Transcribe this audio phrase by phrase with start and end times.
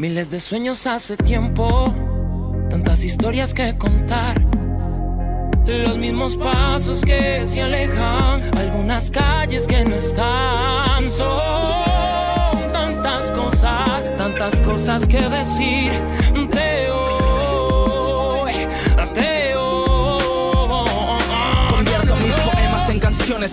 [0.00, 1.94] Miles de sueños hace tiempo,
[2.70, 4.40] tantas historias que contar.
[5.66, 11.10] Los mismos pasos que se alejan, algunas calles que no están.
[11.10, 15.92] Son tantas cosas, tantas cosas que decir.
[16.50, 16.79] Te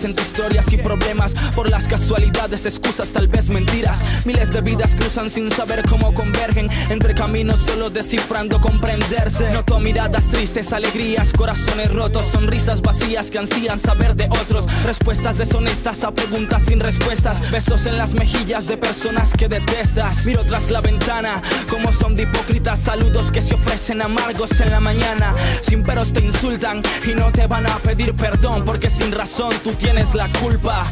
[0.04, 4.24] entre historias y problemas por las casualidades, excusas, tal vez mentiras.
[4.24, 9.50] Miles de vidas cruzan sin saber cómo convergen entre caminos solo descifrando comprenderse.
[9.50, 16.04] Noto miradas tristes, alegrías, corazones rotos, sonrisas vacías que ansían saber de otros, respuestas deshonestas
[16.04, 20.26] a preguntas sin respuestas, besos en las mejillas de personas que detestas.
[20.26, 24.80] Miro tras la ventana como son de hipócritas, saludos que se ofrecen amargos en la
[24.80, 25.34] mañana.
[25.60, 29.72] Sin peros te insultan y no te van a pedir perdón porque sin razón tú
[29.72, 30.84] tienes la culpa.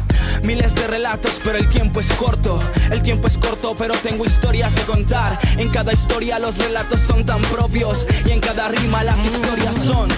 [0.43, 2.59] Miles de relatos, pero el tiempo es corto.
[2.91, 5.37] El tiempo es corto, pero tengo historias que contar.
[5.57, 10.09] En cada historia los relatos son tan propios y en cada rima las historias son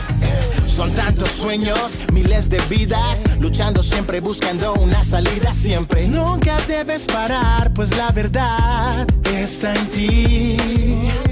[0.79, 6.07] son tantos sueños, miles de vidas, luchando siempre buscando una salida siempre.
[6.07, 10.57] Nunca debes parar, pues la verdad está en ti.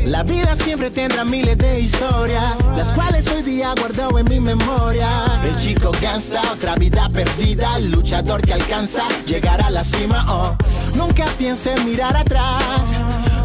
[0.04, 5.08] La vida siempre tendrá miles de historias, las cuales hoy día guardo en mi memoria.
[5.46, 10.26] El chico gangsta, otra vida perdida, luchador que alcanza llegar a la cima.
[10.28, 10.58] Oh,
[10.94, 12.92] nunca piense mirar atrás,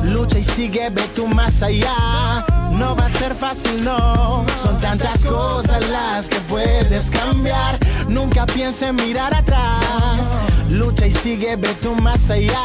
[0.02, 2.51] lucha y sigue, ve tú más allá
[2.82, 4.44] no va a ser fácil, no.
[4.56, 7.78] Son tantas cosas las que puedes cambiar.
[8.08, 10.32] Nunca pienses mirar atrás.
[10.68, 12.64] Lucha y sigue, ve tú más allá.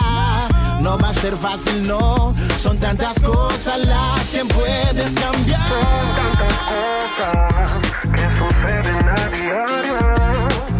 [0.81, 2.33] No va a ser fácil, no.
[2.57, 5.67] Son tantas cosas las que puedes cambiar.
[5.75, 7.69] Son tantas cosas
[8.15, 9.97] que suceden a diario.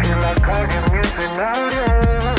[0.02, 2.37] Que la calle es mi escenario.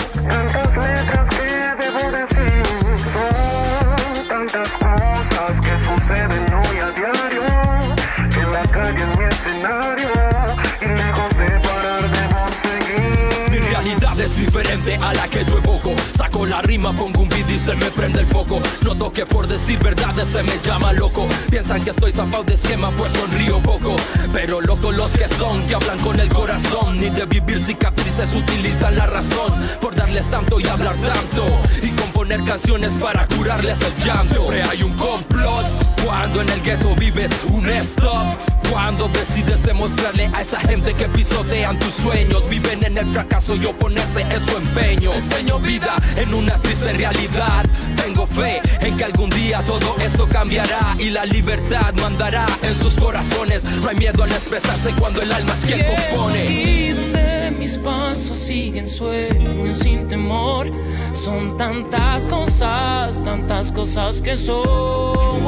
[15.09, 15.95] A la que yo evoco.
[16.17, 18.61] Saco la rima, pongo un beat y se me prende el foco.
[18.83, 21.27] Noto que por decir verdades se me llama loco.
[21.51, 23.97] Piensan que estoy zafado de esquema, pues sonrío poco.
[24.33, 27.01] Pero loco los que son, que hablan con el corazón.
[27.01, 29.55] Ni de vivir cicatrices utilizan la razón.
[29.81, 31.45] Por darles tanto y hablar tanto.
[31.83, 34.23] Y componer canciones para curarles el llanto.
[34.23, 35.67] Siempre hay un complot
[36.05, 38.58] cuando en el gueto vives un stop.
[38.71, 43.65] Cuando decides demostrarle a esa gente que pisotean tus sueños, viven en el fracaso y
[43.65, 45.15] oponerse es su empeño.
[45.15, 47.65] Enseño vida en una triste realidad.
[47.97, 52.97] Tengo fe en que algún día todo esto cambiará y la libertad mandará en sus
[52.97, 53.65] corazones.
[53.65, 56.45] No hay miedo al expresarse cuando el alma es quien compone.
[56.45, 60.71] Y donde mis pasos siguen sueños sin temor.
[61.13, 65.47] Son tantas cosas, tantas cosas que son.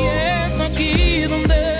[0.00, 1.71] Y es aquí donde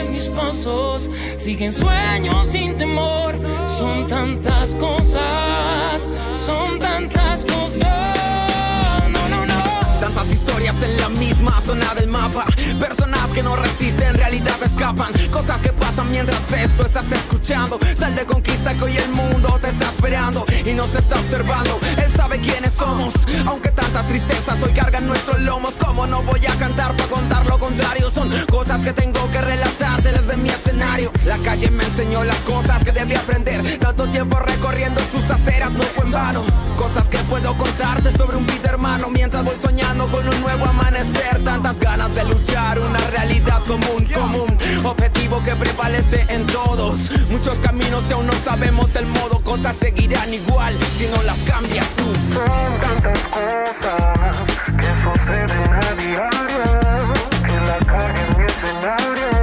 [1.37, 3.39] siguen sueños sin temor.
[3.67, 6.03] Son tantas cosas,
[6.35, 9.11] son tantas cosas.
[9.11, 9.63] No, no, no.
[10.01, 12.45] Tantas historias en la misma zona del mapa.
[12.79, 15.13] Personas que no resisten, en realidad escapan.
[15.31, 17.81] Cosas que pasan mientras esto estás escuchando.
[17.97, 21.81] Sal de conquista que hoy el mundo te está esperando y nos está observando.
[21.99, 23.13] Él sabe quiénes somos.
[23.45, 25.75] Aunque tantas tristezas hoy cargan nuestros lomos.
[25.85, 28.09] ¿Cómo no voy a cantar para contar lo contrario?
[28.11, 31.11] Son cosas que tengo que relatarte desde mi escenario.
[31.27, 33.79] La calle me enseñó las cosas que debí aprender.
[33.79, 36.45] Tanto tiempo recorriendo sus aceras no fue en vano.
[36.77, 41.43] Cosas que puedo contarte sobre un beat hermano mientras voy soñando con un nuevo amanecer.
[41.45, 44.59] Tantas ganas de luchar, una realidad común, común.
[44.85, 47.11] Objetivo que prevalece en todos.
[47.31, 49.41] Muchos caminos y aún no sabemos el modo.
[49.43, 52.05] Cosas seguirán igual si no las cambias tú.
[52.33, 54.37] Son tantas cosas
[54.77, 57.13] que suceden a diario.
[57.47, 59.42] Que la calle es mi escenario.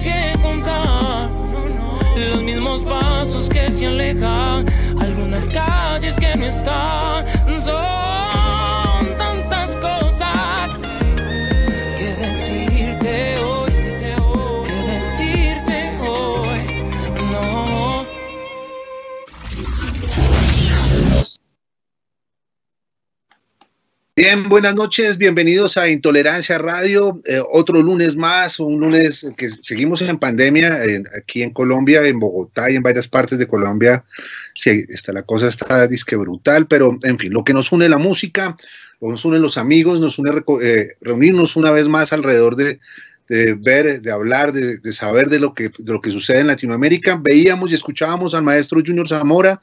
[0.00, 1.30] Que contar.
[2.16, 4.66] Los mismos pasos que se alejan,
[5.00, 7.24] algunas calles que no están.
[24.36, 30.18] Buenas noches, bienvenidos a Intolerancia Radio, eh, otro lunes más, un lunes que seguimos en
[30.18, 30.80] pandemia
[31.18, 34.04] aquí en Colombia, en Bogotá y en varias partes de Colombia,
[34.54, 37.96] sí, está, la cosa está disque brutal, pero en fin, lo que nos une la
[37.96, 38.54] música,
[39.00, 42.80] lo que nos une los amigos, nos une eh, reunirnos una vez más alrededor de,
[43.28, 46.48] de ver, de hablar, de, de saber de lo, que, de lo que sucede en
[46.48, 47.18] Latinoamérica.
[47.22, 49.58] Veíamos y escuchábamos al maestro Junior Zamora,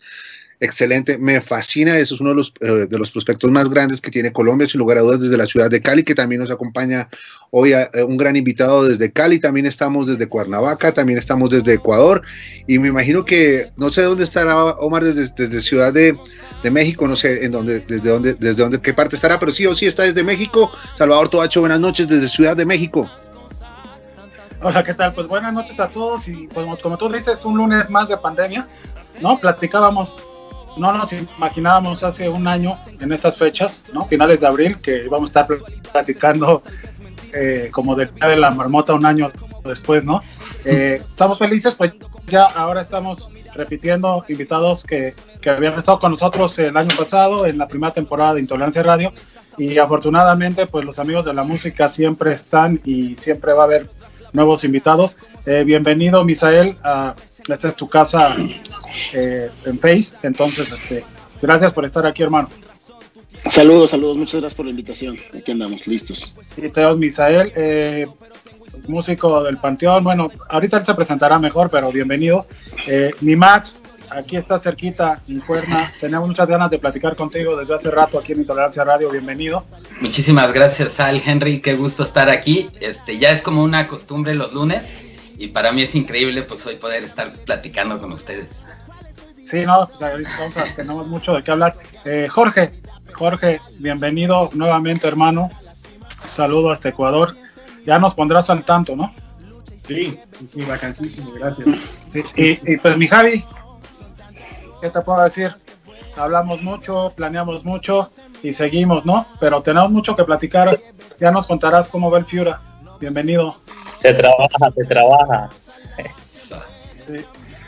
[0.66, 4.12] excelente, me fascina, eso es uno de los, eh, de los prospectos más grandes que
[4.12, 7.08] tiene Colombia, sin lugar a dudas, desde la ciudad de Cali, que también nos acompaña
[7.52, 11.74] hoy a, eh, un gran invitado desde Cali, también estamos desde Cuernavaca, también estamos desde
[11.74, 12.22] Ecuador,
[12.68, 16.18] y me imagino que, no sé dónde estará Omar desde, desde Ciudad de,
[16.62, 19.66] de México, no sé en dónde, desde dónde, desde dónde, qué parte estará, pero sí
[19.66, 20.72] o sí está desde México.
[20.98, 23.10] Salvador Toacho, buenas noches desde Ciudad de México.
[24.62, 25.14] Hola, ¿qué tal?
[25.14, 28.68] Pues buenas noches a todos y pues, como tú dices, un lunes más de pandemia,
[29.22, 29.40] ¿no?
[29.40, 30.16] Platicábamos,
[30.78, 34.06] no nos imaginábamos hace un año en estas fechas, ¿no?
[34.06, 35.58] Finales de abril, que íbamos a estar
[35.92, 36.62] platicando
[37.34, 39.32] eh, como de de la marmota un año
[39.64, 40.22] después, ¿no?
[40.68, 41.94] Eh, estamos felices, pues
[42.28, 47.60] ya ahora estamos repitiendo invitados que, que habían estado con nosotros el año pasado en
[47.60, 49.14] la primera temporada de Intolerancia Radio
[49.60, 53.90] y afortunadamente pues los amigos de la música siempre están y siempre va a haber
[54.34, 55.18] nuevos invitados.
[55.46, 57.16] Eh, bienvenido Misael, a,
[57.48, 58.36] esta es tu casa
[59.14, 61.04] eh, en Face, entonces este,
[61.42, 62.50] gracias por estar aquí hermano.
[63.48, 65.18] Saludos, saludos, muchas gracias por la invitación.
[65.38, 66.34] Aquí andamos, listos.
[66.58, 68.08] Y Teos Misael, eh,
[68.88, 70.04] músico del Panteón.
[70.04, 72.48] Bueno, ahorita él se presentará mejor, pero bienvenido.
[72.88, 73.78] Eh, mi Max,
[74.10, 75.92] aquí está cerquita, en Cuerna.
[76.00, 79.12] Tenemos muchas ganas de platicar contigo desde hace rato aquí en Intolerancia Radio.
[79.12, 79.64] Bienvenido.
[80.02, 82.70] Muchísimas gracias Al Henry, qué gusto estar aquí.
[82.80, 84.96] Este ya es como una costumbre los lunes
[85.38, 88.66] y para mí es increíble pues hoy poder estar platicando con ustedes.
[89.46, 91.76] Sí, no, pues ahorita vamos a, tenemos mucho de qué hablar.
[92.04, 92.82] Eh, Jorge,
[93.14, 95.50] Jorge, bienvenido nuevamente, hermano.
[96.28, 97.36] Saludo hasta Ecuador.
[97.86, 99.14] Ya nos pondrás al tanto, ¿no?
[99.88, 100.18] Sí,
[100.48, 101.68] sí, vacancísimo, gracias.
[102.12, 103.46] Sí, y, y pues mi Javi,
[104.82, 105.54] ¿qué te puedo decir?
[106.18, 108.10] Hablamos mucho, planeamos mucho
[108.42, 109.28] y seguimos, ¿no?
[109.40, 110.80] Pero tenemos mucho que platicar.
[111.20, 112.62] Ya nos contarás cómo va el Fiura.
[113.00, 113.56] Bienvenido.
[113.98, 115.50] Se trabaja, se trabaja.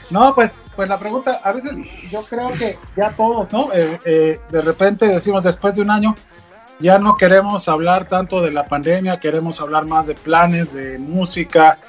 [0.09, 1.75] No, pues, pues la pregunta, a veces
[2.11, 3.73] yo creo que ya todos, ¿no?
[3.73, 6.15] Eh, eh, de repente decimos después de un año,
[6.79, 11.79] ya no queremos hablar tanto de la pandemia, queremos hablar más de planes, de música,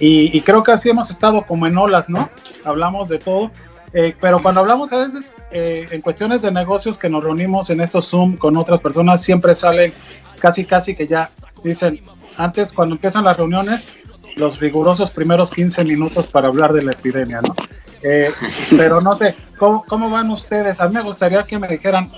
[0.00, 2.30] y, creo que así hemos estado como en olas, ¿no?
[2.64, 3.50] Hablamos de todo,
[3.92, 8.08] eh, pero cuando hablamos a veces en cuestiones de negocios que nos reunimos en estos
[8.08, 9.92] Zoom con otras personas, siempre salen
[10.38, 11.30] casi, casi que ya
[11.64, 12.00] dicen,
[12.38, 13.88] antes cuando empiezan las reuniones,
[14.36, 17.54] los rigurosos primeros 15 minutos para hablar de la epidemia, ¿no?
[18.02, 18.30] Eh,
[18.76, 20.80] pero no sé, ¿cómo, ¿cómo van ustedes?
[20.80, 22.10] A mí me gustaría que me dijeran,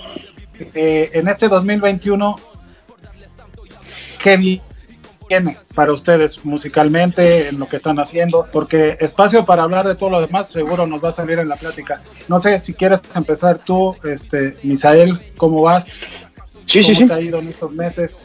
[0.73, 2.39] eh, en este 2021,
[4.19, 4.37] ¿qué
[5.27, 8.45] viene para ustedes musicalmente, en lo que están haciendo?
[8.51, 11.55] Porque espacio para hablar de todo lo demás seguro nos va a salir en la
[11.55, 12.01] plática.
[12.27, 15.95] No sé si quieres empezar tú, este, Misael, ¿cómo vas?
[16.65, 17.07] Sí, sí, ¿Cómo sí.
[17.07, 18.19] te ha ido en estos meses?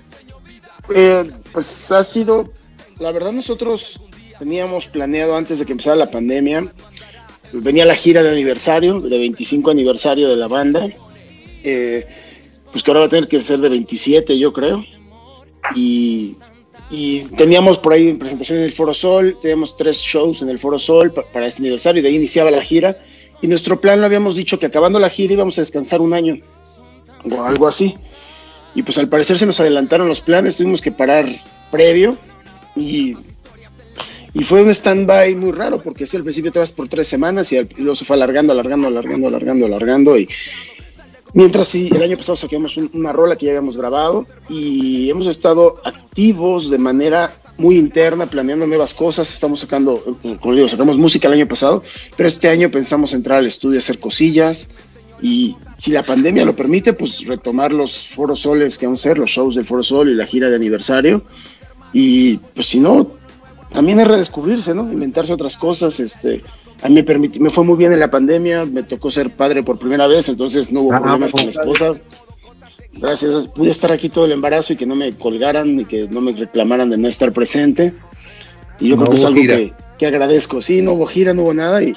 [0.95, 2.53] Eh, pues ha sido,
[2.99, 4.01] la verdad nosotros
[4.39, 6.73] teníamos planeado antes de que empezara la pandemia,
[7.51, 10.89] pues venía la gira de aniversario, de 25 aniversario de la banda,
[11.65, 12.07] eh,
[12.71, 14.85] pues que ahora va a tener que ser de 27 yo creo,
[15.75, 16.37] y,
[17.37, 21.13] teníamos por ahí presentación en el Foro Sol, teníamos tres shows en el Foro Sol
[21.13, 22.97] pa- para este aniversario, y de ahí iniciaba la gira,
[23.43, 26.39] y nuestro plan lo habíamos dicho que acabando la gira íbamos a descansar un año,
[27.29, 27.97] o algo así.
[28.75, 31.27] Y pues al parecer se nos adelantaron los planes, tuvimos que parar
[31.71, 32.17] previo
[32.77, 33.17] y,
[34.45, 37.57] fue un stand-by muy raro porque así al principio te vas por tres semanas y,
[37.57, 40.29] al- y se fue alargando, alargando, alargando, alargando, alargando y
[41.33, 42.37] mientras sí, el año pasado
[42.77, 48.27] un- una rola que ya habíamos grabado y hemos estado activos de manera muy interna,
[48.27, 50.05] planeando nuevas cosas, estamos sacando,
[50.41, 51.83] como digo, sacamos música el año pasado,
[52.15, 54.69] pero este año pensamos entrar al estudio a hacer cosillas
[55.21, 59.19] y si la pandemia lo permite, pues retomar los foros soles que vamos a hacer,
[59.19, 61.23] los shows del Foro Sol y la gira de aniversario.
[61.93, 63.09] Y pues si no,
[63.73, 64.91] también es redescubrirse, ¿no?
[64.91, 66.43] Inventarse otras cosas, este,
[66.83, 69.63] a mí me, permiti- me fue muy bien en la pandemia, me tocó ser padre
[69.63, 71.95] por primera vez, entonces no hubo Ah, problemas con mi pues, esposa.
[72.95, 76.21] Gracias, pude estar aquí todo el embarazo y que no me colgaran y que no
[76.23, 77.93] me reclamaran de no estar presente.
[78.81, 80.63] Y yo No creo que es algo que, que agradezco.
[80.63, 81.95] Sí, no hubo gira, no hubo nada y,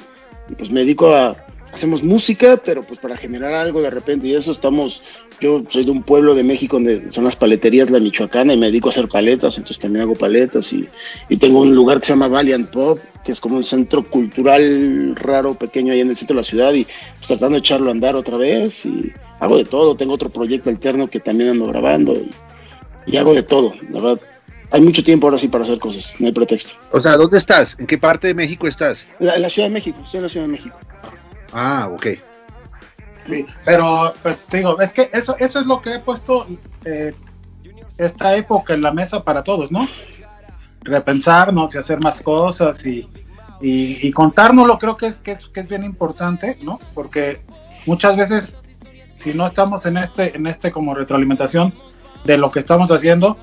[0.49, 1.37] y pues me dedico a,
[1.71, 5.03] hacemos música, pero pues para generar algo de repente y eso estamos,
[5.39, 8.67] yo soy de un pueblo de México donde son las paleterías La Michoacana y me
[8.67, 10.87] dedico a hacer paletas, entonces también hago paletas y,
[11.29, 15.15] y tengo un lugar que se llama Valiant Pop, que es como un centro cultural
[15.15, 17.91] raro, pequeño ahí en el centro de la ciudad y pues, tratando de echarlo a
[17.91, 22.13] andar otra vez y hago de todo, tengo otro proyecto alterno que también ando grabando
[22.13, 22.31] y,
[23.05, 24.21] y hago de todo, la verdad.
[24.71, 26.73] Hay mucho tiempo ahora sí para hacer cosas, no hay pretexto.
[26.91, 27.75] O sea, ¿dónde estás?
[27.79, 29.03] ¿En qué parte de México estás?
[29.17, 30.77] La, en la Ciudad de México, estoy en la Ciudad de México.
[31.53, 32.07] Ah, ok.
[33.25, 34.13] Sí, pero
[34.49, 36.47] te digo, es que eso, eso es lo que he puesto
[36.85, 37.13] eh,
[37.97, 39.87] esta época en la mesa para todos, ¿no?
[40.81, 43.07] Repensarnos y hacer más cosas y,
[43.61, 46.79] y, y contárnoslo creo que es, que, es, que es bien importante, ¿no?
[46.93, 47.41] Porque
[47.85, 48.55] muchas veces,
[49.17, 51.73] si no estamos en este, en este como retroalimentación
[52.23, 53.37] de lo que estamos haciendo,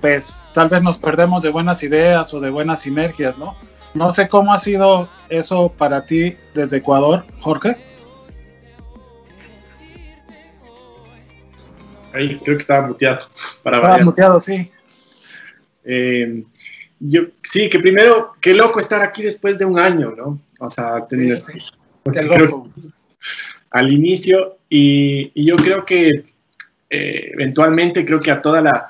[0.00, 3.56] pues tal vez nos perdemos de buenas ideas o de buenas sinergias, ¿no?
[3.96, 7.76] No sé cómo ha sido eso para ti desde Ecuador, Jorge.
[12.12, 13.20] Ahí creo que estaba muteado.
[13.62, 14.04] Para Estaba variar.
[14.06, 14.70] muteado, sí.
[15.84, 16.44] Eh,
[17.00, 20.40] yo, sí, que primero, qué loco estar aquí después de un año, ¿no?
[20.60, 21.66] O sea, tener- Sí, sí.
[22.02, 22.70] porque Qué creo- loco.
[23.70, 26.08] al inicio y, y yo creo que
[26.88, 28.86] eh, eventualmente creo que a toda la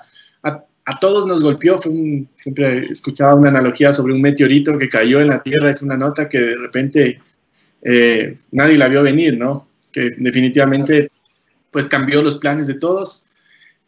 [0.87, 5.21] a, todos nos golpeó fue un- siempre escuchaba una analogía sobre un meteorito que cayó
[5.21, 7.21] en la tierra es una nota que de repente
[7.83, 11.11] eh, nadie la vio venir no que definitivamente
[11.71, 13.25] pues cambió los planes de todos.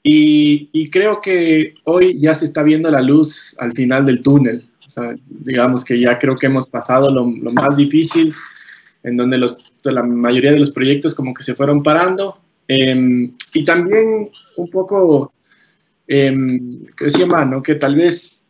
[0.02, 4.68] Y, y creo que hoy ya se está viendo la luz al final del túnel.
[4.86, 8.34] O sea, digamos que ya creo que hemos pasado lo, lo más difícil
[9.02, 12.38] en donde los, la mayoría de los proyectos como que se fueron parando.
[12.68, 15.32] eh, y también un poco,
[16.08, 18.48] que decía Mano, que tal vez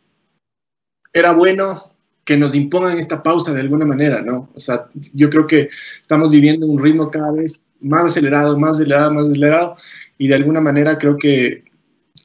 [1.11, 1.91] era bueno
[2.23, 4.49] que nos impongan esta pausa de alguna manera, ¿no?
[4.53, 5.69] O sea, yo creo que
[6.01, 9.75] estamos viviendo un ritmo cada vez más acelerado, más acelerado, más acelerado,
[10.17, 11.63] y de alguna manera creo que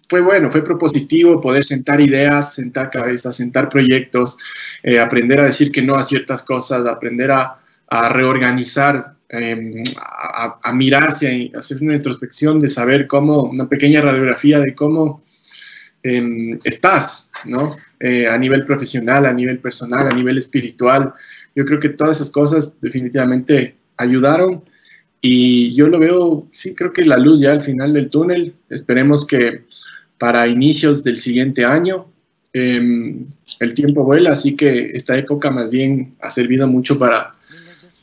[0.09, 4.37] fue bueno, fue propositivo poder sentar ideas, sentar cabezas, sentar proyectos,
[4.83, 7.59] eh, aprender a decir que no a ciertas cosas, aprender a
[8.11, 14.61] reorganizar, eh, a, a, mirarse y hacer una introspección de saber cómo, una pequeña radiografía
[14.61, 15.23] de cómo
[16.07, 17.77] eh, estás, ¿no?
[17.99, 21.15] Eh, a nivel profesional, a nivel personal, a nivel espiritual.
[21.57, 24.63] Yo creo que todas esas cosas definitivamente ayudaron
[25.23, 28.55] y yo lo veo, sí, creo que la luz ya al final del túnel.
[28.69, 29.65] Esperemos que
[30.19, 32.13] para inicios del siguiente año
[32.53, 33.25] eh,
[33.61, 37.33] el tiempo vuela, así que esta época más bien ha servido mucho para,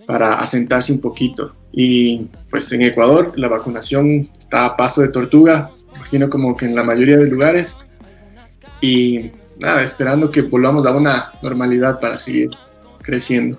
[0.08, 1.54] para asentarse un poquito.
[1.72, 6.76] Y pues en Ecuador la vacunación está a paso de tortuga, imagino como que en
[6.76, 7.88] la mayoría de lugares.
[8.82, 12.50] Y nada, esperando que volvamos a una normalidad para seguir
[13.02, 13.58] creciendo.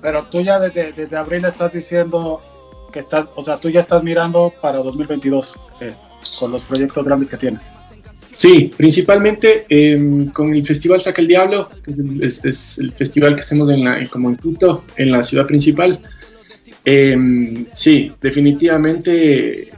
[0.00, 2.40] Pero tú ya desde, desde abril estás diciendo
[2.92, 5.94] que estás, o sea, tú ya estás mirando para 2022 eh,
[6.38, 7.68] con los proyectos grandes que tienes.
[8.36, 13.40] Sí, principalmente eh, con el Festival Saca el Diablo, que es, es, el festival que
[13.40, 15.98] hacemos en la, como en Quito, en la ciudad principal.
[16.84, 19.72] Eh, sí, definitivamente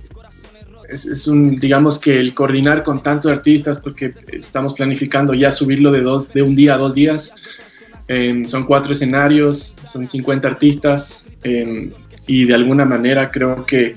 [0.89, 6.01] es, un, digamos que el coordinar con tantos artistas, porque estamos planificando ya subirlo de,
[6.01, 7.35] dos, de un día a dos días.
[8.09, 11.27] Eh, son cuatro escenarios, son 50 artistas
[12.27, 13.95] y de alguna manera creo que,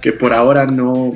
[0.00, 1.14] que por ahora no,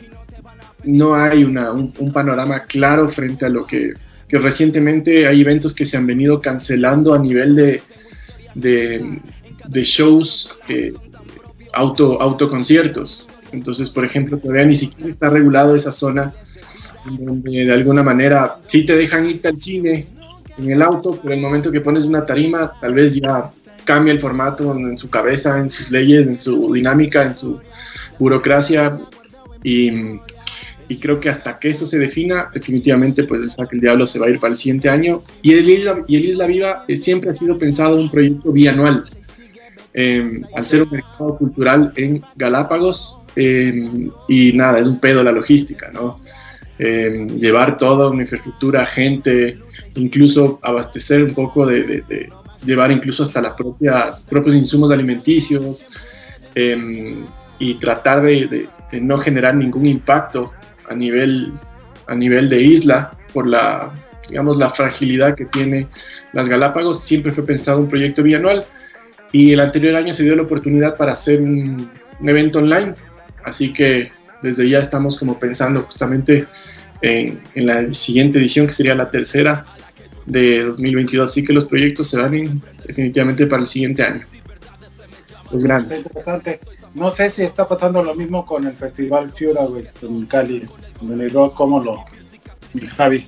[0.87, 3.93] no hay una, un, panorama claro frente a lo que,
[4.28, 7.83] que, recientemente hay eventos que se han venido cancelando a nivel de,
[8.55, 9.21] de,
[9.69, 10.93] de shows, eh,
[11.75, 13.28] auto, autoconciertos.
[13.52, 16.35] Entonces, por ejemplo, todavía ni siquiera está regulado esa zona
[17.19, 20.07] donde de alguna manera sí te dejan irte al cine
[20.59, 23.50] en el auto, pero el momento que pones una tarima, tal vez ya
[23.85, 27.61] cambia el formato en su cabeza, en sus leyes, en su dinámica, en su
[28.19, 28.99] burocracia.
[29.62, 30.19] Y,
[30.88, 34.19] y creo que hasta que eso se defina, definitivamente pues el Saque el Diablo se
[34.19, 35.21] va a ir para el siguiente año.
[35.43, 39.05] Y el Isla, y el Isla Viva eh, siempre ha sido pensado un proyecto bianual.
[39.99, 45.33] Eh, al ser un mercado cultural en Galápagos, eh, y nada, es un pedo la
[45.33, 46.21] logística, ¿no?
[46.78, 49.59] Eh, llevar toda una infraestructura, gente,
[49.95, 52.05] incluso abastecer un poco de,
[52.62, 53.55] llevar incluso hasta los
[54.28, 55.87] propios insumos alimenticios
[57.59, 60.52] y tratar de, de, no generar ningún impacto
[60.88, 61.52] a nivel,
[62.07, 63.93] a nivel de isla por la,
[64.28, 65.88] digamos, la fragilidad que tiene
[66.33, 68.64] las Galápagos, siempre fue pensado un proyecto bianual
[69.33, 71.90] y el anterior año se dio la oportunidad para hacer un,
[72.21, 72.95] un evento online,
[73.45, 74.11] así que
[74.43, 76.47] desde ya estamos como pensando justamente
[77.02, 79.66] en, en, la siguiente edición, que sería la tercera
[80.25, 84.25] de 2022, así que los proyectos se van definitivamente para el siguiente año.
[85.50, 85.99] Los grandes.
[85.99, 86.61] Interesante.
[86.97, 90.67] No sé si está pasando lo mismo con el Festival Fiora, güey, en Cali,
[91.03, 92.03] en rock, ¿cómo lo,
[92.97, 93.26] Javi?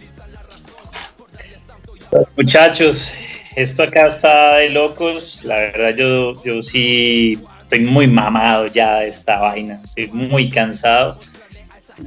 [2.35, 3.13] Muchachos,
[3.57, 5.45] esto acá está de locos.
[5.45, 9.79] La verdad, yo, yo sí estoy muy mamado ya de esta vaina.
[9.85, 11.19] Estoy muy cansado.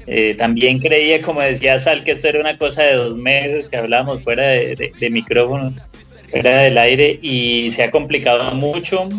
[0.08, 3.77] Eh, también creía, como decía Sal, que esto era una cosa de dos meses que
[3.77, 5.75] hablábamos fuera de micrófono,
[6.32, 9.10] fuera del aire, y se ha complicado mucho.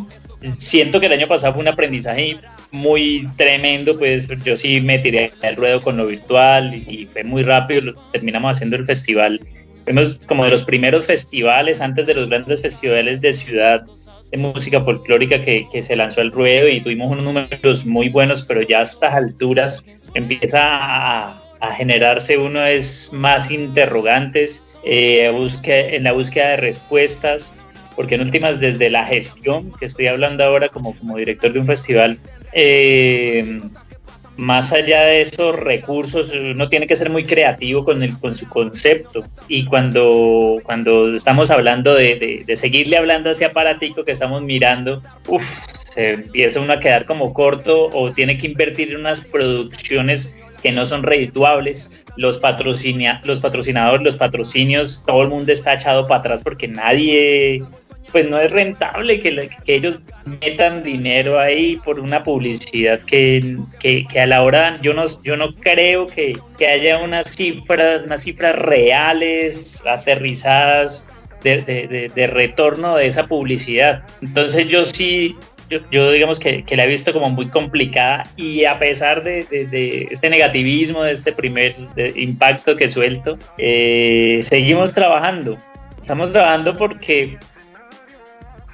[0.59, 2.39] Siento que el año pasado fue un aprendizaje
[2.71, 7.43] muy tremendo, pues yo sí me tiré al ruedo con lo virtual y fue muy
[7.43, 9.41] rápido, terminamos haciendo el festival.
[9.85, 13.85] Fuimos como de los primeros festivales, antes de los grandes festivales de ciudad
[14.31, 18.43] de música folclórica que, que, se lanzó al ruedo y tuvimos unos números muy buenos,
[18.43, 19.85] pero ya a estas alturas
[20.15, 27.55] empieza a, a generarse uno es más interrogantes eh, busque, en la búsqueda de respuestas,
[27.95, 31.67] porque en últimas desde la gestión, que estoy hablando ahora como, como director de un
[31.67, 32.19] festival,
[32.53, 33.61] eh,
[34.37, 38.49] más allá de esos recursos, uno tiene que ser muy creativo con, el, con su
[38.49, 39.25] concepto.
[39.49, 44.43] Y cuando, cuando estamos hablando de, de, de seguirle hablando a ese aparatico que estamos
[44.43, 45.45] mirando, uff,
[45.93, 50.73] se empieza uno a quedar como corto o tiene que invertir en unas producciones que
[50.73, 51.91] no son redituables.
[52.17, 57.63] Los, patrocinia, los patrocinadores, los patrocinios, todo el mundo está echado para atrás porque nadie
[58.13, 59.99] pues no es rentable que, que, ellos
[60.41, 65.37] metan dinero ahí por una publicidad que, que, que, a la hora yo no, yo
[65.39, 71.07] no creo que, que haya unas cifras, unas cifras reales, aterrizadas
[71.43, 74.05] de, de, de, retorno de esa publicidad.
[74.21, 75.35] Entonces yo sí,
[75.73, 79.45] yo, yo digamos que, que, la he visto como muy complicada y a pesar de,
[79.45, 81.75] de este negativismo, de este primer
[82.15, 85.57] impacto que suelto, eh, seguimos trabajando.
[85.99, 87.39] Estamos trabajando porque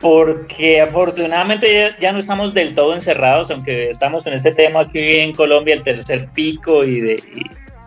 [0.01, 5.35] porque afortunadamente ya, no estamos del todo encerrados, aunque estamos con este tema aquí en
[5.35, 7.43] Colombia, el tercer pico y de, y,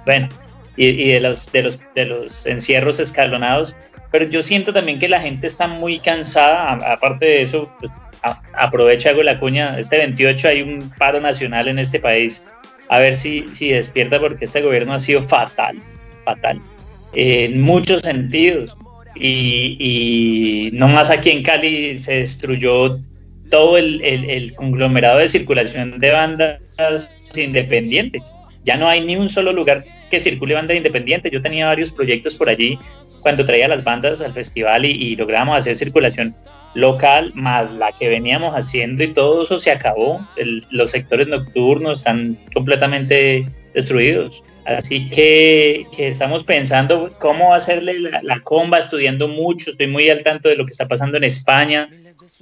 [0.05, 0.27] bueno,
[0.75, 3.77] y, y, de, los, de, los, de los encierros escalonados,
[4.11, 7.71] pero yo siento también que la gente está muy cansada, aparte de eso,
[8.53, 12.43] aprovecho, hago la cuña, este 28 hay un paro nacional en este país,
[12.89, 15.81] a ver si, si despierta porque este gobierno ha sido fatal,
[16.25, 16.59] fatal,
[17.13, 18.75] en muchos sentidos
[19.15, 22.99] y, y no más aquí en Cali se destruyó
[23.49, 28.33] todo el, el, el, conglomerado de circulación de bandas independientes.
[28.63, 31.29] Ya no hay ni un solo lugar que circule banda independiente.
[31.29, 32.79] Yo tenía varios proyectos por allí
[33.21, 36.33] cuando traía las bandas al festival y, y logramos hacer circulación
[36.73, 40.25] local, más la que veníamos haciendo y todo eso se acabó.
[40.69, 44.43] Los sectores nocturnos están completamente destruidos.
[44.65, 50.23] Así que, que, estamos pensando cómo hacerle la, la, comba, estudiando mucho, estoy muy al
[50.23, 51.89] tanto de lo que está pasando en España,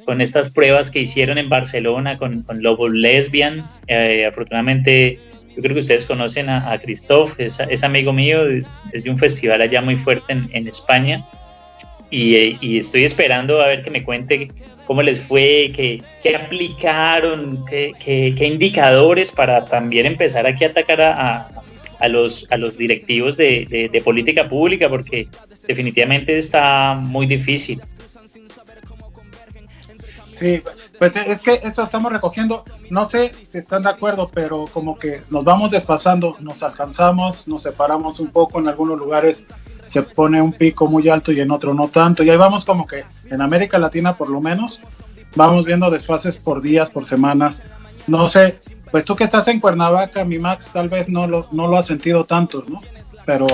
[0.06, 3.70] con estas pruebas que hicieron en Barcelona con, con Lobo Lesbian.
[3.88, 5.20] Eh, afortunadamente,
[5.56, 6.80] yo creo que ustedes conocen a, a
[7.38, 8.44] es, amigo mío,
[8.94, 11.26] es de un festival allá muy fuerte en, España.
[12.12, 14.48] Y, y, estoy esperando a ver que me cuente
[14.86, 22.48] cómo les fue, qué, aplicaron, qué, indicadores para también empezar aquí a atacar a, los,
[22.78, 25.28] directivos de, de, política pública, porque
[25.68, 27.82] definitivamente está muy difícil.
[30.40, 30.62] Sí,
[31.00, 35.22] pues es que eso estamos recogiendo, no sé si están de acuerdo, pero como que
[35.30, 38.60] nos vamos desfasando, nos alcanzamos, nos separamos un poco.
[38.60, 39.46] En algunos lugares,
[39.86, 42.86] se pone un pico muy alto y en otro no tanto, y ahí vamos como
[42.86, 44.82] que en América Latina por lo menos,
[45.36, 47.64] vamos viendo desfases por días, por semanas,
[48.06, 48.60] no sé,
[48.92, 51.88] pues tú que estás en Cuernavaca, mi Max, tal vez no lo, no lo has
[51.88, 52.82] sentido tanto, ¿no?
[53.26, 53.48] Pero...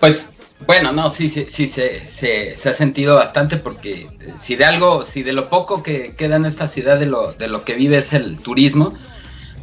[0.00, 0.33] Pues
[0.66, 5.22] bueno, no, sí, sí, sí se, se, ha sentido bastante porque si de algo, si
[5.22, 8.12] de lo poco que queda en esta ciudad de lo, de lo que vive es
[8.12, 8.94] el turismo,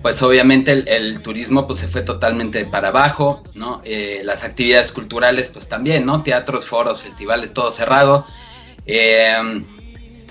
[0.02, 3.82] pues obviamente el, el turismo pues se fue totalmente para abajo, ¿no?
[3.86, 6.22] Eh, las actividades culturales pues también, ¿no?
[6.22, 8.28] Teatros, foros, festivales, todo cerrado.
[8.86, 9.64] Eh,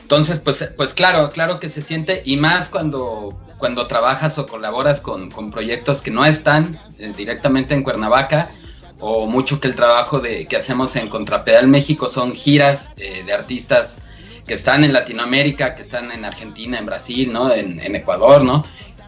[0.03, 5.01] entonces, pues, pues claro, claro que se siente y más cuando cuando trabajas o colaboras
[5.01, 8.51] con, con proyectos que no están eh, directamente en Cuernavaca,
[9.01, 13.33] o mucho que el trabajo de, que hacemos en Contrapedal México son giras eh, de
[13.33, 13.99] artistas
[14.47, 17.53] que están en Latinoamérica, que están en Argentina, en Brasil, ¿no?
[17.53, 18.65] En, en, Ecuador, ¿no?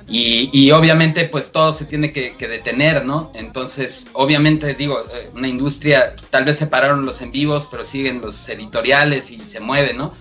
[0.08, 3.30] Y, y, obviamente pues todo se tiene que, que, detener, ¿no?
[3.34, 8.48] Entonces, obviamente digo, eh, una industria, tal vez separaron los en vivos, pero siguen los
[8.48, 10.12] editoriales y se mueve, ¿no?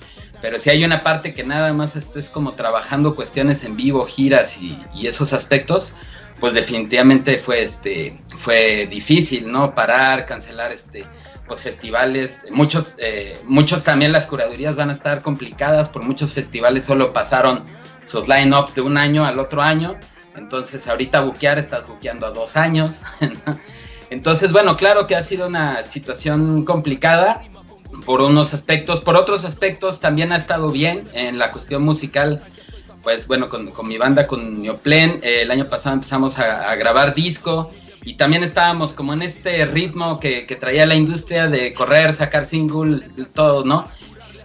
[0.41, 4.59] Pero si hay una parte que nada más estés como trabajando cuestiones en vivo, giras
[4.59, 5.93] y, y esos aspectos,
[6.41, 9.75] pues definitivamente fue, este, fue difícil, ¿no?
[9.75, 11.05] Parar, cancelar este,
[11.47, 16.83] pues festivales, muchos, eh, muchos también las curadurías van a estar complicadas, por muchos festivales
[16.83, 17.63] solo pasaron
[18.05, 19.99] sus line-ups de un año al otro año,
[20.35, 23.03] entonces ahorita buquear estás buqueando a dos años,
[24.09, 27.43] entonces bueno, claro que ha sido una situación complicada
[28.03, 32.41] por unos aspectos, por otros aspectos también ha estado bien en la cuestión musical,
[33.03, 36.75] pues bueno, con, con mi banda, con Neoplen, eh, el año pasado empezamos a, a,
[36.75, 37.71] grabar disco
[38.03, 42.45] y también estábamos como en este ritmo que, que traía la industria de correr, sacar
[42.45, 43.01] single,
[43.33, 43.87] todo, ¿no?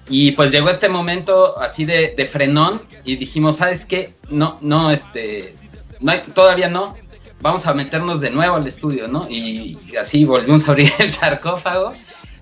[0.09, 4.13] Y pues llegó este momento así de, de frenón y dijimos, ¿sabes qué?
[4.31, 5.55] No, no, este,
[6.01, 6.97] no hay, todavía no,
[7.41, 9.27] vamos a meternos de nuevo al estudio, ¿no?
[9.29, 11.93] Y, y así volvimos a abrir el sarcófago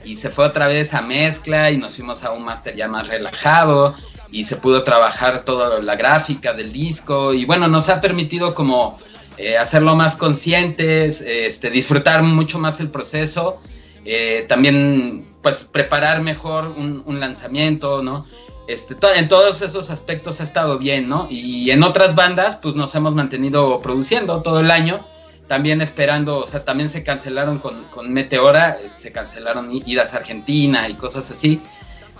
[0.04, 3.08] y se fue otra vez a mezcla y nos fuimos a un máster ya más
[3.08, 3.94] relajado
[4.34, 8.98] y se pudo trabajar toda la gráfica del disco y bueno, nos ha permitido como
[9.38, 13.58] eh, hacerlo más conscientes, este, disfrutar mucho más el proceso,
[14.04, 18.26] eh, también pues preparar mejor un, lanzamiento, ¿no?
[18.66, 21.28] Este, en todos esos aspectos ha estado bien, ¿no?
[21.30, 25.06] Y en otras bandas pues nos hemos mantenido produciendo todo el año,
[25.46, 30.88] también esperando, o sea, también se cancelaron con, con Meteora, se cancelaron idas a Argentina
[30.88, 31.62] y cosas así.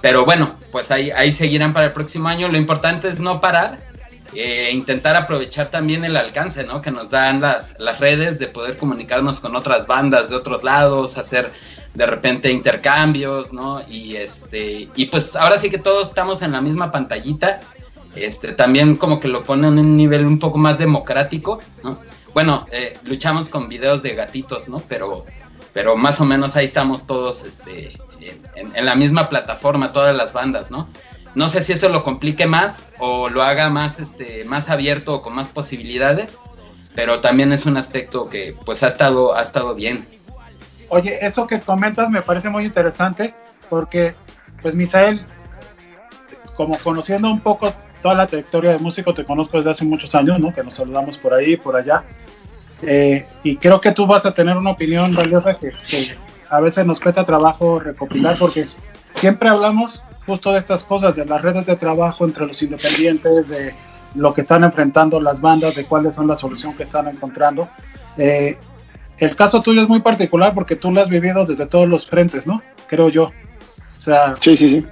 [0.05, 2.49] Pero bueno, pues ahí, ahí seguirán para el próximo año.
[2.49, 3.79] Lo importante es no parar,
[4.35, 6.83] eh, intentar aprovechar también el alcance ¿no?
[6.83, 11.17] que nos dan las, las redes de poder comunicarnos con otras bandas de otros lados,
[11.17, 11.51] hacer
[11.95, 13.81] de repente intercambios, ¿no?
[13.89, 17.61] Y este, y pues ahora sí que todos estamos en la misma pantallita.
[18.15, 21.99] Este, también como que lo ponen en un nivel un poco más democrático, ¿no?
[22.35, 24.83] Bueno, eh, luchamos con videos de gatitos, ¿no?
[24.87, 25.25] Pero,
[25.73, 27.93] pero más o menos ahí estamos todos, este,
[28.55, 30.89] en, la misma plataforma, todas las bandas, ¿no?
[31.35, 35.23] No sé si eso lo complique más o lo haga más, este, más abierto o
[35.23, 36.39] con más posibilidades,
[36.95, 40.07] pero también es un aspecto que pues ha estado, ha estado bien.
[40.89, 43.35] Oye, eso que comentas me parece muy interesante
[43.69, 44.15] porque
[44.63, 45.21] pues Misael,
[46.57, 50.39] como conociendo un poco toda la trayectoria de músico, te conozco desde hace muchos años,
[50.39, 50.55] ¿no?
[50.55, 52.05] Que nos saludamos por ahí, por allá.
[52.83, 55.73] Eh, y creo que tú vas a tener una opinión valiosa que
[56.51, 58.67] a veces nos cuesta trabajo recopilar porque
[59.15, 63.75] siempre hablamos justo de estas cosas, de las redes de trabajo entre los independientes, de
[64.15, 67.69] lo que están enfrentando las bandas, de cuáles son las soluciones que están encontrando.
[68.17, 68.57] Eh,
[69.19, 72.47] el caso tuyo es muy particular porque tú lo has vivido desde todos los frentes,
[72.47, 72.61] ¿no?
[72.89, 73.25] Creo yo.
[73.97, 74.87] O sea, sí, sí, sí.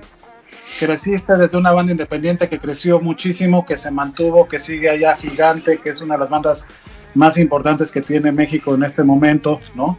[0.79, 5.79] Creciste desde una banda independiente que creció muchísimo, que se mantuvo, que sigue allá gigante,
[5.79, 6.67] que es una de las bandas
[7.15, 9.99] más importantes que tiene México en este momento, ¿no?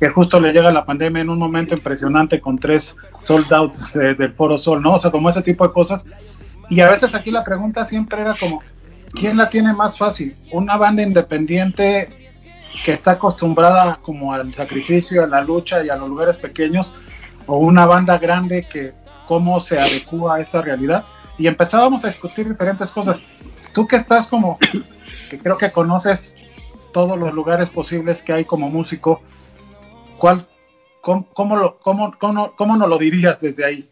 [0.00, 4.14] Que justo le llega la pandemia en un momento impresionante con tres sold outs eh,
[4.14, 4.94] del Foro Sol, ¿no?
[4.94, 6.06] O sea, como ese tipo de cosas.
[6.70, 8.62] Y a veces aquí la pregunta siempre era como,
[9.12, 10.34] ¿quién la tiene más fácil?
[10.52, 12.32] ¿Una banda independiente
[12.82, 16.94] que está acostumbrada como al sacrificio, a la lucha y a los lugares pequeños?
[17.46, 18.92] ¿O una banda grande que
[19.28, 21.04] cómo se adecua a esta realidad?
[21.36, 23.22] Y empezábamos a discutir diferentes cosas.
[23.74, 24.58] Tú que estás como,
[25.28, 26.36] que creo que conoces
[26.94, 29.22] todos los lugares posibles que hay como músico,
[30.20, 30.46] ¿Cuál,
[31.00, 33.88] cómo, cómo, lo, cómo, cómo, cómo nos lo dirías desde ahí?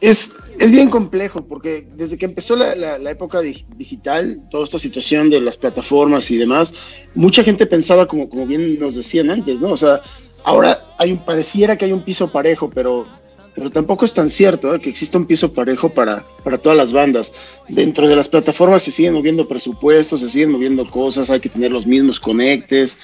[0.00, 4.78] Es, es, bien complejo porque desde que empezó la, la, la, época digital, toda esta
[4.78, 6.74] situación de las plataformas y demás,
[7.14, 9.68] mucha gente pensaba como, como bien nos decían antes, ¿no?
[9.68, 10.00] O sea,
[10.42, 13.06] ahora hay un, pareciera que hay un piso parejo, pero,
[13.54, 14.80] pero tampoco es tan cierto ¿eh?
[14.80, 17.32] que exista un piso parejo para, para todas las bandas.
[17.68, 21.70] Dentro de las plataformas se siguen moviendo presupuestos, se siguen moviendo cosas, hay que tener
[21.70, 22.98] los mismos conectes.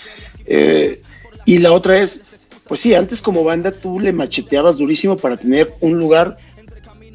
[0.46, 1.00] Eh,
[1.46, 2.20] y la otra es,
[2.68, 6.36] pues sí, antes como banda tú le macheteabas durísimo para tener un lugar,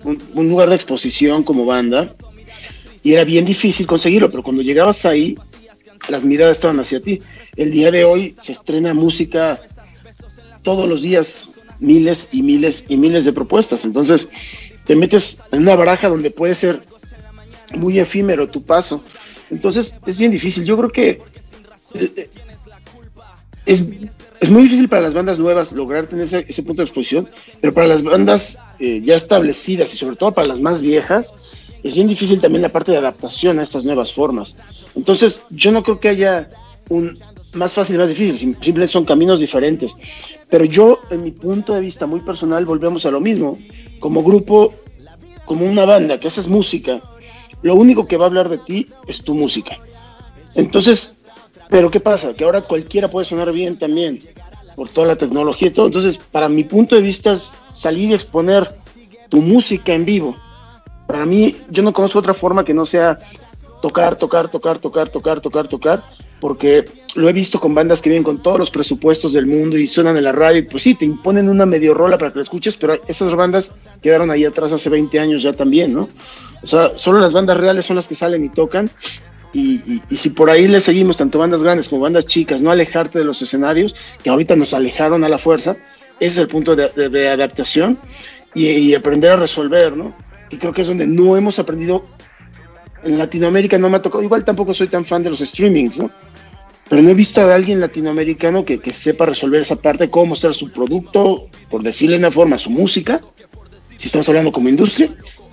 [0.04, 2.16] un, un, lugar de exposición como banda,
[3.04, 5.38] y era bien difícil conseguirlo, pero cuando llegabas ahí,
[6.08, 7.22] las miradas estaban hacia ti.
[7.56, 9.60] El día de hoy se estrena música
[10.64, 13.86] todos los días, miles y miles y miles de propuestas.
[13.86, 14.30] Entonces,
[14.86, 16.84] te metes en una baraja donde puede ser
[17.76, 19.04] muy efímero tu paso.
[19.50, 20.64] Entonces, es bien difícil.
[20.64, 21.22] Yo creo que
[21.94, 22.30] eh,
[23.66, 23.86] es,
[24.42, 27.30] es, muy difícil para las bandas nuevas lograr tener ese, punto de exposición,
[27.62, 31.34] pero para las bandas eh, ya establecidas y sobre todo para las más viejas,
[31.84, 34.56] es bien difícil también la parte de adaptación a estas nuevas formas.
[34.96, 36.50] Entonces, yo no creo que haya
[36.90, 37.18] un
[37.54, 39.96] más fácil y más difícil, simplemente son caminos diferentes.
[40.50, 43.58] Pero yo, en mi punto de vista muy personal, volvemos a lo mismo.
[44.00, 44.74] Como grupo,
[45.46, 47.02] como una banda que haces música,
[47.62, 49.80] lo único que va a hablar de ti es tu música.
[50.56, 51.21] Entonces,
[51.72, 52.34] pero ¿qué pasa?
[52.34, 54.20] Que ahora cualquiera puede sonar bien también,
[54.76, 55.88] por toda la tecnología y todo.
[55.88, 57.38] Entonces, para mi punto de vista,
[57.72, 58.76] salir y exponer
[59.30, 60.36] tu música en vivo.
[61.08, 63.20] Para mí, yo no conozco otra forma que no sea
[63.82, 66.04] tocar, tocar, tocar, tocar, tocar, tocar, tocar,
[66.42, 66.84] porque
[67.16, 70.18] lo he visto con bandas que vienen con todos los presupuestos del mundo y suenan
[70.18, 72.76] en la radio, y pues sí, te imponen una medio rola para que la escuches,
[72.76, 76.10] pero esas bandas quedaron ahí atrás hace 20 años ya también, ¿no?
[76.64, 78.92] O sea, solo las bandas reales son las que salen y tocan,
[79.54, 83.20] y, y, si por ahí le seguimos, tanto bandas grandes como bandas chicas, no alejarte
[83.20, 85.76] de los escenarios, que ahorita nos alejaron a la fuerza,
[86.20, 87.98] ese es el punto de, de, adaptación
[88.54, 90.16] y, y, aprender a resolver, ¿no?
[90.50, 92.06] Y creo que es donde no hemos aprendido.
[93.04, 96.12] En Latinoamérica no me ha tocado, igual tampoco soy tan fan de los streamings, ¿no?
[96.88, 100.54] Pero no he visto a alguien latinoamericano que, que sepa resolver esa parte, cómo mostrar
[100.54, 103.22] su producto, por decirle de una forma, su música,
[103.98, 105.10] si estamos hablando como industria,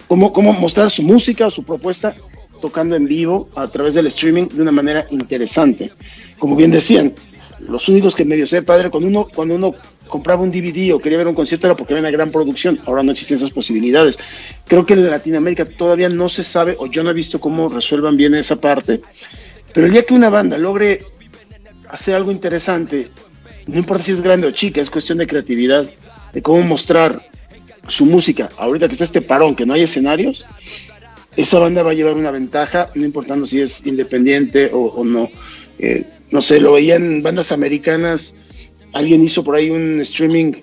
[0.09, 2.17] cómo, cómo mostrar su música o su propuesta
[2.61, 5.93] tocando en vivo a través del streaming de una manera interesante.
[6.39, 7.15] Como bien decían,
[7.61, 9.75] los únicos que medio sé, padre, cuando uno, cuando uno
[10.09, 13.03] compraba un DVD o quería ver un concierto era porque había una gran producción, ahora
[13.03, 14.19] no existen esas posibilidades.
[14.67, 18.17] Creo que en Latinoamérica todavía no se sabe, o yo no he visto cómo resuelvan
[18.17, 19.01] bien esa parte,
[19.73, 21.05] pero el día que una banda logre
[21.89, 23.09] hacer algo interesante,
[23.67, 25.89] no importa si es grande o chica, es cuestión de creatividad,
[26.33, 27.23] de cómo mostrar
[27.87, 28.49] su música.
[28.57, 30.45] Ahorita que está este parón, que no hay escenarios,
[31.39, 35.31] esa banda va a llevar una ventaja, no importando si es independiente o, no.
[35.79, 38.35] Eh, no sé, lo veían bandas americanas,
[38.93, 40.55] alguien hizo por ahí un streaming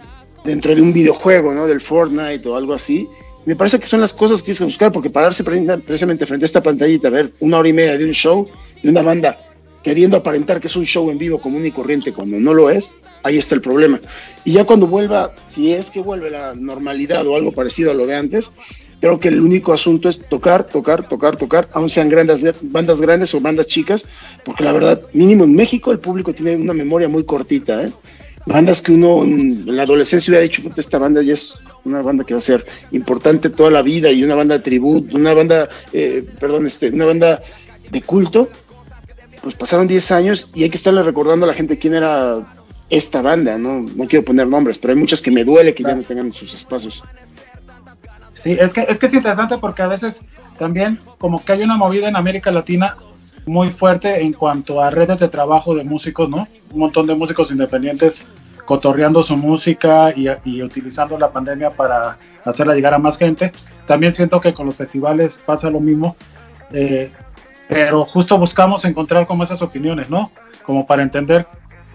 [0.44, 1.66] dentro de un videojuego, ¿no?
[1.66, 3.08] Del Fortnite o algo así.
[3.46, 6.48] Me parece que son las cosas que tienes que buscar, porque pararse precisamente frente a
[6.48, 8.46] esta pantallita, ver una hora y media de un show
[8.84, 9.40] y una banda
[9.82, 12.94] queriendo aparentar que es un show en vivo común y corriente cuando no lo es,
[13.24, 14.02] ahí está el problema.
[14.44, 18.06] Y ya cuando vuelva, si es que vuelve la normalidad o algo parecido a lo
[18.06, 18.52] de antes,
[19.06, 23.36] Creo que el único asunto es tocar, tocar, tocar, tocar, aun sean grandes, bandas grandes
[23.36, 24.04] o bandas chicas,
[24.44, 27.92] porque la verdad, mínimo en México el público tiene una memoria muy cortita, ¿eh?
[28.48, 32.34] Bandas que uno en la adolescencia hubiera dicho, esta banda ya es una banda que
[32.34, 36.26] va a ser importante toda la vida y una banda de tributo, una banda, eh,
[36.40, 37.44] perdón, este, una banda
[37.92, 38.50] de culto,
[39.44, 42.40] pues pasaron 10 años y hay que estarle recordando a la gente quién era
[42.90, 43.82] esta banda, ¿no?
[43.82, 46.56] No quiero poner nombres, pero hay muchas que me duele que ya no tengan sus
[46.56, 47.04] espacios.
[48.46, 50.22] Sí, es que, es que es interesante porque a veces
[50.60, 52.96] también como que hay una movida en América Latina
[53.48, 56.48] muy fuerte en cuanto a redes de trabajo de músicos, ¿no?
[56.72, 58.24] Un montón de músicos independientes
[58.66, 63.52] cotorreando su música y, y, utilizando la pandemia para hacerla llegar a más gente.
[63.88, 66.16] También siento que con los festivales pasa lo mismo,
[66.72, 67.12] eh,
[67.68, 70.30] pero justo buscamos encontrar como esas opiniones, ¿no?
[70.64, 71.48] Como para entender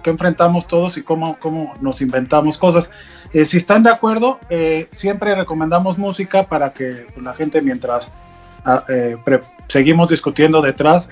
[0.02, 2.90] qué enfrentamos todos y cómo, cómo nos inventamos cosas.
[3.32, 8.12] Eh, si están de acuerdo, eh, siempre recomendamos música para que la gente mientras
[8.64, 9.16] ah, eh,
[9.68, 11.08] seguimos discutiendo detrás,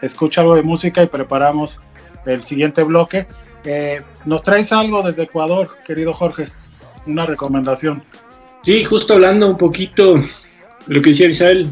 [0.00, 1.78] escucha algo de música y preparamos
[2.24, 3.26] el siguiente bloque.
[4.24, 6.48] ¿Nos traes algo desde Ecuador, querido Jorge?
[7.06, 8.02] Una recomendación.
[8.62, 10.20] Sí, justo hablando un poquito
[10.86, 11.70] lo que decía Isabel,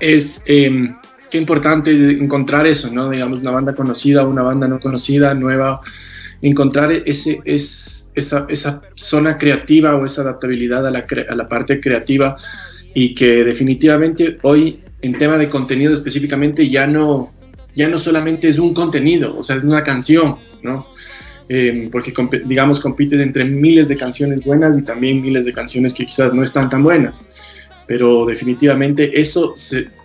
[0.00, 0.96] es em,
[1.30, 3.10] qué importante encontrar eso, ¿no?
[3.10, 5.80] Digamos, una banda conocida, una banda no conocida, nueva,
[6.42, 11.80] encontrar ese, es, esa, esa zona creativa o esa adaptabilidad a la, a la parte
[11.80, 12.36] creativa
[12.94, 17.32] y que definitivamente hoy en tema de contenido específicamente ya no,
[17.74, 20.86] ya no solamente es un contenido, o sea, es una canción, ¿no?
[21.50, 22.12] Eh, porque
[22.44, 26.42] digamos compiten entre miles de canciones buenas y también miles de canciones que quizás no
[26.42, 27.26] están tan buenas
[27.88, 29.54] pero definitivamente eso,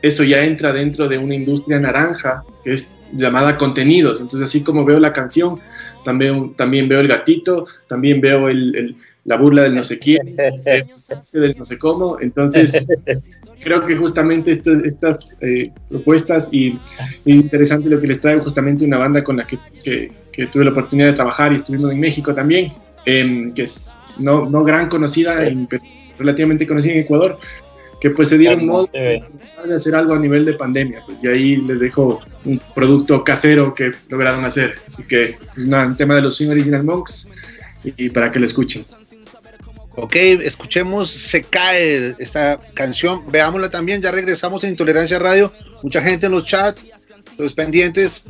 [0.01, 4.21] eso ya entra dentro de una industria naranja que es llamada contenidos.
[4.21, 5.59] Entonces, así como veo la canción,
[6.03, 10.35] también, también veo el gatito, también veo el, la burla del no sé quién,
[11.33, 12.19] del no sé cómo.
[12.19, 12.85] Entonces,
[13.61, 16.79] creo que justamente estas eh, propuestas y,
[17.25, 21.07] interesante lo que les trae justamente una banda con la que, que, tuve la oportunidad
[21.07, 22.71] de trabajar y estuvimos en México también,
[23.05, 25.39] em, que es no, no gran conocida,
[25.69, 25.83] pero
[26.19, 27.37] relativamente conocida en Ecuador,
[28.03, 29.23] que pues se dieron modo de
[29.73, 33.93] hacer algo a nivel de pandemia, pues y ahí les dejo un producto casero que
[34.09, 34.75] lograron hacer.
[34.85, 37.29] Así que es pues, un tema de los Swing Original Monks
[37.85, 38.83] y, para que lo escuchen.
[39.95, 46.25] Ok, escuchemos Se cae esta canción, veámosla también, ya regresamos en Intolerancia Radio, mucha gente
[46.25, 46.85] en los chats,
[47.37, 48.21] los pendientes,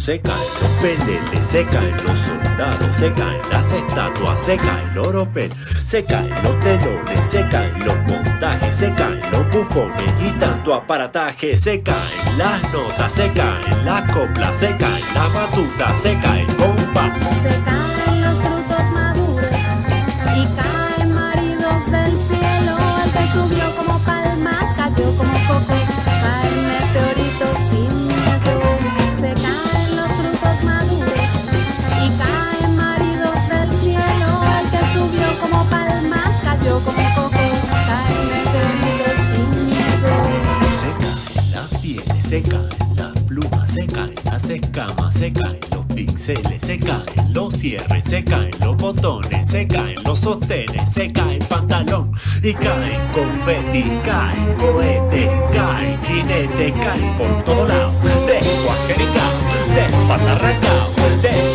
[0.00, 4.98] se caen los peleles, se caen los soldados, se caen las estatuas, se cae el
[4.98, 5.52] oropel,
[5.84, 11.54] se caen los telones, se caen los montajes, se caen los bufones y tanto aparataje,
[11.54, 16.56] se caen las notas, se caen las coplas, se caen la batuta, se cae el
[16.56, 17.20] compás.
[17.42, 19.50] Se caen los frutos maduros
[20.34, 22.78] y caen maridos del cielo.
[23.04, 25.74] El que subió como palma cayó como coco.
[26.22, 26.70] Caen
[42.30, 47.52] se caen las plumas, se caen las escamas, se caen los píxeles, se caen los
[47.54, 53.00] cierres, se caen los botones, se caen los sostenes, se cae el pantalón y caen
[53.12, 57.92] confeti, caen cohetes, caen jinetes, caen por todo lado,
[58.28, 59.32] descuajericao,
[59.74, 60.88] despatarracao,
[61.22, 61.49] desarticulado,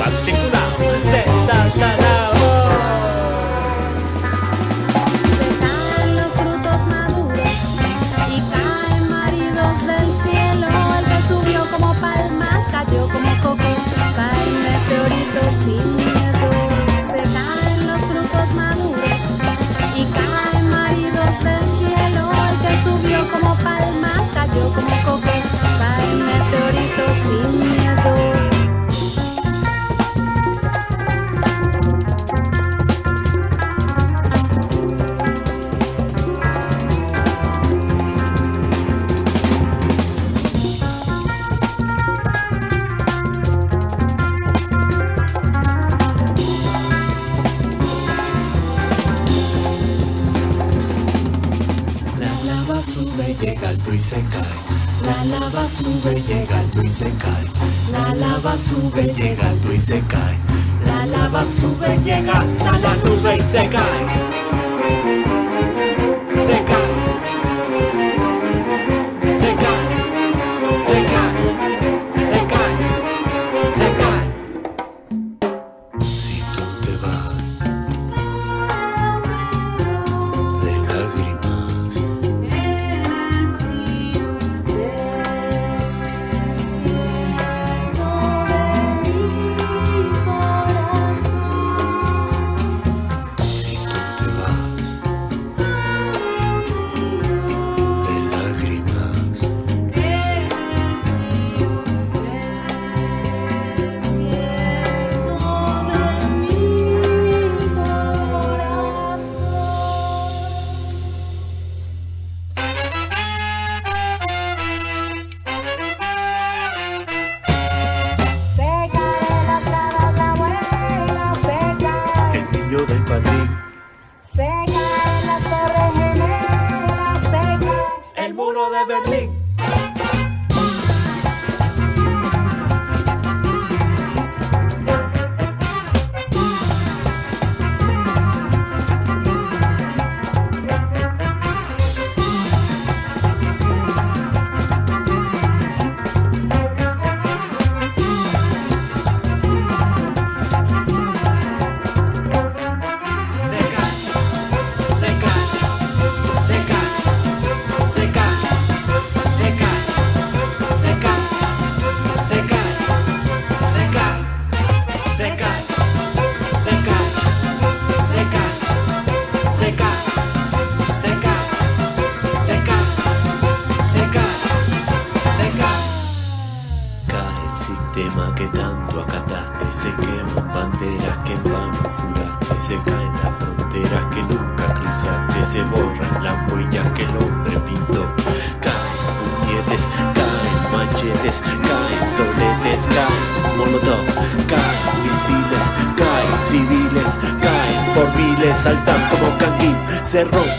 [55.67, 57.51] sube, llega alto y se cae.
[57.91, 60.38] La lava sube, llega alto y se cae.
[60.86, 64.35] La lava sube, llega hasta la nube y se cae.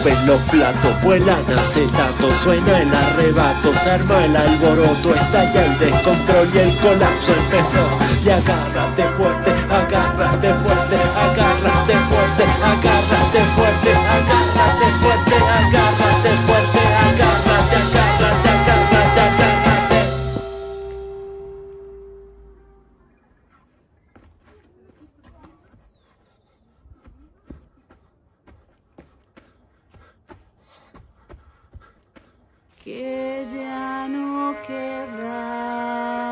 [0.07, 6.48] Rompen los platos, vuelan acetato, suena el arrebato, se arma el alboroto, estalla el descontrol
[6.54, 7.86] y el colapso empezó.
[8.24, 15.86] Y agárrate fuerte, agárrate fuerte, agárrate fuerte, agárrate fuerte, agárrate fuerte, agárrate fuerte,
[32.87, 36.26] que ya no queda.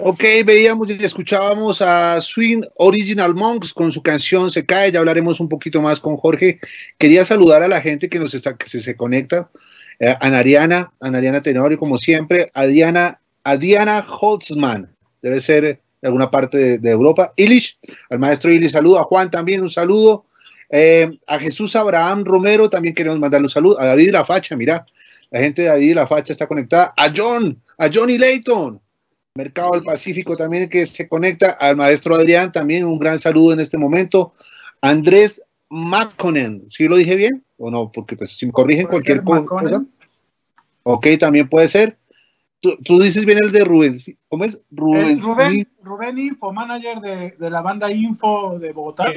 [0.00, 5.40] Ok, veíamos y escuchábamos a Swing Original Monks con su canción Se cae, ya hablaremos
[5.40, 6.60] un poquito más con Jorge.
[6.98, 9.50] Quería saludar a la gente que nos está, que se, conecta,
[9.98, 14.88] eh, a Nariana, a Nariana Tenorio, como siempre, a Diana, a Diana Holtzman,
[15.20, 17.76] debe ser de alguna parte de, de Europa, Ilish,
[18.08, 20.26] al maestro Ilish, saludo, a Juan también un saludo,
[20.70, 24.86] eh, a Jesús Abraham Romero también queremos mandarle un saludo, a David La Facha, mira,
[25.32, 28.80] la gente de David La Facha está conectada, a John, a Johnny Layton,
[29.38, 33.60] Mercado del Pacífico también que se conecta, al maestro Adrián también un gran saludo en
[33.60, 34.34] este momento,
[34.80, 37.92] Andrés Maconen, ¿sí lo dije bien o no?
[37.92, 39.84] Porque pues si me corrigen cualquier co- cosa.
[40.82, 41.96] Ok, también puede ser.
[42.60, 44.60] Tú, tú dices bien el de Rubén, ¿cómo es?
[44.72, 45.06] Rubén.
[45.18, 49.12] Es Rubén, Rubén Info, manager de, de la banda Info de Bogotá.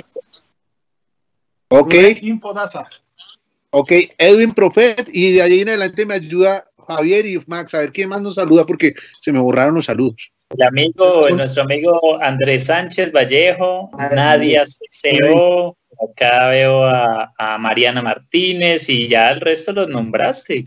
[1.70, 2.88] Ok, Rubén Info Daza.
[3.72, 7.92] ok, Edwin Profet y de ahí en adelante me ayuda Javier y Max, a ver
[7.92, 10.32] quién más nos saluda porque se me borraron los saludos.
[10.50, 15.78] El amigo, nuestro amigo Andrés Sánchez Vallejo, Nadia Ceo,
[16.12, 20.66] acá veo a, a Mariana Martínez y ya el resto los nombraste.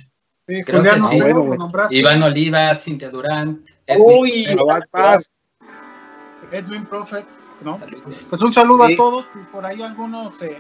[0.49, 1.21] Sí, Creo Julián que sí.
[1.21, 1.97] Overo, Bueno, lo nombraste.
[1.97, 3.63] Iván Oliva, Cintia Durán.
[3.99, 5.31] Uy, Abad Paz,
[6.51, 7.25] Edwin Prophet,
[7.63, 7.79] ¿no?
[8.31, 8.95] Pues un saludo Sí.
[8.95, 10.57] a todos y por ahí algunos, eh,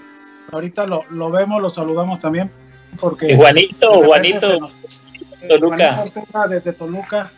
[0.53, 2.51] ahorita lo, lo vemos, lo saludamos también.
[3.01, 4.73] Porque Juanito, Juanito, nos-
[5.49, 6.05] Toluca.
[6.49, 7.31] Desde Toluca.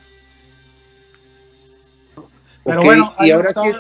[2.65, 3.63] Pero Ok, bueno, y ahora está.
[3.63, 3.71] sí,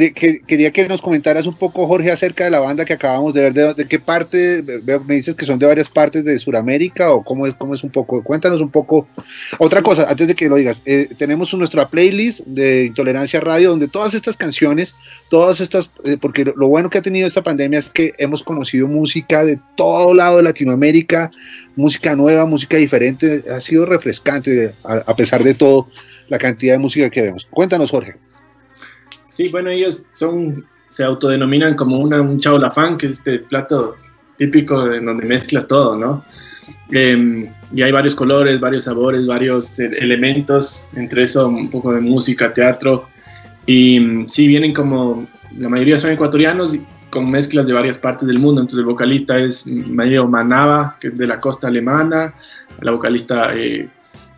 [0.00, 3.74] quería que, nos comentaras un poco, Jorge, acerca de la banda que acabamos de ver,
[3.76, 7.46] de, qué parte, veo- me dices que son de varias partes de Sudamérica o cómo
[7.46, 9.06] es, cómo es un poco, cuéntanos un poco.
[9.58, 13.86] Otra cosa, antes de que lo digas, eh, tenemos nuestra playlist de Intolerancia Radio donde
[13.86, 14.96] todas estas canciones,
[15.28, 18.88] todas estas, eh, porque lo, bueno que ha tenido esta pandemia es que hemos conocido
[18.88, 21.30] música de todo lado de Latinoamérica,
[21.76, 25.88] música nueva, música diferente, ha sido refrescante a pesar de todo
[26.28, 27.46] la cantidad de música que vemos.
[27.50, 28.16] Cuéntanos, Jorge.
[29.34, 33.96] Sí, bueno, ellos son, se autodenominan como una, un chaulafán, que es este plato
[34.36, 36.24] típico en donde mezclas todo, ¿no?
[36.92, 42.00] Em, y hay varios colores, varios sabores, varios eh, elementos, entre eso un poco de
[42.00, 43.08] música, teatro.
[43.66, 45.26] Y mm, sí, vienen como,
[45.58, 46.78] la mayoría son ecuatorianos
[47.10, 48.62] con mezclas de varias partes del mundo.
[48.62, 52.34] Entonces el vocalista es Mario Manaba, que es de la costa alemana,
[52.82, 53.88] la vocalista eh,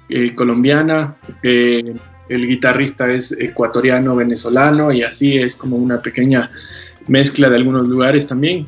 [0.09, 1.95] eh, colombiana, eh,
[2.29, 6.51] el guitarrista es ecuatoriano venezolano y así es como una pequeña
[7.07, 8.67] mezcla de algunos lugares también.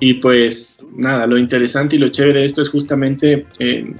[0.00, 3.92] Y pues nada, lo interesante y lo chévere de esto es justamente eh,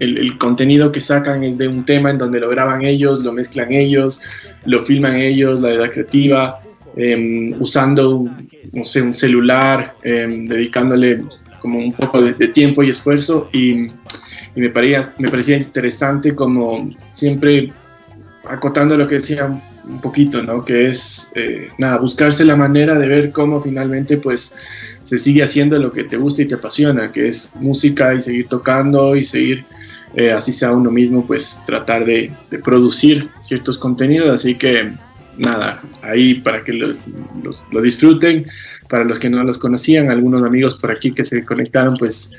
[0.00, 3.32] el, el contenido que sacan es de un tema en donde lo graban ellos, lo
[3.32, 4.20] mezclan ellos,
[4.66, 6.60] lo filman ellos, la edad creativa,
[6.96, 8.24] eh, usando,
[8.72, 11.22] no sé, un celular, eh, dedicándole
[11.60, 13.90] como un poco de, de tiempo y esfuerzo y, y
[14.56, 17.72] me, parecía, me parecía interesante como siempre
[18.48, 20.64] acotando lo que decía un- poquito, ¿no?
[20.64, 24.56] Que es, eh, nada, buscarse la manera de ver cómo finalmente, pues,
[25.04, 28.48] se sigue haciendo lo que te gusta y te apasiona, que es música y seguir
[28.48, 29.64] tocando y seguir,
[30.16, 32.32] eh, así sea uno mismo, pues, tratar de,
[32.64, 34.28] producir ciertos contenidos.
[34.30, 34.92] Así que,
[35.38, 36.98] nada, ahí para que los-
[37.70, 38.44] lo disfruten.
[38.88, 42.32] Para los que no los conocían, algunos amigos por aquí que se conectaron, pues,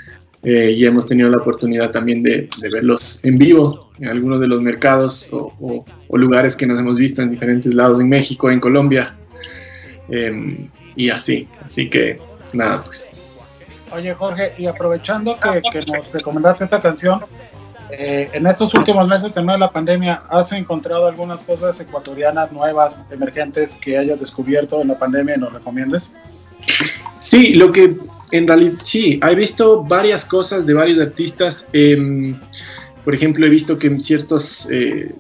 [0.43, 4.61] eh, y hemos tenido la oportunidad también de, verlos en vivo en algunos de los
[4.61, 9.15] mercados o, lugares que nos hemos visto en diferentes lados en México, en Colombia
[10.09, 11.47] em, y así.
[11.63, 12.19] Así que
[12.53, 13.11] nada, pues
[13.93, 17.21] Oye, Jorge, y aprovechando que, que nos recomendaste esta canción,
[17.89, 22.51] eh, en estos últimos meses, en medio de la pandemia, ¿has encontrado algunas cosas ecuatorianas
[22.51, 26.11] nuevas, emergentes, que hayas descubierto en la pandemia y nos recomiendes?
[27.19, 27.97] Sí, lo que
[28.31, 31.67] en realidad sí, he visto varias cosas de varios artistas.
[31.73, 32.35] em,
[33.03, 35.15] por ejemplo, he visto que ciertos eh,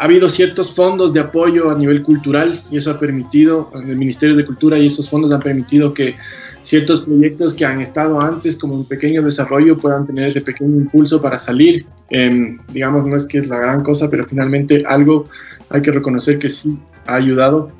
[0.00, 3.96] ha habido ciertos fondos de apoyo a nivel cultural y eso ha permitido, en el
[3.96, 6.16] Ministerio de Cultura y esos fondos han permitido que
[6.62, 11.20] ciertos proyectos que han estado antes como un pequeño desarrollo puedan tener ese pequeño impulso
[11.20, 11.84] para salir.
[12.08, 15.26] Em, digamos, no es que es la gran cosa, pero finalmente algo
[15.68, 17.70] hay que reconocer que sí ha ayudado.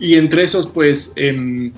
[0.00, 1.72] Y entre esos, pues, em,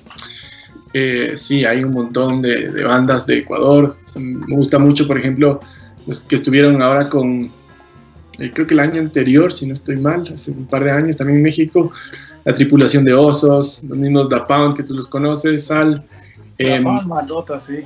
[0.94, 3.98] eh, sí, hay un montón de, de bandas de Ecuador.
[4.04, 5.60] Son- me gusta mucho, por ejemplo,
[6.06, 7.50] los que estuvieron ahora con,
[8.38, 11.16] eh, creo que el año anterior, si no estoy mal, hace un par de años
[11.16, 11.90] también en México,
[12.44, 16.04] la tripulación de osos, los mismos Da Pound que tú los conoces, Sal,
[16.58, 17.78] em, malota, sí.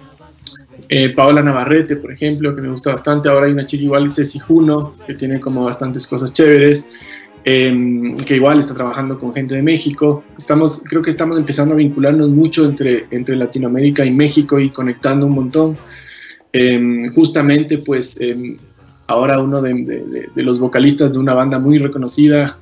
[0.89, 3.29] eh, Paola Navarrete, por ejemplo, que me gusta bastante.
[3.29, 7.01] Ahora hay una chica igual, Ceci Juno, que tiene como bastantes cosas chéveres,
[7.49, 10.25] em, que igual está trabajando con gente de México.
[10.37, 15.27] Estamos, creo que estamos empezando a vincularnos mucho entre, entre Latinoamérica y México y conectando
[15.27, 15.79] un montón.
[16.53, 18.57] Em, justamente, pues, em,
[19.07, 22.59] ahora uno de, de- de- los vocalistas de una banda muy reconocida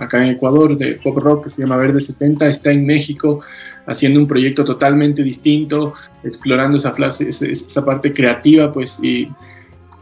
[0.00, 3.40] acá en Ecuador, de pop rock, que se llama Verde 70, está en México
[3.86, 9.28] haciendo un proyecto totalmente distinto, explorando esa, frase, esa, parte creativa, pues, y,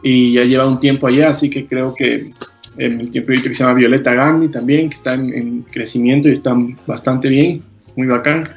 [0.03, 2.31] y ya lleva un tiempo allá, así que creo que
[2.79, 6.55] el tiempo que se llama Violeta Gandhi también, que está en, en crecimiento y está
[6.87, 7.63] bastante bien,
[7.97, 8.49] muy bacán.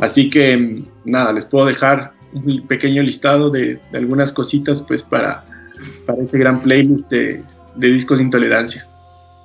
[0.00, 5.44] Así que, nada, les puedo dejar un pequeño listado de, de algunas cositas, pues, para,
[6.06, 7.42] para ese gran playlist de,
[7.76, 8.86] de discos de intolerancia.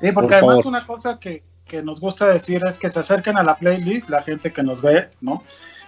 [0.02, 0.68] Sí, porque Por además favor.
[0.68, 4.24] una cosa que, que nos gusta decir es que se acerquen a la playlist, la
[4.24, 5.44] gente que nos ve, ¿no?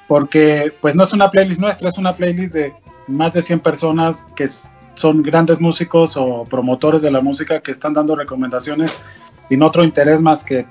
[0.08, 2.74] Porque pues no es una playlist nuestra, es una playlist de
[3.08, 4.48] más de 100 personas que
[4.96, 9.02] son grandes músicos o promotores de la música que están dando recomendaciones
[9.50, 10.66] sin otro interés más que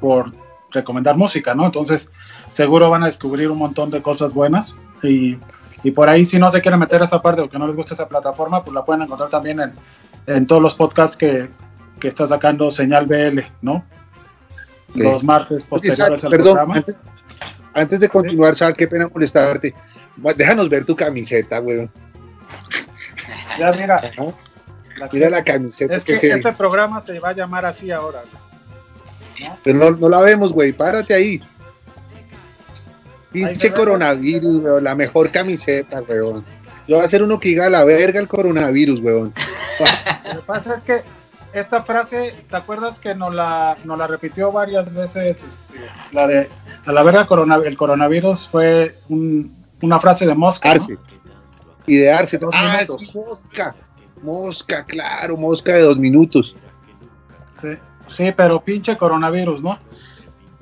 [0.00, 0.32] por
[0.70, 1.66] recomendar música, ¿no?
[1.66, 2.08] Entonces
[2.50, 5.36] seguro van a descubrir un montón de cosas buenas y,
[5.82, 7.76] y por ahí si no se quieren meter a esa parte o que no les
[7.76, 9.72] gusta esa plataforma, pues la pueden encontrar también en,
[10.26, 11.48] en todos los podcasts que,
[11.98, 13.84] que está sacando Señal BL, ¿no?
[14.94, 16.74] Los martes posteriores Sal, al perdón, programa.
[16.76, 16.98] antes,
[17.74, 19.74] antes de continuar, Sal, qué pena molestarte.
[20.36, 21.90] Déjanos ver tu camiseta, weón.
[23.58, 24.00] Ya mira,
[24.98, 28.22] la Mira la camiseta es que, este programa se va a llamar así ahora.
[29.64, 30.72] Pero no, no la vemos, güey.
[30.72, 31.42] Párate ahí.
[33.32, 34.84] Pinche coronavirus, weón.
[34.84, 36.44] La mejor camiseta, weón.
[36.86, 39.32] Yo voy a hacer uno que diga a la verga el coronavirus, weón.
[40.26, 41.02] Lo que pasa es que
[41.54, 45.44] esta frase, ¿te acuerdas que nos la, nos la repitió varias veces?
[45.44, 45.60] este,
[46.12, 46.48] la de
[46.84, 50.70] a la verga corona- el coronavirus fue un- una frase de Mosca.
[50.72, 50.96] Arce.
[51.86, 52.38] De Arce.
[52.38, 53.00] Dos Ah, minutos.
[53.06, 53.74] sí, mosca.
[54.22, 56.54] Mosca, claro, mosca de dos minutos.
[57.60, 57.68] Sí,
[58.08, 59.78] sí, pero pinche coronavirus, ¿no?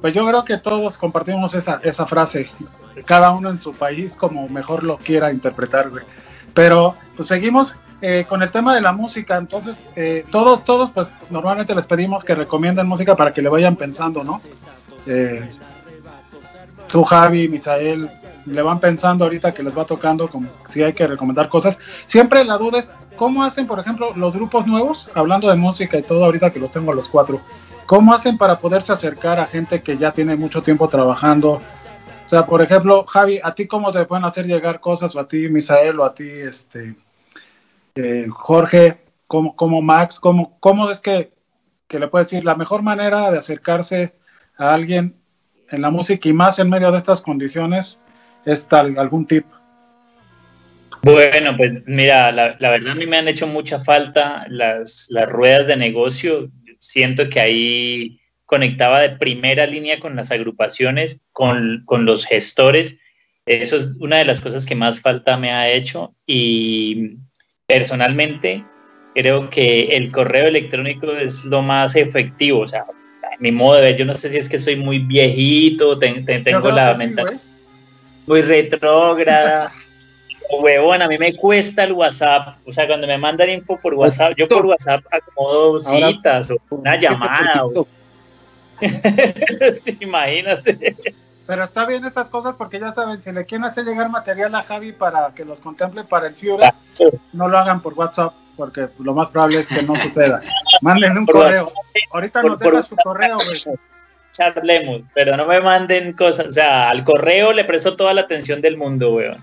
[0.01, 2.51] Pues yo creo que todos compartimos esa, esa frase,
[3.05, 6.05] cada uno en su país como mejor lo quiera interpretar, güey.
[6.55, 11.15] Pero pues seguimos eh, con el tema de la música, entonces eh, todos, todos pues
[11.29, 14.41] normalmente les pedimos que recomienden música para que le vayan pensando, ¿no?
[15.07, 15.51] Eh,
[16.89, 18.11] tú, Javi, Misael,
[18.47, 21.79] le van pensando ahorita que les va tocando como si hay que recomendar cosas.
[22.05, 26.03] Siempre la duda es, ¿cómo hacen, por ejemplo, los grupos nuevos, hablando de música y
[26.03, 27.41] todo ahorita que los tengo a los cuatro,
[27.87, 31.53] ¿cómo hacen para poderse acercar a gente que ya tiene mucho tiempo trabajando?
[31.53, 35.15] O sea, por ejemplo, Javi, ¿a ti cómo te pueden hacer llegar cosas?
[35.17, 36.95] O a ti, Misael, o a ti, este,
[37.97, 41.33] eh, Jorge, como, como Max, ¿cómo, cómo es que,
[41.89, 44.15] que le puedes decir la mejor manera de acercarse
[44.57, 45.17] a alguien
[45.71, 48.03] en la música y más en medio de estas condiciones
[48.45, 49.45] es tal, algún tip?
[51.03, 55.29] Bueno, pues mira, la, la verdad a mí me han hecho mucha falta las, las
[55.29, 56.51] ruedas de negocio.
[56.79, 62.99] Siento que ahí conectaba de primera línea con las agrupaciones, con, con los gestores.
[63.47, 67.17] Eso es una de las cosas que más falta me ha hecho y
[67.67, 68.65] personalmente
[69.15, 72.61] creo que el correo electrónico es lo más efectivo.
[72.61, 74.99] O sea, a mi modo de ver, yo no sé si es que soy muy
[74.99, 77.41] viejito, ten- ten- tengo la sí, mentalidad
[78.27, 79.73] muy retrógrada.
[80.61, 82.57] Huevón, a mí me cuesta el WhatsApp.
[82.67, 86.57] O sea, cuando me mandan info por WhatsApp, yo por WhatsApp acomodo Ahora- citas o
[86.71, 87.65] una llamada.
[87.67, 87.87] o-
[89.81, 90.97] Sí, imagínate.
[91.47, 94.63] Pero está bien esas cosas porque ya saben, si le quieren hacer llegar material a
[94.63, 96.75] Javi para que los contemple para el Fiura,
[97.33, 100.41] no lo hagan por WhatsApp porque lo más probable es que no suceda.
[100.83, 101.65] Mándenle un Por correo.
[101.65, 101.79] WhatsApp.
[102.13, 103.79] Ahorita Por- nos dejas tu correo, güey.
[104.41, 106.47] Charlemos, pero no me manden cosas.
[106.47, 109.39] O sea, al correo le presto toda la atención del mundo, weón.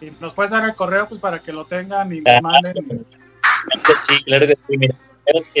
[0.00, 2.72] Y nos puedes dar el correo pues para que lo tengan y manden.
[2.72, 4.78] Claro que sí, claro que sí.
[4.78, 4.94] Mira,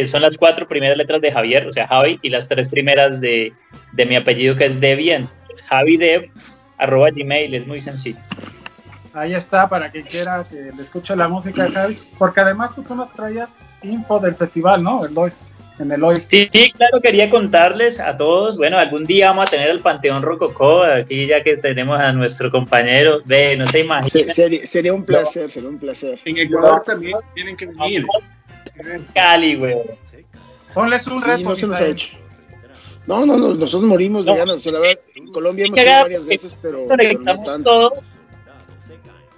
[0.06, 3.52] son las cuatro primeras letras de Javier, o sea, Javi, y las tres primeras de,
[3.92, 5.28] de mi apellido que es Debian.
[5.66, 6.30] Javidev,
[6.78, 8.18] arroba Gmail, es muy sencillo.
[9.12, 11.98] Ahí está para quien quiera que le escuche la música de Javi.
[12.16, 13.50] Porque además tú nos traías
[13.82, 15.04] info del festival, ¿no?
[15.04, 15.32] El hoy,
[15.80, 16.22] en el hoy.
[16.26, 20.82] Sí, claro, quería contarles a todos, bueno, algún día vamos a tener el Panteón Rococó,
[20.84, 24.08] aquí ya que tenemos a nuestro compañero, ve, no se imagina.
[24.10, 26.18] Se- sería, sería un placer, sería un placer.
[26.24, 28.04] En Ecuador también tienen que venir.
[29.14, 29.76] Cali, güey.
[30.74, 31.42] Ponles un Sí, reto.
[31.48, 32.16] no se nos ha hecho.
[33.06, 34.38] No, no, no, nosotros morimos de No.
[34.38, 34.56] ganas.
[34.56, 37.92] O sea, la verdad, en Colombia hemos ido varias veces, pero, pero no todos.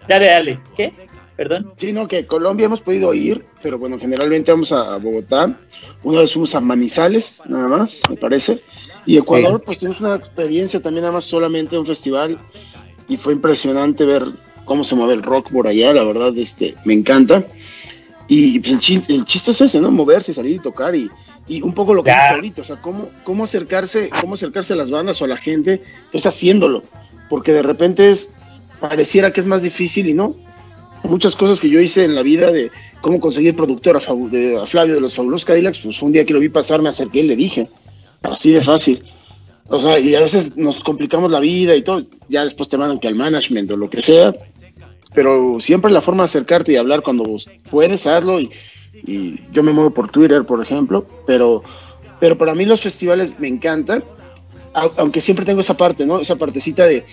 [0.09, 0.59] Dale, dale.
[0.77, 0.93] ¿Qué?
[1.37, 1.73] Perdón.
[1.77, 5.59] Sí, no, que Colombia hemos podido ir, pero bueno, generalmente vamos a, Bogotá.
[6.03, 8.63] Una vez fuimos a Manizales, nada más, me parece.
[9.07, 12.39] Y Ecuador, pues tuvimos una experiencia también, nada más solamente un festival.
[13.09, 14.25] Y fue impresionante ver
[14.65, 17.45] cómo se mueve el rock por allá, la verdad, este, me encanta.
[18.29, 19.91] Y pues, el, chiste, el chiste es ese, ¿no?
[19.91, 21.11] Moverse, salir y tocar y,
[21.49, 22.23] y un poco lo que Claro.
[22.23, 25.37] dices ahorita, o sea, cómo, cómo acercarse, cómo acercarse a las bandas o a la
[25.37, 26.85] gente, pues haciéndolo,
[27.29, 28.31] porque de repente es,
[28.81, 30.37] pareciera que es más difícil y no.
[31.05, 34.57] Muchas cosas que yo hice en la vida de cómo conseguir productor a, Fabu- de-
[34.59, 37.21] a Flavio de los Fabulosos Cadillacs, pues un día que lo vi pasar me acerqué
[37.21, 37.69] y le dije,
[38.23, 39.03] así de fácil.
[39.69, 42.99] O sea, y a veces nos complicamos la vida y todo, ya después te mandan
[42.99, 44.35] que al management o lo que sea,
[45.15, 47.37] pero siempre la forma de acercarte y hablar cuando
[47.71, 48.41] puedes, hazlo.
[48.41, 48.51] Y,
[49.07, 51.63] y yo me muevo por Twitter, por ejemplo, pero,
[52.21, 54.05] pero para mí los festivales me encantan,
[54.75, 56.21] au- aunque siempre tengo esa parte, ¿no?
[56.21, 57.05] Esa partecita de,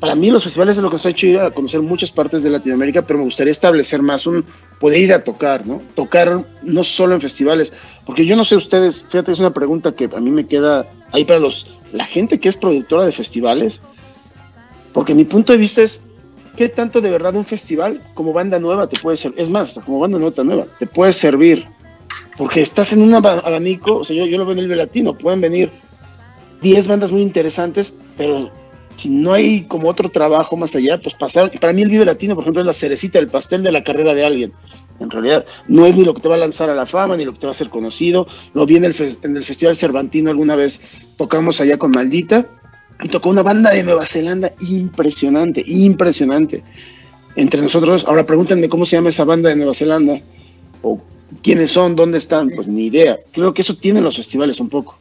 [0.00, 2.42] para mí los festivales es lo que nos ha hecho ir a conocer muchas partes
[2.42, 4.44] de Latinoamérica, pero me gustaría establecer más un
[4.78, 5.80] poder ir a tocar, ¿no?
[5.94, 7.72] Tocar no solo en festivales,
[8.04, 11.24] porque yo no sé ustedes, fíjate, es una pregunta que a mí me queda ahí
[11.24, 13.80] para los, la gente que es productora de festivales,
[14.92, 16.00] porque mi punto de vista es,
[16.56, 19.40] ¿qué tanto de verdad un festival como banda nueva te puede servir?
[19.40, 21.66] Es más, como banda nota nueva, te puede servir,
[22.36, 25.16] porque estás en un aba- abanico, o sea, yo, yo lo veo en el Latino,
[25.16, 25.70] pueden venir
[26.60, 28.50] 10 bandas muy interesantes, pero
[28.96, 32.34] si no hay como otro trabajo más allá, pues pasar, para mí el Vive Latino,
[32.34, 34.52] por ejemplo, es la cerecita del pastel de la carrera de alguien.
[34.98, 37.24] En realidad, no es ni lo que te va a lanzar a la fama, ni
[37.24, 38.26] lo que te va a hacer conocido.
[38.54, 40.80] Lo vi en el, en el Festival Cervantino alguna vez,
[41.16, 42.46] tocamos allá con Maldita,
[43.02, 46.62] y tocó una banda de Nueva Zelanda impresionante, impresionante.
[47.36, 50.18] Entre nosotros, ahora pregúntenme cómo se llama esa banda de Nueva Zelanda,
[50.82, 50.98] o
[51.42, 53.18] quiénes son, dónde están, pues ni idea.
[53.32, 54.98] Creo que eso tienen los festivales un poco.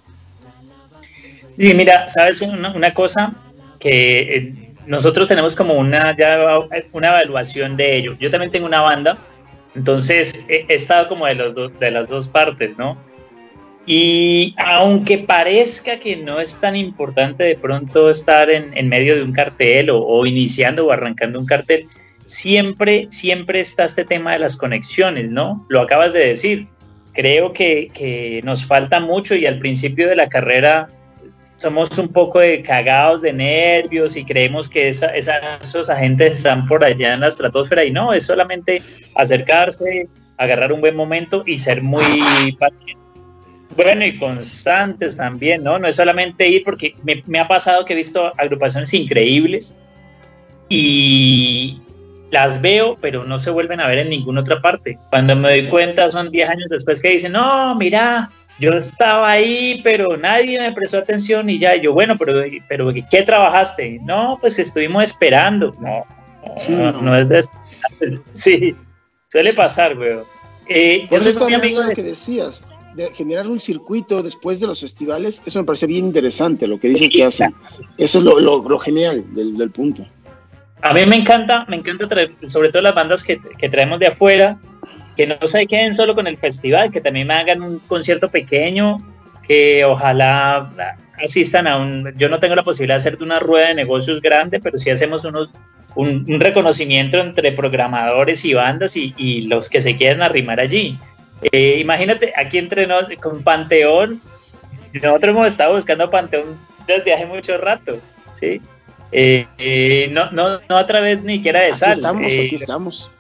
[1.58, 3.34] Y mira, ¿sabes una cosa?
[3.80, 4.54] Que eh,
[4.88, 6.16] nosotros tenemos como una,
[6.94, 8.16] una evaluación de ello.
[8.20, 9.18] Yo también tengo una banda,
[9.76, 12.98] entonces he, estado como de, los de las dos partes, ¿no?
[13.88, 19.22] Y aunque parezca que no es tan importante de pronto estar en, en medio de
[19.22, 21.88] un cartel o, o iniciando o arrancando un cartel,
[22.26, 25.66] siempre, siempre está este tema de las conexiones, ¿no?
[25.70, 26.68] Lo acabas de decir.
[27.14, 30.90] Creo que, que nos falta mucho y al principio de la carrera
[31.66, 36.68] somos un poco de cagados de nervios y creemos que esa, esa- esos agentes están
[36.68, 38.84] por allá en la estratosfera y no, es solamente
[39.16, 40.08] acercarse,
[40.38, 43.02] agarrar un buen momento y ser muy paciente.
[43.76, 45.80] Bueno, y constantes también, ¿no?
[45.80, 49.76] No es solamente ir, porque me, me ha pasado que he visto agrupaciones increíbles
[50.70, 51.82] y
[52.30, 55.00] las veo, pero no se vuelven a ver en ninguna otra parte.
[55.10, 59.82] Cuando me doy cuenta son 10 años después que dicen, no, mira, yo estaba ahí,
[59.84, 64.00] pero nadie me prestó atención y ya, y yo, bueno, pero, pero ¿qué trabajaste?
[64.04, 65.74] No, pues estuvimos esperando.
[65.80, 66.06] No,
[66.70, 67.44] no, no, no es de...
[68.34, 68.76] Sí,
[69.32, 70.18] suele pasar, güey.
[70.68, 74.68] Eh, yo soy eso muy amigo lo que decías, de generar un circuito después de
[74.68, 77.54] los festivales, eso me parece bien interesante lo que dices que hacen.
[77.98, 80.06] Eso es lo, lo- lo genial del, del punto.
[80.82, 84.08] A mí me encanta, me encanta traer, sobre todo las bandas que, que traemos de
[84.08, 84.58] afuera,
[85.16, 88.98] que no se queden solo con el festival, que también me hagan un concierto pequeño,
[89.48, 93.76] que ojalá asistan a un, yo no tengo la posibilidad de hacer una rueda de
[93.76, 95.54] negocios grande, pero sí hacemos unos,
[95.96, 100.98] un, un reconocimiento entre programadores y bandas y, y los que se quieran arrimar allí.
[101.52, 104.22] Eh, imagínate, aquí entre nos, con Panteón,
[104.94, 106.58] nosotros hemos estado buscando Panteón
[106.88, 108.00] desde hace mucho rato,
[108.34, 108.62] ¿sí?
[109.12, 111.94] Eh, eh, no, no, no a través ni siquiera de Aquí sal.
[111.94, 113.12] estamos, eh, aquí estamos.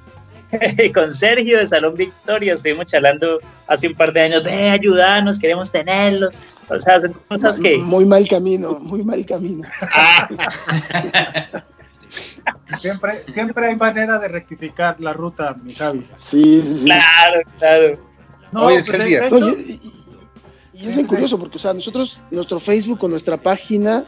[0.93, 5.71] con Sergio de Salón Victoria estuvimos charlando hace un par de años, ve, ayudanos, queremos
[5.71, 6.29] tenerlo.
[6.69, 7.77] O sea, son cosas que...
[7.77, 9.67] Muy mal camino, muy mal camino.
[12.79, 16.05] Siempre, siempre hay manera de rectificar la ruta, mi Javi.
[16.15, 16.85] Sí, sí, sí.
[16.85, 17.99] Claro, claro.
[18.51, 19.19] No, Hoy es pues, el día.
[19.25, 19.91] hecho, No, y, y-
[20.73, 24.03] y es bien curioso porque, o sea, nosotros, nuestro Facebook o nuestra página,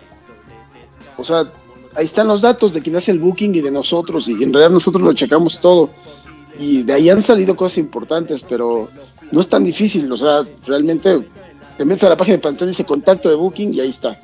[1.18, 1.46] o sea,
[1.96, 4.72] ahí están los datos de quien hace el booking y de nosotros, y en realidad
[4.72, 5.90] nosotros lo checamos todo.
[6.60, 8.90] Y de ahí han salido cosas importantes, pero
[9.32, 11.28] no es tan difícil, o sea, realmente
[11.78, 14.20] te metes a la página de Panteón y dice contacto de booking y ahí está.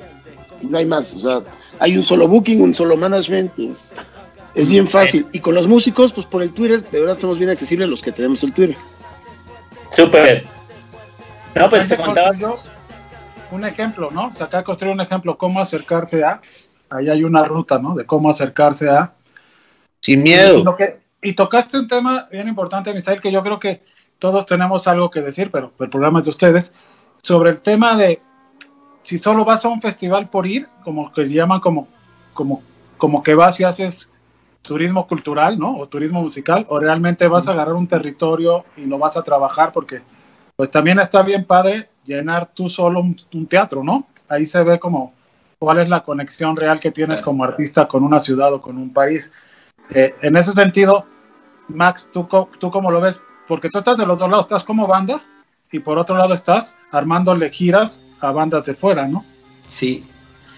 [0.61, 1.41] Y no hay más, o sea,
[1.79, 3.93] hay un solo booking, un solo management, y es,
[4.55, 5.27] es bien fácil.
[5.31, 8.11] Y con los músicos, pues por el Twitter, de verdad somos bien accesibles los que
[8.11, 8.77] tenemos el Twitter.
[9.91, 10.45] Súper.
[11.55, 12.29] No, pues te contaba.
[12.29, 12.57] construyó
[13.51, 14.27] Un ejemplo, ¿no?
[14.27, 16.41] O sea, acá construir un ejemplo, cómo acercarse a.
[16.89, 17.93] Ahí hay una ruta, ¿no?
[17.93, 19.13] De cómo acercarse a.
[19.99, 20.63] Sin miedo.
[20.63, 23.81] lo que- y tocaste un tema bien importante, Misael, que yo creo que
[24.19, 26.71] todos tenemos algo que decir, pero el programa es de ustedes,
[27.21, 28.21] sobre el tema de
[29.01, 31.87] si solo vas a un festival por ir, como que llaman como,
[32.33, 32.61] como,
[32.97, 34.09] como que vas y haces
[34.61, 35.77] turismo cultural, ¿no?
[35.77, 39.73] O turismo musical, o realmente vas a agarrar un territorio y lo vas a trabajar
[39.73, 40.01] porque
[40.55, 44.07] pues también está bien padre llenar tú solo un, un teatro, ¿no?
[44.29, 45.13] Ahí se ve como
[45.59, 48.91] cuál es la conexión real que tienes como artista con una ciudad o con un
[48.93, 49.29] país.
[49.89, 51.05] Eh, en ese sentido,
[51.67, 52.27] Max, ¿tú,
[52.59, 53.21] ¿tú cómo lo ves?
[53.47, 55.21] Porque tú estás de los dos lados, estás como banda
[55.71, 59.25] y por otro lado estás armándole giras a bandas de fuera, ¿no?
[59.67, 60.05] Sí,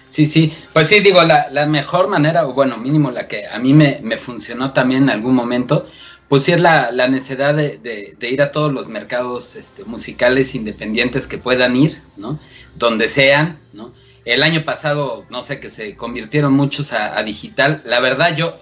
[0.08, 0.52] sí, sí.
[0.72, 4.16] Pues sí, digo, la, la mejor manera, o bueno, mínimo la que a mí me,
[4.18, 5.86] funcionó también en algún momento,
[6.28, 11.38] pues sí es la, necesidad de, ir a todos los mercados este, musicales independientes que
[11.38, 12.38] puedan ir, ¿no?
[12.74, 13.92] Donde sean, ¿no?
[14.24, 17.80] El año pasado, no sé, que se convirtieron muchos a digital.
[17.84, 18.58] La verdad, yo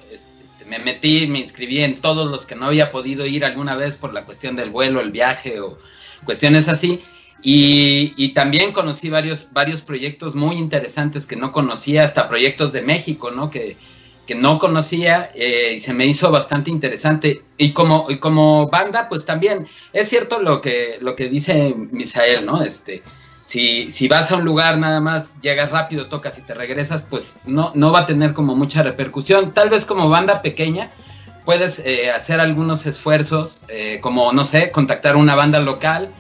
[0.66, 4.12] me metí, me inscribí en todos los que no había podido ir alguna vez por
[4.12, 5.78] la cuestión del vuelo, el viaje o
[6.24, 7.02] cuestiones así.
[7.42, 12.80] Y, y también conocí varios, varios proyectos muy interesantes que no conocía, hasta proyectos de
[12.80, 13.50] México, ¿no?
[13.50, 13.76] Que,
[14.26, 17.42] que no conocía eh, y se me hizo bastante interesante.
[17.58, 22.46] Y como, y como banda, pues también es cierto lo que, lo que dice Misael,
[22.46, 22.62] ¿no?
[22.62, 23.02] Este,
[23.44, 27.72] si, vas a un lugar nada más, llegas rápido, tocas y te regresas, pues no,
[27.74, 29.52] no va a tener como mucha repercusión.
[29.52, 30.90] Tal vez como banda pequeña
[31.44, 36.10] puedes eh, hacer algunos esfuerzos, eh, como, no sé, contactar una banda local,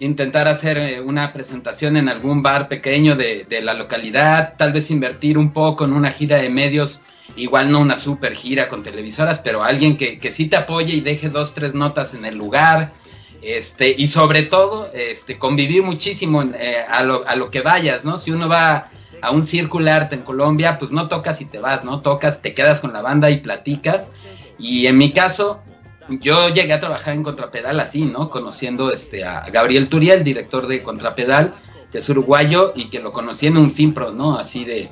[0.00, 4.90] intentar hacer eh, una presentación en algún bar pequeño de, de la localidad, tal vez
[4.90, 7.02] invertir un poco en una gira de medios,
[7.36, 11.00] igual no una super gira con televisoras, pero alguien que, que sí te apoye y
[11.02, 12.92] deje dos, tres notas en el lugar.
[13.40, 18.16] Este, y sobre todo, este, convivir muchísimo eh, a, lo, a lo que vayas, ¿no?
[18.16, 18.88] Si uno va
[19.22, 22.00] a un Circular Art en Colombia, pues no tocas y te vas, ¿no?
[22.00, 24.10] Tocas, te quedas con la banda y platicas.
[24.58, 25.62] Y en mi caso,
[26.08, 28.30] yo llegué a trabajar en Contrapedal así, ¿no?
[28.30, 31.54] Conociendo este, a Gabriel Turiel, director de Contrapedal,
[31.92, 34.36] que es uruguayo y que lo conocí en un Finpro, ¿no?
[34.36, 34.88] Así de,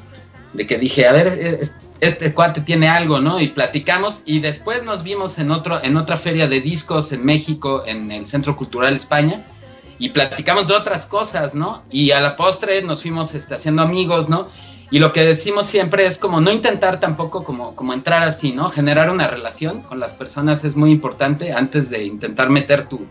[0.56, 3.40] de que dije, a ver, es- este cuate tiene algo, ¿no?
[3.40, 7.84] Y platicamos y después nos vimos en, otro, en otra feria de discos en México,
[7.86, 9.46] en el Centro Cultural España,
[9.98, 11.82] y platicamos de otras cosas, ¿no?
[11.90, 14.48] Y a la postre nos fuimos este, haciendo amigos, ¿no?
[14.90, 18.68] Y lo que decimos siempre es como no intentar tampoco como, como entrar así, ¿no?
[18.68, 23.06] Generar una relación con las personas es muy importante antes de intentar meter tu,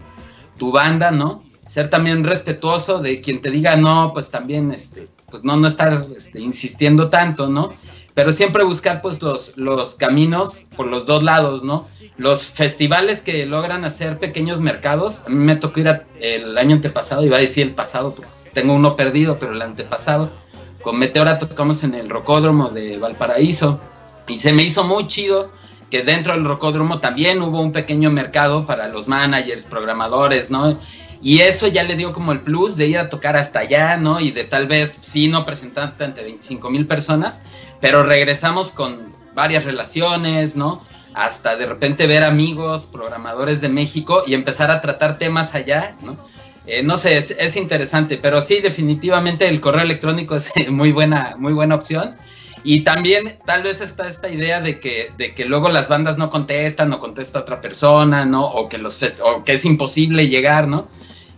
[0.57, 1.43] tu banda, ¿no?
[1.65, 6.07] Ser también respetuoso de quien te diga no, pues también, este, pues no, no estar
[6.15, 7.73] este, insistiendo tanto, ¿no?
[8.13, 11.89] Pero siempre buscar pues los, los caminos por los dos lados, ¿no?
[12.15, 17.25] Los festivales que logran hacer pequeños mercados, a mí me tocó ir el año antepasado,
[17.25, 20.29] iba a decir el pasado, porque tengo uno perdido, pero el antepasado,
[20.81, 23.81] con Meteora tocamos en el Rocódromo de Valparaíso
[24.29, 25.51] y se me hizo muy chido
[25.91, 30.79] que dentro del Rocódromo también hubo un pequeño mercado para los managers, programadores, ¿no?
[31.21, 34.19] Y eso ya le dio como el plus de ir a tocar hasta allá, ¿no?
[34.19, 37.43] Y de tal vez, sí, no presentarte ante 25 mil personas,
[37.81, 40.83] pero regresamos con varias relaciones, ¿no?
[41.13, 46.17] Hasta de repente ver amigos, programadores de México y empezar a tratar temas allá, ¿no?
[46.67, 51.35] Eh, no sé, es, es interesante, pero sí, definitivamente el correo electrónico es muy buena,
[51.37, 52.15] muy buena opción.
[52.65, 56.31] Y también tal vez está esta idea de que, de que luego las bandas no
[56.31, 58.43] contestan o contesta otra persona, ¿no?
[58.45, 60.87] O que, los o que es imposible llegar, ¿no?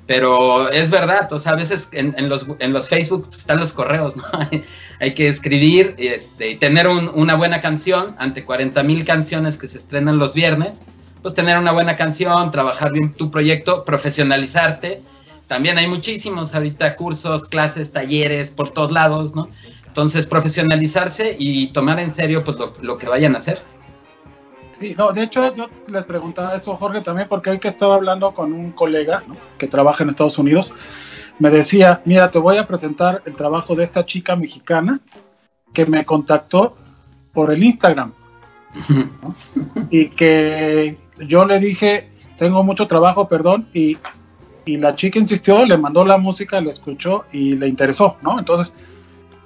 [0.05, 4.15] Pero es verdad, o sea, a veces en, los, en los Facebook están los correos,
[4.15, 4.23] ¿no?
[5.01, 9.67] Hay que escribir este, y tener un- una buena canción ante 40 mil canciones que
[9.67, 10.83] se estrenan los viernes,
[11.21, 15.01] pues tener una buena canción, trabajar bien tu proyecto, profesionalizarte.
[15.47, 19.49] También hay muchísimos ahorita cursos, clases, talleres por todos lados, ¿no?
[19.97, 23.63] Entonces, profesionalizarse y tomar en serio pues lo, lo que vayan a hacer.
[24.79, 28.31] Sí, no, de hecho yo les preguntaba eso, Jorge, también porque hoy que estaba hablando
[28.35, 29.35] con un colega ¿no?
[29.57, 30.71] que trabaja en Estados Unidos,
[31.39, 34.99] me decía, mira, te voy a presentar el trabajo de esta chica mexicana
[35.73, 36.77] que me contactó
[37.33, 38.13] por el Instagram
[39.23, 39.35] ¿no?
[39.89, 40.95] y que
[41.27, 43.97] yo le dije, tengo mucho trabajo, perdón, y,
[44.63, 48.37] y la chica insistió, le mandó la música, le escuchó y le interesó, ¿no?
[48.37, 48.71] Entonces,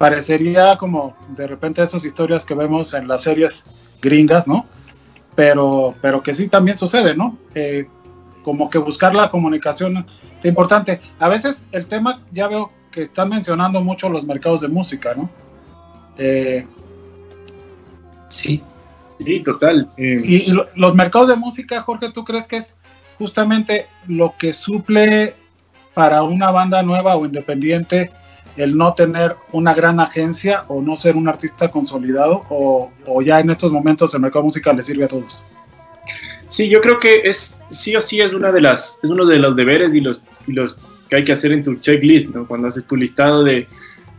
[0.02, 3.64] parecería como de repente esas historias que vemos en las series
[4.02, 4.66] gringas, ¿no?
[5.36, 7.38] Pero, pero que sí también sucede, ¿no?
[7.56, 7.88] Eh,
[8.44, 10.06] como que buscar la comunicación
[10.40, 11.00] es importante.
[11.20, 15.30] A veces el tema, ya veo que están mencionando mucho los mercados de música, ¿no?
[16.18, 16.66] Eh,
[18.30, 18.64] sí.
[19.20, 19.88] Sí, total.
[19.98, 22.74] Eh, Y lo- los mercados de música, Jorge, ¿tú crees que es
[23.20, 25.36] justamente lo que suple
[25.94, 28.10] para una banda nueva o independiente
[28.58, 32.92] el no tener una gran agencia o no ser un artista consolidado o,
[33.22, 35.44] ya en estos momentos el mercado musical le sirve a todos?
[36.48, 39.40] Sí, yo creo que es sí o sí es una de las es uno de
[39.40, 40.22] los deberes y los
[41.10, 42.46] que hay que hacer en tu checklist, ¿no?
[42.48, 43.68] Cuando haces tu listado de,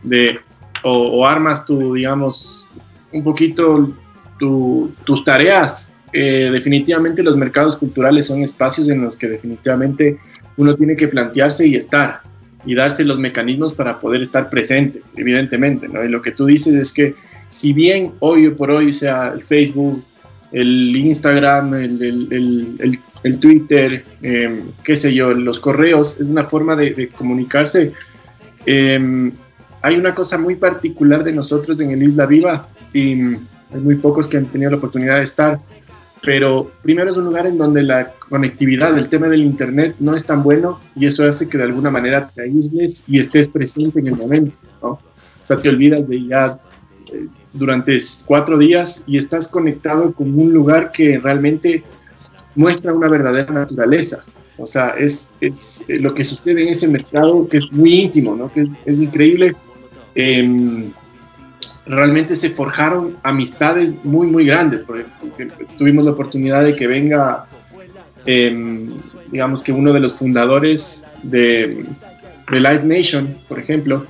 [0.03, 0.39] de
[0.83, 2.67] o, o armas tu digamos
[3.11, 3.95] un poquito
[4.39, 5.93] tu- tus tareas.
[6.15, 10.17] Eh, definitivamente los mercados culturales son espacios en los que definitivamente
[10.57, 12.21] uno tiene que plantearse y estar
[12.65, 16.03] y darse los mecanismos para poder estar presente, evidentemente, ¿no?
[16.03, 17.15] Y lo que tú dices es que
[17.49, 20.03] si bien hoy por hoy sea el Facebook,
[20.51, 22.27] el Instagram, el, el-
[22.79, 27.91] el- el- Twitter, eh, qué sé yo, los correos, es una forma de, de comunicarse.
[28.65, 29.31] Eh,
[29.81, 32.99] hay una cosa muy particular de nosotros en el Isla Viva y
[33.73, 35.59] hay muy pocos que han tenido la oportunidad de estar,
[36.23, 40.25] pero primero es un lugar en donde la conectividad, el tema del Internet no es
[40.25, 44.07] tan bueno y eso hace que de alguna manera te aísles y estés presente en
[44.07, 44.89] el momento, ¿no?
[44.89, 46.59] O sea, te olvidas de ya
[47.11, 51.83] eh, durante cuatro días y estás conectado con un lugar que realmente
[52.55, 54.23] muestra una verdadera naturaleza.
[54.57, 58.35] O sea, es, es eh, lo que sucede en ese mercado que es muy íntimo,
[58.35, 58.49] ¿no?
[58.49, 59.55] Que es, increíble.
[60.15, 60.91] Em,
[61.85, 64.79] realmente se forjaron amistades muy, muy grandes.
[64.79, 65.05] Porque,
[65.77, 67.45] tuvimos la oportunidad de que venga,
[68.25, 68.91] em,
[69.31, 71.85] digamos que uno de los fundadores de,
[72.51, 74.05] de Live Nation, por ejemplo,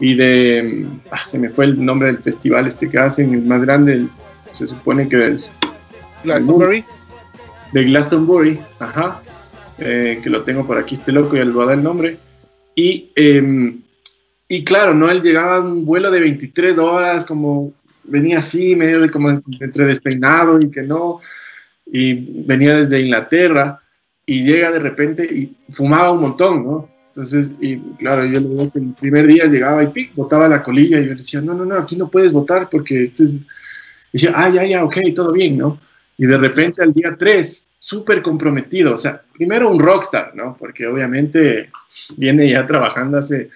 [0.00, 3.62] y de, ah, se me fue el nombre del festival este que hacen, el más
[3.62, 4.10] grande, el-
[4.52, 5.44] se supone que del,
[6.24, 6.84] Glastonbury.
[7.72, 9.22] de Glastonbury, ajá,
[9.78, 12.18] eh, que lo tengo por aquí, este loco, y le voy a dar el nombre.
[12.74, 13.76] Y, eh,
[14.54, 15.10] y claro, ¿no?
[15.10, 17.72] Él llegaba a un vuelo de 23 horas, como
[18.04, 21.20] venía así, medio de como entre despeinado y que no,
[21.86, 23.80] y venía desde Inglaterra,
[24.26, 26.90] y llega de repente y fumaba un montón, ¿no?
[27.06, 30.62] Entonces, y claro, yo le digo que el primer día llegaba y pic, botaba la
[30.62, 33.32] colilla, y yo decía, no, no, no, aquí no puedes votar porque esto es...
[33.32, 33.38] Y
[34.12, 35.80] decía, ah, ya, ya, ok, todo bien, ¿no?
[36.18, 40.54] Y de repente al día 3, súper comprometido, o sea, primero un rockstar, ¿no?
[40.58, 41.70] Porque obviamente
[42.18, 43.48] viene ya trabajando hace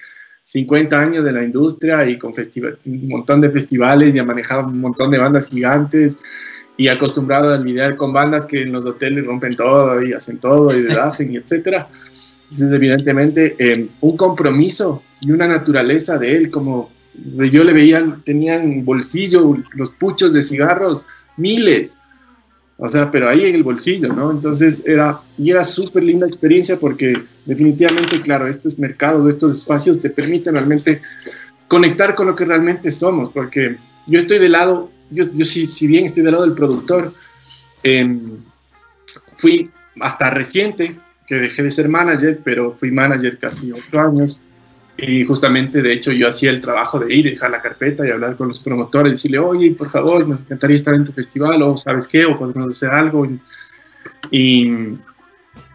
[0.47, 4.81] 50 años de la industria y con un montón de festivales y ha manejado un
[4.81, 6.21] montón de bandas gigantes
[6.77, 10.73] y acostumbrado a lidiar con bandas que en los hoteles rompen todo y hacen todo
[10.77, 11.89] y deshacen etcétera.
[12.45, 16.93] Entonces, evidentemente, eh, un compromiso y una naturaleza de él, como
[17.51, 21.99] yo le veía, tenía en bolsillo los puchos de cigarros, miles,
[22.79, 24.31] o sea, pero ahí en el bolsillo, ¿no?
[24.31, 30.11] Entonces era, y era súper linda experiencia porque definitivamente, claro, estos mercados, estos espacios te
[30.11, 31.01] permiten realmente
[31.69, 35.87] conectar con lo que realmente somos, porque yo estoy del lado, yo, yo sí, si
[35.87, 37.15] bien estoy del lado del productor,
[37.83, 38.39] em,
[39.37, 39.71] fui
[40.01, 44.41] hasta reciente que dejé de ser manager, pero fui manager casi ocho años.
[44.99, 48.37] Y justamente, de hecho, yo hacía el trabajo de ir, dejar la carpeta y hablar
[48.37, 52.09] con los promotores, decirle, oye, por favor, nos encantaría estar en tu festival, o sabes
[52.09, 53.27] qué, o podemos hacer algo.
[54.31, 54.95] Y,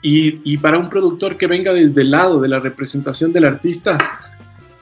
[0.01, 3.97] y, y para un productor que venga desde el lado de la representación del artista,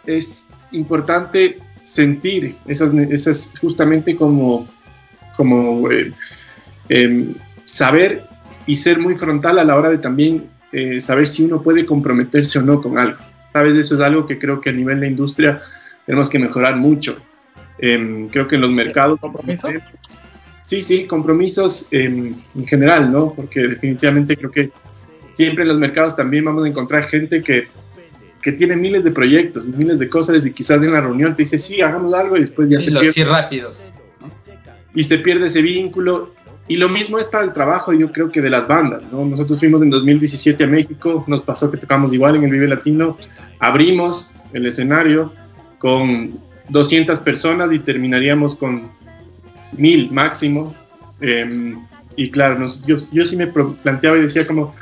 [0.05, 4.67] es importante sentir esas, esas justamente como,
[5.35, 6.13] como eh,
[6.89, 7.33] em,
[7.65, 8.23] saber
[8.65, 12.59] y ser muy frontal a la hora de también eh, saber si uno puede comprometerse
[12.59, 13.17] o no con algo.
[13.53, 15.61] Sabes, eso es algo que creo que a nivel de industria
[16.05, 17.17] tenemos que mejorar mucho.
[17.79, 19.19] Em, creo que en los mercados...
[19.19, 19.69] ¿Compromiso?
[20.63, 23.33] Sí, sí, compromisos em, en general, ¿no?
[23.33, 24.69] Porque definitivamente creo que
[25.31, 27.67] siempre en los mercados también vamos a encontrar gente que,
[28.41, 31.41] que tiene miles de proyectos y miles de cosas y quizás en la reunión te
[31.43, 33.93] dice, sí, hagamos algo y después ya Sí, se los pierde sí rápidos.
[34.93, 36.33] y se pierde ese vínculo.
[36.69, 39.25] Y lo mismo es para el trabajo, yo creo que de las bandas, ¿no?
[39.25, 43.17] Nosotros fuimos en 2017 a México, nos pasó que tocamos igual en el Vive Latino,
[43.59, 45.33] abrimos el escenario
[45.79, 46.39] con
[46.69, 48.83] 200 personas y terminaríamos con
[49.75, 50.75] 1000 máximo.
[51.21, 51.73] Eh,
[52.15, 54.75] y claro, nos- yo, yo sí me planteaba y decía como,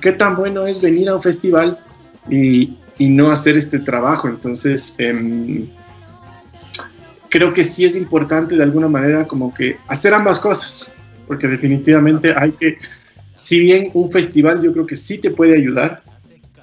[0.00, 1.78] ¿qué tan bueno es venir a un festival
[2.30, 4.26] y, y no hacer este trabajo?
[4.28, 5.66] Entonces, em,
[7.28, 10.92] creo que sí es importante de alguna manera como que hacer ambas cosas,
[11.26, 12.76] porque definitivamente hay que,
[13.34, 16.02] si bien un festival yo creo que sí te puede ayudar,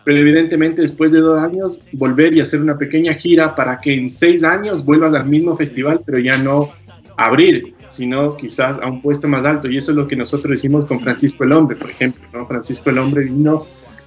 [0.04, 4.10] pero evidentemente después de dos años volver y hacer una pequeña gira para que en
[4.10, 6.72] seis años vuelvas al mismo festival, pero ya no
[7.18, 9.70] abrir, sino quizás a un puesto más alto.
[9.70, 12.46] Y eso es lo que nosotros hicimos con Francisco el Hombre, por ejemplo.
[12.48, 13.66] Francisco el Hombre vino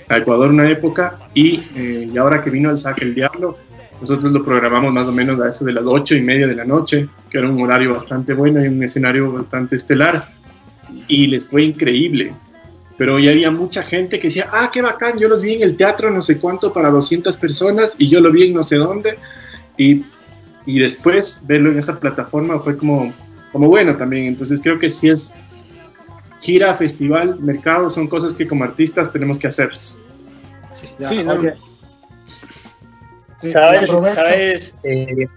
[0.08, 3.56] a Ecuador una época y, eh, y ahora que vino al Saque el Diablo,
[4.00, 6.64] nosotros lo programamos más o menos a eso de las ocho y media de la
[6.64, 10.26] noche, que era un horario bastante bueno y un escenario bastante estelar.
[11.08, 12.34] Y les fue increíble.
[12.96, 15.76] Pero ya había mucha gente que decía, ah, qué bacán, yo los vi en el
[15.76, 19.18] teatro no sé cuánto para 200 personas y yo lo vi en no sé dónde.
[19.76, 20.04] Y,
[20.64, 23.12] y después verlo en esa plataforma fue como,
[23.52, 24.24] como bueno también.
[24.26, 25.34] Entonces creo que sí es
[26.40, 29.74] gira, festival, mercado, son cosas que como artistas tenemos que hacer.
[29.74, 31.24] Sí, sí,
[33.50, 33.90] ¿Sabes?
[34.14, 34.76] ¿Sabes?
[34.82, 35.28] Eh,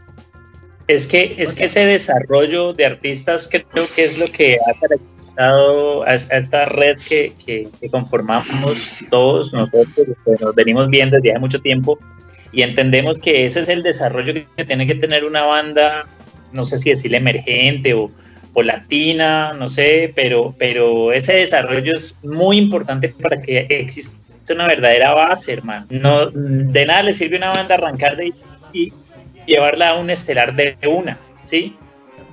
[0.89, 5.18] Es que, es que ese desarrollo de artistas creo que es lo que ha caracterizado
[5.39, 11.31] a, a esta red que, que- que conformamos todos nosotros, que nos venimos viendo desde
[11.31, 11.97] hace mucho tiempo,
[12.51, 16.07] y entendemos que ese es el desarrollo que, tiene que tener una banda,
[16.51, 18.09] no sé si decirle emergente o,
[18.53, 24.65] o latina, no sé, pero, pero ese desarrollo es muy importante para que exista una
[24.65, 25.85] verdadera base, hermano.
[25.91, 28.33] No, de nada le sirve a una banda arrancar de
[28.73, 28.91] y
[29.45, 31.75] llevarla a un estelar de una, ¿sí?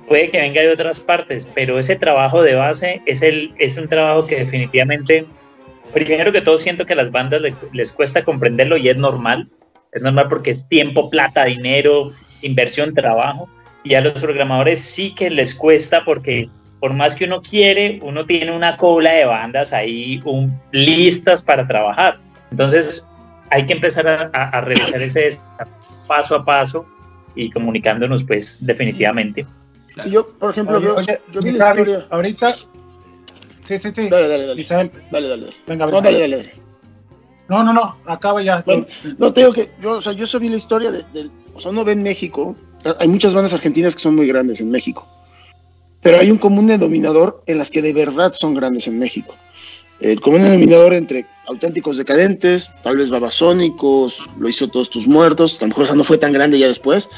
[0.07, 3.87] Puede que venga de otras partes, pero ese trabajo de base es, el, es un
[3.89, 5.25] trabajo que definitivamente,
[5.93, 9.49] primero que todo, siento que a las bandas le- les cuesta comprenderlo y es normal.
[9.91, 13.49] Es normal porque es tiempo, plata, dinero, inversión, trabajo.
[13.83, 16.49] Y a los programadores sí que les cuesta porque
[16.79, 21.67] por más que uno quiere, uno tiene una cola de bandas ahí un- listas para
[21.67, 22.17] trabajar.
[22.51, 23.05] Entonces
[23.49, 25.29] hay que empezar a, a- revisar ese
[26.07, 26.85] paso a paso
[27.35, 29.45] y comunicándonos pues definitivamente.
[30.05, 32.07] Y yo, por ejemplo, yo, Oye, yo vi la historia.
[32.09, 32.55] Ahorita.
[33.63, 34.07] Sí, sí, sí.
[34.09, 34.63] Dale, dale, dale.
[34.63, 35.53] Dale, dale, dale.
[35.67, 36.37] venga, No, dale, dale.
[36.37, 36.53] dale.
[37.49, 38.61] No, no, no, acaba ya.
[38.65, 38.85] Bueno,
[39.17, 41.71] no te digo que yo, o sea, yo sabía la historia de, del- o sea,
[41.71, 42.55] uno ve en México,
[42.99, 45.07] hay muchas bandas argentinas que son muy grandes en México,
[46.01, 49.33] pero hay un común denominador en las que de verdad son grandes en México.
[50.01, 55.63] El común denominador entre auténticos decadentes, tal vez babasónicos, lo hizo Todos Tus Muertos, que
[55.63, 57.09] a lo mejor esa no fue tan grande ya después,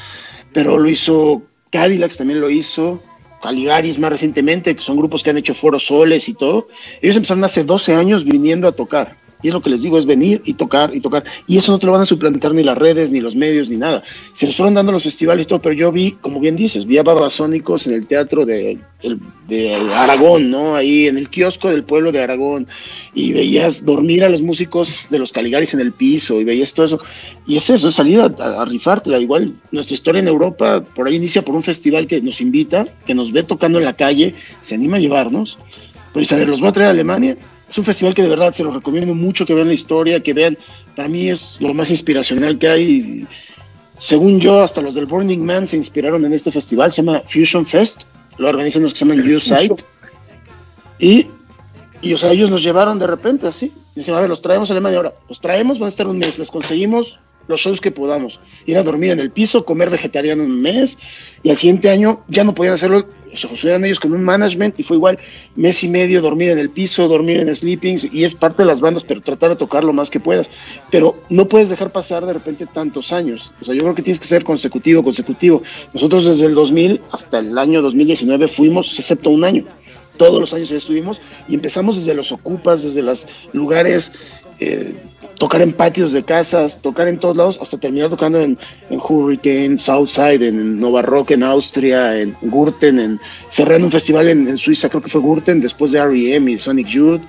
[0.54, 3.02] pero lo hizo Cadillacs, también lo hizo,
[3.42, 6.68] Caligaris más recientemente, que son grupos que han hecho foros soles y todo.
[7.00, 9.16] Ellos empezaron hace 12 años viniendo a tocar.
[9.42, 11.24] Y es lo que les digo, es venir y tocar y tocar.
[11.46, 13.76] Y eso no te lo van a suplantar ni las redes, ni los medios, ni
[13.76, 14.02] nada.
[14.34, 16.98] Se les fueron dando los festivales y todo, pero yo vi, como bien dices, vi
[16.98, 18.78] a Babasónicos en el teatro de,
[19.48, 20.76] de Aragón, ¿no?
[20.76, 22.66] Ahí en el kiosco del pueblo de Aragón.
[23.14, 26.86] Y veías dormir a los músicos de los Caligaris en el piso y veías todo
[26.86, 26.98] eso.
[27.46, 29.18] Y es eso, es salir a, a, a rifártela.
[29.18, 33.14] Igual nuestra historia en Europa, por ahí inicia por un festival que nos invita, que
[33.14, 35.58] nos ve tocando en la calle, se anima a llevarnos.
[36.14, 37.36] Dice, a ver, los voy a traer a Alemania.
[37.70, 40.34] Es un festival que de verdad se los recomiendo mucho que vean la historia, que
[40.34, 40.58] vean,
[40.96, 43.26] para mí es lo más inspiracional que hay.
[43.98, 47.64] Según yo, hasta los del Burning Man se inspiraron en este festival, se llama Fusion
[47.64, 48.08] Fest,
[48.38, 49.84] lo organizan los que se llaman U-Site.
[50.98, 51.28] Y,
[52.02, 53.72] y, o sea, ellos nos llevaron de repente así.
[53.94, 55.14] Dijeron, a ver, los traemos a Alemania ahora.
[55.28, 57.20] Los traemos, van a estar un mes, les conseguimos
[57.50, 58.40] los shows que podamos.
[58.64, 60.96] Ir a dormir en el piso, comer vegetariano un mes,
[61.42, 63.06] y al siguiente año ya no podían hacerlo.
[63.34, 65.18] Se construyeron ellos con un management y fue igual
[65.54, 68.80] mes y medio dormir en el piso, dormir en sleepings, y es parte de las
[68.80, 70.50] bandas, pero tratar de tocar lo más que puedas.
[70.90, 73.54] Pero no puedes dejar pasar de repente tantos años.
[73.60, 75.62] O sea, yo creo que tienes que ser consecutivo, consecutivo.
[75.92, 79.64] Nosotros desde el 2000 hasta el año 2019 fuimos, excepto un año
[80.20, 84.12] todos los años ahí estuvimos y empezamos desde los ocupas, desde los lugares,
[84.58, 84.94] eh,
[85.40, 88.58] tocar en patios de casas, tocar en todos lados, hasta terminar tocando en,
[88.90, 93.18] en Hurricane, Southside, en, en Nova Rock, en Austria, en Gurten, en,
[93.48, 96.52] cerré en un festival en, en Suiza, creo que fue Gurten, después de R.E.M.
[96.52, 97.22] y Sonic Youth,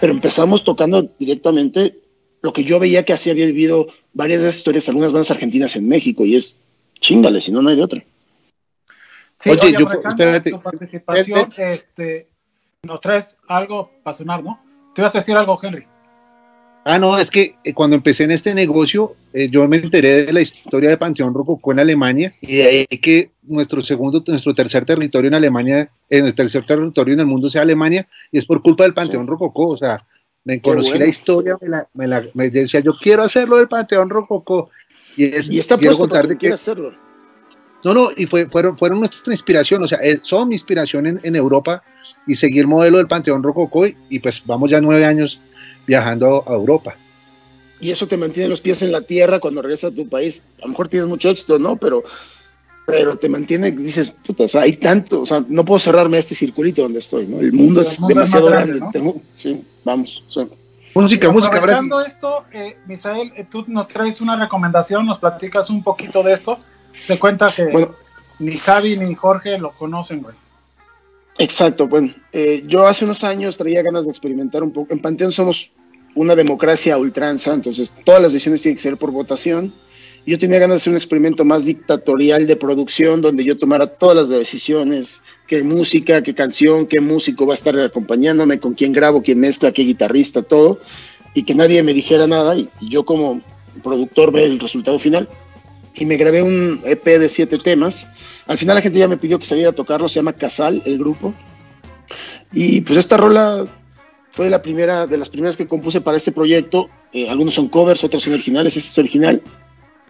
[0.00, 1.98] pero empezamos tocando directamente
[2.42, 5.74] lo que yo veía que así había vivido varias de esas historias, algunas bandas argentinas
[5.74, 6.56] en México, y es
[7.00, 8.04] chingale, si no, no hay de otra.
[9.40, 10.50] Sí, Oye, oye, yo- espérate.
[10.52, 12.28] tu participación, este,
[12.84, 14.60] nos traes algo para sonar, ¿no?
[14.94, 15.84] Te ibas a decir algo, Henry.
[16.90, 20.32] Ah, no, es que eh, cuando empecé en este negocio, eh, yo me enteré de
[20.32, 24.86] la historia de Panteón Rococó en Alemania y de ahí que nuestro segundo, nuestro tercer
[24.86, 28.62] territorio en Alemania, en el tercer territorio en el mundo sea Alemania, y es por
[28.62, 29.68] culpa del Panteón Rococó.
[29.68, 30.02] O sea,
[30.44, 31.04] me conocí bueno.
[31.04, 34.70] la historia, me, la, me, la- me decía, yo quiero hacerlo del Panteón Rococó.
[35.14, 36.94] Y, es, Y está quiero contar de que hacerlo.
[37.84, 41.20] no, no, y fue, fueron, fueron nuestra inspiración, o sea, eh, son mi inspiración en,
[41.22, 41.82] en Europa
[42.26, 45.38] y seguir modelo del Panteón Rococó y, y pues vamos ya nueve años
[45.88, 46.94] viajando a Europa.
[47.80, 50.42] y eso te mantiene los pies en la tierra cuando regresas a tu país.
[50.58, 51.76] A lo mejor tienes mucho éxito, ¿no?
[51.76, 52.02] Pero,
[52.86, 56.20] pero te mantiene, dices, puta, o sea, hay tanto, o sea, no puedo cerrarme a
[56.20, 57.38] este circulito donde estoy, ¿no?
[57.38, 58.78] El mundo es mundo demasiado grande.
[58.80, 58.90] grande, ¿no?
[58.92, 60.40] Tengo- sí, vamos, sí.
[60.94, 61.58] Música, música.
[61.58, 66.32] Aprovechando esto, eh, Misael, eh, tú nos traes una recomendación, nos platicas un poquito de
[66.32, 66.58] esto.
[67.06, 67.94] Te cuenta que Bueno,
[68.40, 70.34] ni Javi ni Jorge lo conocen, güey.
[71.38, 74.92] Exacto, bueno, eh, yo hace unos años traía ganas de experimentar un poco.
[74.92, 75.70] En Panteón somos
[76.18, 79.72] una democracia a ultranza, entonces todas las decisiones tienen que ser por votación.
[80.26, 84.16] Yo tenía ganas de hacer un experimento más dictatorial de producción, donde yo tomara todas
[84.16, 89.22] las decisiones, qué música, qué canción, qué músico va a estar acompañándome, con quién grabo,
[89.22, 90.80] quién mezcla, qué guitarrista, todo,
[91.34, 93.40] y que nadie me dijera nada, y, y yo como
[93.84, 95.28] productor ver el resultado final.
[95.94, 98.08] Y me grabé un EP de siete temas.
[98.48, 100.98] Al final la gente ya me pidió que saliera a tocarlo, se llama Casal, el
[100.98, 101.32] grupo.
[102.52, 103.66] Y pues esta rola
[104.38, 106.88] fue la primera de las primeras que compuse para este proyecto.
[107.12, 109.42] Eh, algunos son covers, otros son originales, este es original.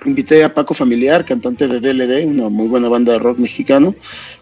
[0.04, 3.94] invité a Paco Familiar, cantante de DLD, una muy buena banda de rock mexicano,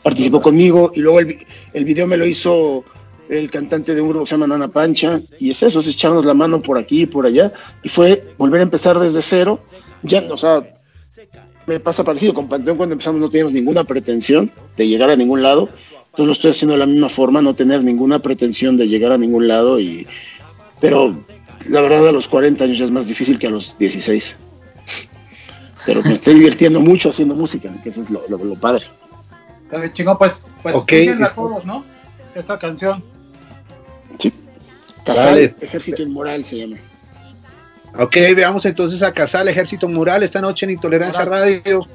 [0.03, 1.39] participó conmigo y luego el,
[1.73, 2.85] el video me lo hizo
[3.29, 5.21] el cantante de un grupo que se llama Nana Pancha.
[5.39, 7.53] Y es eso, es echarnos la mano por aquí y por allá.
[7.85, 9.61] Y fue volver a empezar desde cero,
[10.03, 10.65] ya, o sea,
[11.67, 15.45] me pasa parecido con Panteón cuando empezamos no teníamos ninguna pretensión de llegar a ningún
[15.45, 15.69] lado,
[16.17, 19.19] entonces lo estoy haciendo de la misma forma, no tener ninguna pretensión de llegar a
[19.19, 20.07] ningún lado y
[20.81, 21.15] pero
[21.69, 24.39] la verdad a los 40 años ya es más difícil que a los 16.
[25.85, 28.87] Pero me estoy divirtiendo mucho haciendo música, que eso es lo, lo- lo padre.
[29.65, 30.87] Está bien, chingón, pues, pues Ok.
[30.89, 31.85] pídenla a todos, ¿no?
[32.35, 33.05] Esta canción.
[35.05, 35.55] Casal, Dale.
[35.61, 36.77] Ejército Inmoral se llama.
[37.99, 41.87] Ok, veamos entonces a Casal Ejército Mural esta noche en Intolerancia Radio.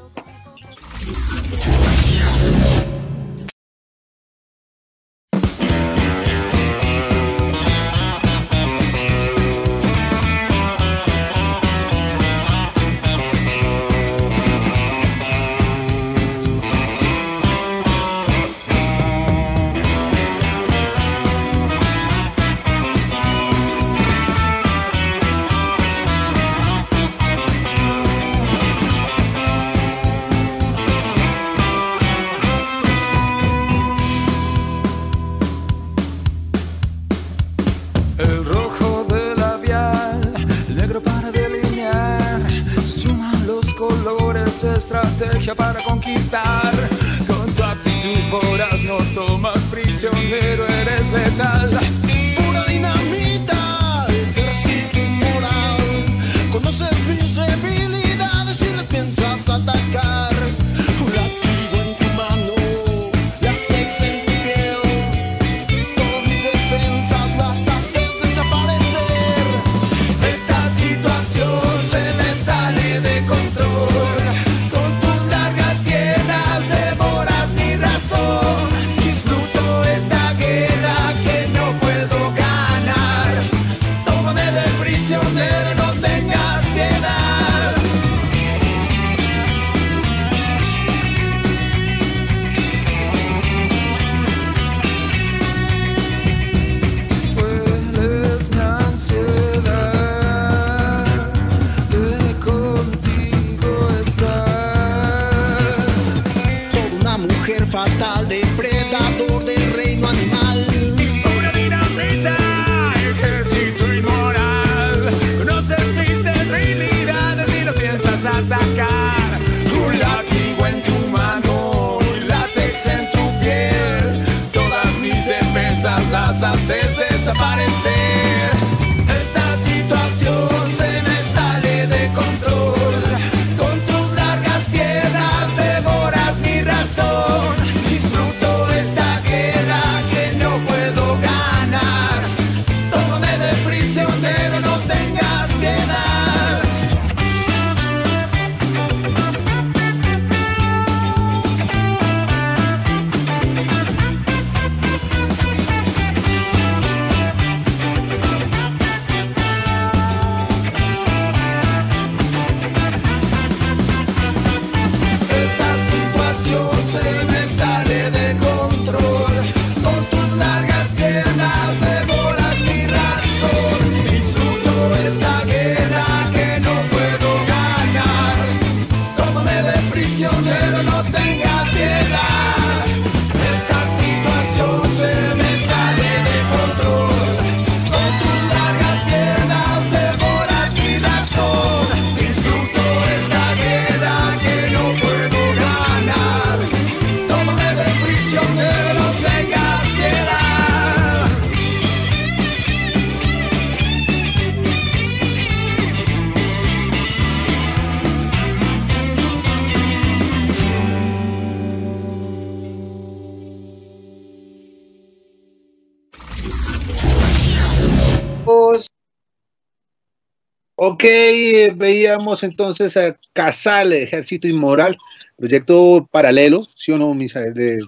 [221.78, 224.98] Veíamos entonces a Casal Ejército Inmoral,
[225.38, 227.54] proyecto paralelo, ¿sí o no, Misael?
[227.54, 227.80] De,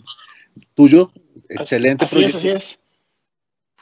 [0.76, 1.11] tuyo,
[1.49, 2.38] excelente Así es, proyecto.
[2.38, 2.80] así es.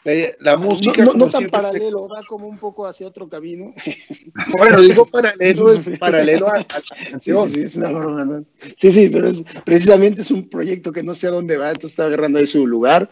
[0.03, 3.29] Eh, La música, no, no, no tan siempre, paralelo, va como un poco hacia otro
[3.29, 3.73] camino.
[4.57, 6.63] Bueno, digo paralelo, es paralelo a, a la
[6.95, 7.49] Sí, canción.
[7.49, 8.45] sí, sí, es una broma, ¿no?
[8.77, 11.91] Sí, sí, pero es, precisamente es un proyecto que no sé a dónde va, entonces
[11.91, 13.09] está agarrando ahí su lugar,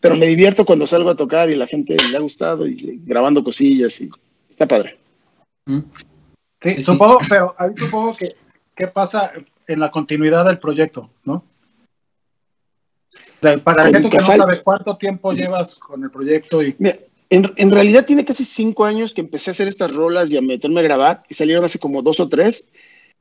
[0.00, 3.44] pero me divierto cuando salgo a tocar y la gente le ha gustado y grabando
[3.44, 4.08] cosillas y
[4.48, 4.98] está padre.
[6.62, 6.82] Sí, Sí, sí.
[6.82, 8.34] supongo, pero ahí supongo que
[8.74, 9.32] qué pasa
[9.66, 11.44] en la continuidad del proyecto, ¿no?
[13.64, 16.96] Para gente que no sabe cuánto tiempo llevas con el proyecto y Mira,
[17.28, 20.42] en, en realidad tiene casi cinco años que empecé a hacer estas rolas y a
[20.42, 22.68] meterme a grabar y salieron hace como dos o tres.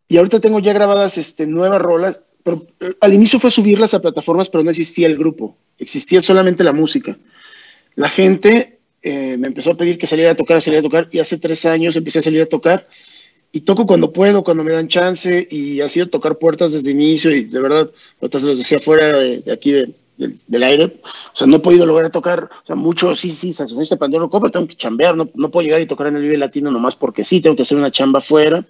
[0.08, 4.02] Y ahorita tengo ya grabadas este, nuevas rolas, pero eh, al inicio fue subirlas a
[4.02, 7.18] plataformas, pero no existía el grupo, existía solamente la música.
[7.96, 11.20] La gente eh, me empezó a pedir que saliera a tocar, saliera a tocar, y
[11.20, 12.88] hace tres años empecé a salir a tocar.
[13.52, 16.96] Y toco cuando puedo, cuando me dan chance, y ha sido tocar puertas desde el
[16.96, 17.90] inicio, y de verdad,
[18.22, 20.86] ahorita se los decía fuera de, de aquí de- del- del aire,
[21.34, 24.50] o sea, no he podido lograr tocar, o sea, mucho, sí, sí, saxofonista pandero, pero
[24.52, 27.24] tengo que chambear, no, no puedo llegar y tocar en el Vive Latino nomás porque
[27.24, 28.66] sí, tengo que hacer una chamba afuera.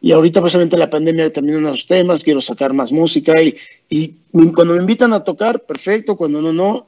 [0.00, 3.56] Y ahorita, precisamente, la pandemia también unos temas, quiero sacar más música y,
[3.88, 4.14] y
[4.52, 6.86] cuando me invitan a tocar, perfecto, cuando no, no.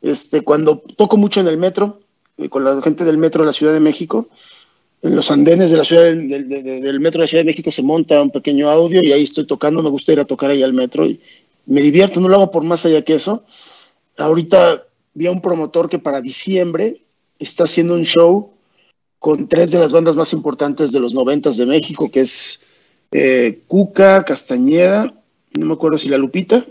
[0.00, 2.00] Este, cuando toco mucho en el metro,
[2.38, 4.28] eh, con la gente del metro de la Ciudad de México,
[5.12, 8.30] los andenes de la ciudad del, metro de la Ciudad de México se monta un
[8.30, 11.20] pequeño audio y ahí estoy tocando, me gusta ir a tocar ahí al metro y
[11.66, 13.44] me divierto, no lo hago por más allá que eso.
[14.16, 17.02] Ahorita vi a un promotor que para diciembre
[17.38, 18.50] está haciendo un show
[19.18, 22.60] con tres de las bandas más importantes de los noventas de México, que es
[23.12, 25.14] eh, Cuca, Castañeda,
[25.58, 26.64] no me acuerdo si La Lupita,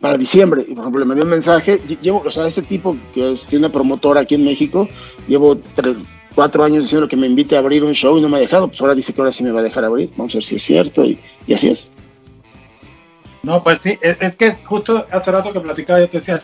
[0.00, 0.62] para diciembre.
[0.62, 3.66] Por ejemplo, le mandé un mensaje, lle- llevo, o sea, ese tipo que es, tiene
[3.66, 4.88] una promotora aquí en México,
[5.26, 5.96] llevo tres,
[6.38, 8.68] cuatro años diciendo que me invite a abrir un show y no me ha dejado,
[8.68, 10.54] pues ahora dice que ahora sí me va a dejar abrir, vamos a ver si
[10.54, 11.90] es cierto, y, y así es.
[13.42, 16.40] No, pues sí, es, es que justo hace rato que platicaba yo te decía,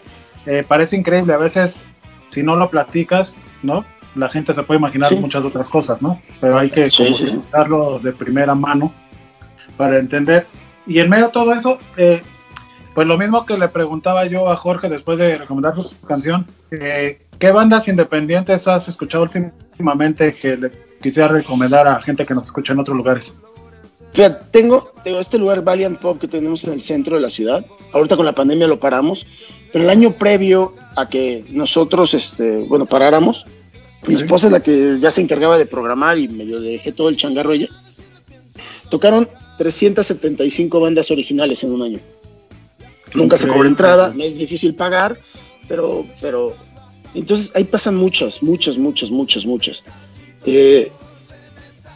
[0.47, 1.81] eh, parece increíble, a veces
[2.27, 3.85] si no lo platicas, ¿no?
[4.17, 5.15] La gente se puede imaginar Sí.
[5.15, 6.21] muchas otras cosas, ¿no?
[6.41, 7.41] Pero hay que Sí, sí,
[8.03, 8.93] de primera mano
[9.77, 10.49] para entender.
[10.89, 12.21] Y en medio de todo eso, eh,
[12.97, 17.21] pues lo mismo que le preguntaba yo a Jorge después de recomendar su canción, eh,
[17.45, 20.73] ¿qué bandas independientes has escuchado últimamente que le
[21.03, 23.35] quisiera recomendar a gente que nos escucha en otros lugares?
[24.15, 27.63] Fíjate, tengo, tengo este lugar Valiant Pop que tenemos en el centro de la ciudad.
[27.93, 29.27] Ahorita con la pandemia lo paramos,
[29.71, 33.45] pero el año previo a que nosotros, este, bueno, paráramos,
[34.07, 37.19] mi esposa es la que ya se encargaba de programar y medio dejé todo el
[37.19, 37.69] changarro ella.
[38.89, 41.99] Tocaron 375 bandas originales en un año.
[43.13, 45.19] Nunca se cobra entrada, me es difícil pagar,
[45.69, 46.57] pero, pero,
[47.21, 49.85] entonces ahí pasan muchas, muchas, muchas, muchas, muchas.
[50.47, 50.91] Eh,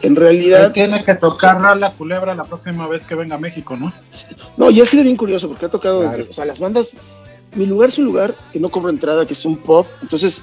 [0.03, 0.73] en realidad...
[0.73, 3.93] Tiene que tocar la culebra la próxima vez que venga a México, ¿no?
[4.57, 6.17] No, y ha sido bien curioso porque ha tocado, Claro.
[6.19, 6.97] desde- o sea, las bandas,
[7.55, 10.43] mi lugar es un lugar que no cobra entrada, que es un pop, entonces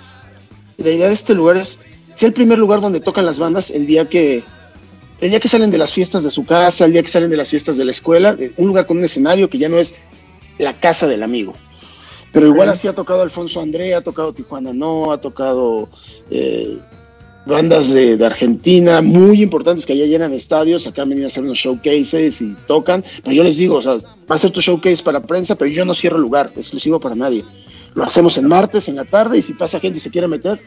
[0.78, 1.80] la idea de este lugar es,
[2.16, 4.44] es el primer lugar donde tocan las bandas el día que,
[5.22, 7.38] el día que salen de las fiestas de su casa, el día que salen de
[7.38, 9.96] las fiestas de la escuela, de- un lugar con un escenario que ya no es
[10.58, 11.54] la casa del amigo.
[12.36, 15.88] Pero igual así ha tocado Alfonso André, ha tocado Tijuana No, ha tocado
[16.30, 16.78] eh,
[17.45, 21.44] bandas de, de Argentina muy importantes que allá llenan estadios, acá han venido a hacer
[21.44, 23.94] unos showcases y tocan, pero yo les digo, o sea,
[24.30, 27.44] va a ser tu showcase para prensa, pero yo no cierro lugar, exclusivo para nadie.
[27.94, 30.60] Lo hacemos en martes, en la tarde, y si pasa gente y se quiere meter,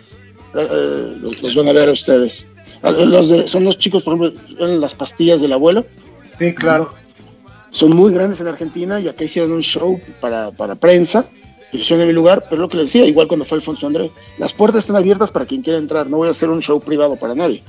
[0.55, 2.47] eh, eh, los, los van a ver a ustedes.
[2.81, 4.41] A- Los de- son los chicos, por ejemplo,
[4.79, 5.85] las pastillas del abuelo.
[6.39, 6.95] Sí, claro.
[7.71, 11.27] Son muy grandes en Argentina y acá hicieron un show para, para prensa.
[11.73, 14.53] Hicieron en mi lugar, pero lo que les decía, igual cuando fue Alfonso André, las
[14.55, 17.35] puertas están abiertas para quien quiera entrar, no voy a hacer un show privado para
[17.35, 17.63] nadie.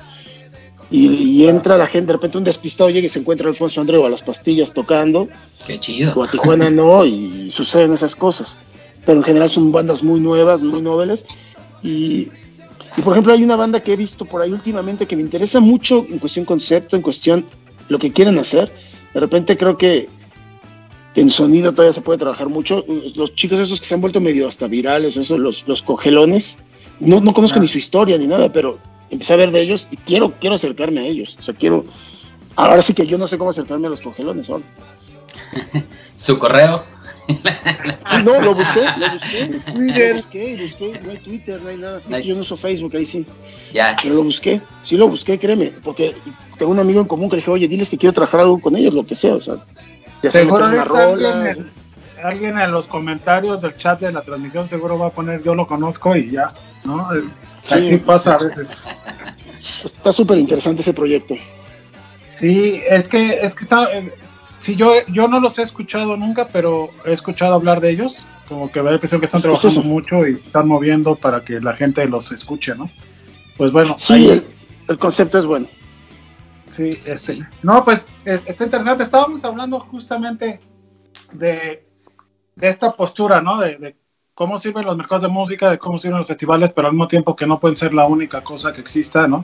[0.92, 3.98] Y, y entra la gente, de repente un despistado llega y se encuentra Alfonso André
[3.98, 5.28] o a las pastillas tocando,
[5.68, 6.14] Qué chido.
[6.16, 8.58] o a Tijuana no, y suceden esas cosas.
[9.06, 11.26] Pero en general son bandas muy nuevas, muy noveles.
[11.84, 12.30] Y,
[12.98, 15.60] y por ejemplo, hay una banda que he visto por ahí últimamente que me interesa
[15.60, 17.46] mucho en cuestión concepto, en cuestión
[17.88, 18.72] lo que quieren hacer.
[19.14, 20.10] De repente creo que
[21.20, 22.86] en sonido todavía se puede trabajar mucho.
[23.16, 26.58] Los chicos esos que se han vuelto medio hasta virales, esos, los, los cogelones,
[27.00, 28.78] no, no conozco ni su historia ni nada, pero
[29.10, 31.38] empecé a ver de ellos y quiero, quiero acercarme a ellos.
[31.40, 31.86] O sea, quiero...
[32.56, 34.50] Ahora sí que yo no sé cómo acercarme a los cogelones.
[34.50, 34.64] ahora.
[36.16, 36.84] Su correo.
[37.30, 39.62] Sí, no, lo busqué, lo busqué.
[39.76, 42.02] Lo busqué, busqué, no hay Twitter, no hay nada.
[42.10, 43.26] Es que yo no uso Facebook, ahí sí.
[43.72, 43.96] Ya.
[44.02, 46.16] Pero lo busqué, sí lo busqué, créeme, porque
[46.58, 48.76] tengo un amigo en común que le dije, oye, diles que quiero trabajar algo con
[48.76, 49.58] ellos, lo que sea, o sea,
[50.24, 51.04] ya Seguro ahorita rola.
[51.42, 51.48] alguien,
[52.18, 55.56] en- alguien en los comentarios del chat de la transmisión seguro va a poner yo
[55.56, 57.08] lo conozco y ya, ¿no?
[57.62, 57.74] Sí.
[57.76, 58.72] Así pasa a veces.
[59.86, 61.36] Está súper interesante ese proyecto.
[62.28, 64.14] Sí, es que es que está eh,
[64.60, 68.16] sí yo yo no los he escuchado nunca, pero he escuchado hablar de ellos,
[68.48, 69.90] como que me da la impresión que están pues trabajando eso.
[69.90, 72.90] mucho y están moviendo para que la gente los escuche, ¿no?
[73.58, 74.46] Pues bueno, Sí, ahí- el,
[74.88, 75.68] el concepto es bueno.
[76.70, 79.04] Sí, este, no, pues eh, está interesante.
[79.04, 80.60] Estábamos hablando justamente
[81.34, 81.88] de,
[82.56, 83.60] de esta postura, ¿no?
[83.60, 83.96] De, de
[84.34, 87.36] cómo sirven los mercados de música, de cómo sirven los festivales, pero al mismo tiempo
[87.36, 89.44] que no pueden ser la única cosa que exista, ¿no?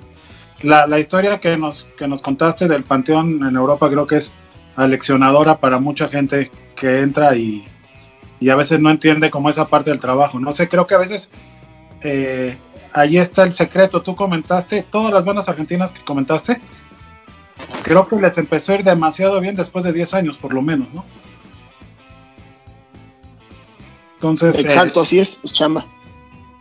[0.62, 4.32] la, la historia que nos, que nos contaste del Panteón en Europa creo que es
[4.76, 7.66] aleccionadora para mucha gente que entra y,
[8.40, 10.40] y a veces no entiende como esa parte del trabajo.
[10.40, 11.30] No sé, creo que a veces
[12.02, 12.58] eh,
[12.94, 14.02] ahí está el secreto.
[14.02, 16.60] Tú comentaste, todas las bandas argentinas que comentaste,
[17.84, 20.94] creo que les empezó a ir demasiado bien después de 10 años, por lo menos,
[20.94, 21.06] ¿no?
[24.16, 25.86] Entonces, eh, Exacto, así es, es chamba.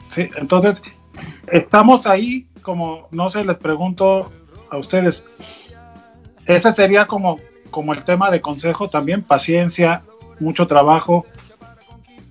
[0.09, 0.83] Sí, entonces
[1.51, 4.31] estamos ahí, como no sé, les pregunto
[4.71, 5.25] a ustedes,
[6.47, 7.41] ese sería como,
[7.71, 10.03] como el tema de consejo también, paciencia,
[10.41, 11.25] mucho trabajo,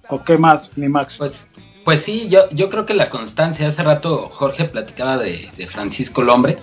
[0.10, 1.15] o qué más, mi Max.
[1.18, 1.49] Pues,
[1.84, 6.22] pues sí, yo, yo creo que la constancia, hace rato Jorge platicaba de, de Francisco
[6.22, 6.60] Lombre,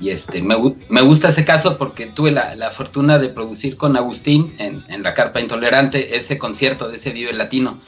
[0.00, 0.56] y este, me,
[0.88, 5.02] me gusta ese caso porque tuve la, la fortuna de producir con Agustín en, en
[5.02, 7.80] la Carpa Intolerante ese concierto de ese Vive Latino.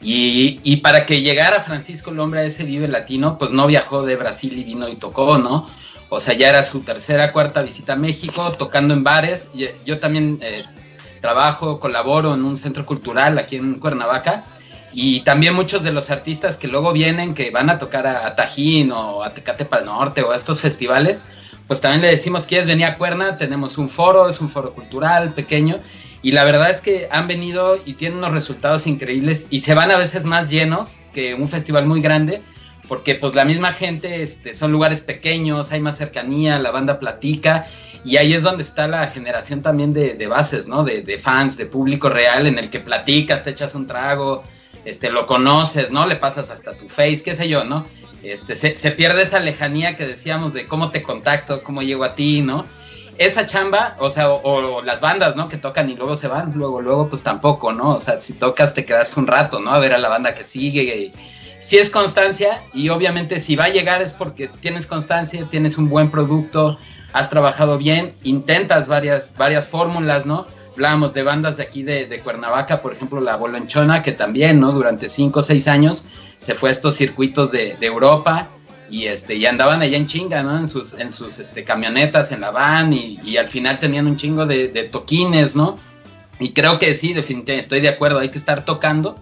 [0.00, 4.16] Y, y para que llegara Francisco Lombre a ese Vive Latino, pues no viajó de
[4.16, 5.68] Brasil y vino y tocó, ¿no?
[6.08, 9.50] O sea, ya era su tercera, cuarta visita a México, tocando en bares.
[9.54, 10.64] Y, yo también eh,
[11.20, 14.44] trabajo, colaboro en un centro cultural aquí en Cuernavaca.
[14.92, 18.92] Y también muchos de los artistas que luego vienen, que van a tocar a, Tajín
[18.92, 21.24] o a Tecate Norte o a estos festivales,
[21.72, 23.38] pues también le decimos, ¿quieres venir a Cuerna?
[23.38, 25.80] Tenemos un foro, es un foro cultural pequeño.
[26.20, 29.90] Y la verdad es que han venido y tienen unos resultados increíbles y se van
[29.90, 32.42] a veces más llenos que un festival muy grande,
[32.88, 37.64] porque pues la misma gente, este, son lugares pequeños, hay más cercanía, la banda platica
[38.04, 40.84] y ahí es donde está la generación también de, de bases, ¿no?
[40.84, 44.42] De, de fans, de público real en el que platicas, te echas un trago,
[44.84, 46.06] este, lo conoces, ¿no?
[46.06, 47.86] Le pasas hasta tu face, qué sé yo, ¿no?
[48.22, 52.14] Este, se, se pierde esa lejanía que decíamos de cómo te contacto, cómo llego a
[52.14, 52.66] ti, ¿no?
[53.18, 55.48] Esa chamba, o sea, o, las bandas, ¿no?
[55.48, 57.90] Que tocan y luego se van, luego, luego, pues tampoco, ¿no?
[57.90, 59.70] O sea, si tocas te quedas un rato, ¿no?
[59.70, 61.12] A ver a la banda que sigue.
[61.60, 65.88] Si es constancia y obviamente si va a llegar es porque tienes constancia, tienes un
[65.88, 66.78] buen producto,
[67.12, 70.46] has trabajado bien, intentas varias, varias fórmulas, ¿no?
[70.72, 74.72] Hablábamos de bandas de aquí de, de Cuernavaca, por ejemplo, la Bolonchona, que también, ¿no?
[74.72, 76.04] Durante cinco o seis años
[76.38, 78.48] se fue a estos circuitos de, de Europa
[78.90, 80.56] y este y andaban allá en chinga, ¿no?
[80.58, 84.16] En sus, en sus este, camionetas, en la van y, y al final tenían un
[84.16, 85.78] chingo de, de toquines, ¿no?
[86.40, 89.16] Y creo que sí, definitivamente estoy de acuerdo, hay que estar tocando,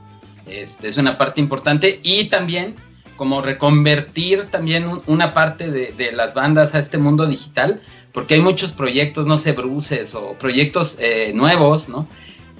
[0.47, 2.77] este, es una parte importante y también
[3.17, 7.81] como reconvertir también un- una parte de, de las bandas a este mundo digital,
[8.13, 12.07] porque hay muchos proyectos, no sé, bruces o proyectos eh, nuevos, ¿no?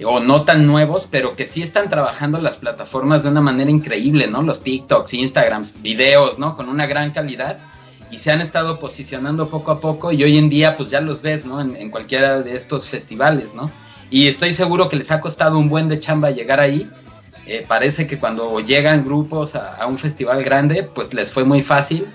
[0.03, 4.27] O no tan nuevos, pero que sí están trabajando las plataformas de una manera increíble,
[4.27, 4.41] ¿no?
[4.41, 6.55] Los TikToks, Instagrams, videos, ¿no?
[6.55, 7.59] Con una gran calidad
[8.09, 11.21] y se han estado posicionando poco a poco y hoy en día pues ya los
[11.21, 11.61] ves, ¿no?
[11.61, 13.71] En, en cualquiera de estos festivales, ¿no?
[14.09, 16.89] Y estoy seguro que les ha costado un buen de chamba llegar ahí.
[17.45, 21.61] Eh, parece que cuando llegan grupos a, a un festival grande, pues les fue muy
[21.61, 22.07] fácil,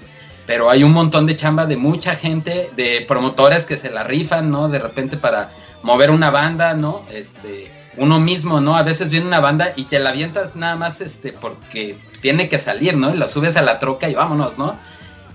[0.47, 4.51] pero hay un montón de chamba de mucha gente, de promotores que se la rifan,
[4.51, 4.69] ¿no?
[4.69, 5.51] De repente para
[5.83, 7.05] mover una banda, ¿no?
[7.11, 8.77] Este, uno mismo, ¿no?
[8.77, 12.59] A veces viene una banda y te la avientas nada más, este, porque tiene que
[12.59, 13.13] salir, ¿no?
[13.15, 14.79] Y la subes a la troca y vámonos, ¿no?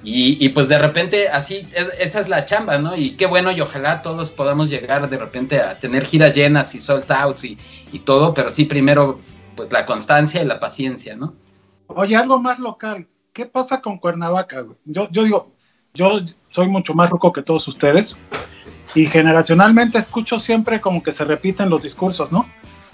[0.04, 2.96] Y, y, pues de repente así, es- esa es la chamba, ¿no?
[2.96, 6.82] Y qué bueno y ojalá todos podamos llegar de repente a tener giras llenas y
[6.82, 7.58] sold outs y,
[7.92, 9.20] y todo, pero sí primero
[9.56, 11.36] pues la constancia y la paciencia, ¿no?
[11.88, 13.08] Oye, algo más local.
[13.34, 14.66] ¿Qué pasa con Cuernavaca?
[14.84, 15.52] Yo, yo digo,
[15.94, 18.18] yo soy mucho más ruco que todos ustedes
[18.94, 22.46] y generacionalmente escucho siempre como que se repiten los discursos, ¿no?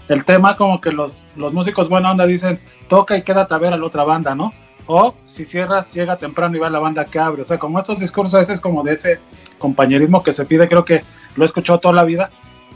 [0.08, 3.74] El tema como que los, los músicos buena onda dicen, toca y quédate a ver
[3.74, 4.54] a la otra banda, ¿no?
[4.86, 7.42] O si cierras, llega temprano y va la banda que abre.
[7.42, 9.20] O sea, como estos discursos a veces como de ese
[9.58, 11.04] compañerismo que se pide, creo que
[11.36, 12.30] lo he escuchado toda la vida.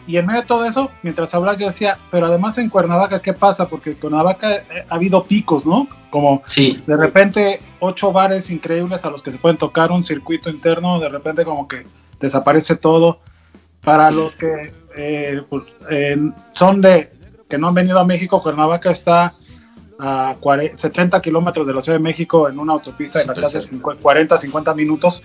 [0.08, 3.34] Y en medio de todo eso, mientras hablas, yo decía, pero además en Cuernavaca, ¿qué
[3.34, 3.68] pasa?
[3.68, 5.88] Porque en Cuernavaca eh, ha habido picos, ¿no?
[6.10, 10.50] Como Sí, de repente ocho bares increíbles a los que se pueden tocar un circuito
[10.50, 11.86] interno, de repente como que
[12.20, 13.20] desaparece todo.
[13.84, 14.16] Para Sí.
[14.16, 16.18] los que eh, pues, eh,
[16.54, 17.12] son de
[17.48, 19.34] que no han venido a México, Cuernavaca está
[20.00, 23.58] a 40 70 kilómetros de la Ciudad de México en una autopista de la clase
[23.58, 23.76] de cerca.
[23.78, 25.22] 50, 40, 50 minutos.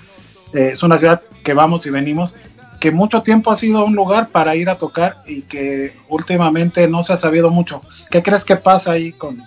[0.53, 2.36] Eh, es una ciudad que vamos y venimos,
[2.81, 7.03] que mucho tiempo ha sido un lugar para ir a tocar y que últimamente no
[7.03, 7.82] se ha sabido mucho.
[8.11, 9.43] ¿Qué crees que pasa ahí con,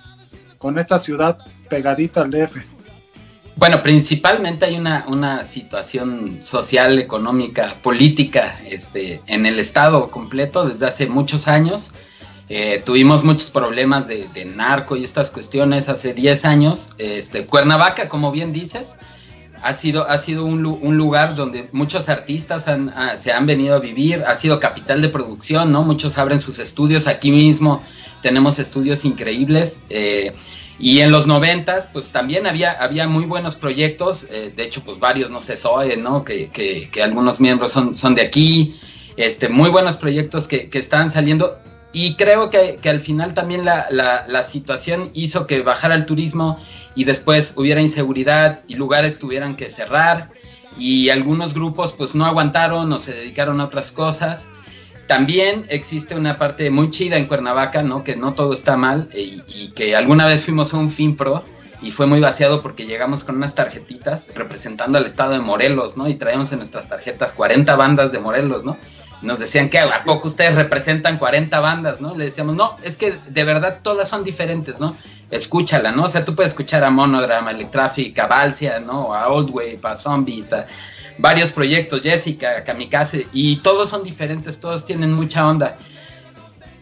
[0.57, 1.37] con esta ciudad
[1.69, 2.57] pegadita al DF?
[3.55, 10.87] Bueno, principalmente hay una, una situación social, económica, política este, en el Estado completo desde
[10.87, 11.91] hace muchos años.
[12.47, 16.91] Eh, tuvimos muchos problemas de, de narco y estas cuestiones hace 10 años.
[16.97, 18.95] Este, Cuernavaca, como bien dices,
[19.63, 23.75] ha sido, ha sido un, un lugar donde muchos artistas han- ah, se han venido
[23.75, 25.83] a vivir, ha sido capital de producción, ¿no?
[25.83, 27.81] Muchos abren sus estudios aquí mismo,
[28.21, 29.81] tenemos estudios increíbles.
[29.89, 30.33] eh,
[30.81, 34.97] y en los noventas, pues también había, había muy buenos proyectos, eh, de hecho, pues
[34.97, 36.23] varios, no sé, Zoe, ¿no?
[36.23, 38.79] Que, que- que algunos miembros son, son de aquí,
[39.17, 41.57] este, muy buenos proyectos que, que están saliendo.
[41.91, 46.59] Y creo que, que al final también la, la- situación hizo que bajara el turismo
[46.95, 50.29] y después hubiera inseguridad y lugares tuvieran que cerrar
[50.77, 54.47] y algunos grupos pues no aguantaron o se dedicaron a otras cosas.
[55.07, 58.03] También existe una parte muy chida en Cuernavaca, ¿no?
[58.03, 61.43] Que no todo está mal y, y que alguna vez fuimos a un FinPro
[61.81, 66.07] y fue muy vaciado porque llegamos con unas tarjetitas representando al estado de Morelos, ¿no?
[66.07, 68.77] Y traíamos en nuestras tarjetas 40 bandas de Morelos, ¿no?
[69.21, 72.15] Nos decían que a poco ustedes representan 40 bandas, ¿no?
[72.15, 74.95] Le decíamos, no, es que de verdad todas son diferentes, ¿no?
[75.29, 76.03] Escúchala, ¿no?
[76.03, 79.13] O sea, tú puedes escuchar a Monodrama, Electraffic, a Balsia, ¿no?
[79.13, 80.65] A Old Wave, a Zombie, a
[81.17, 85.75] varios proyectos, Jessica, Kamikaze, y todos son diferentes, todos tienen mucha onda.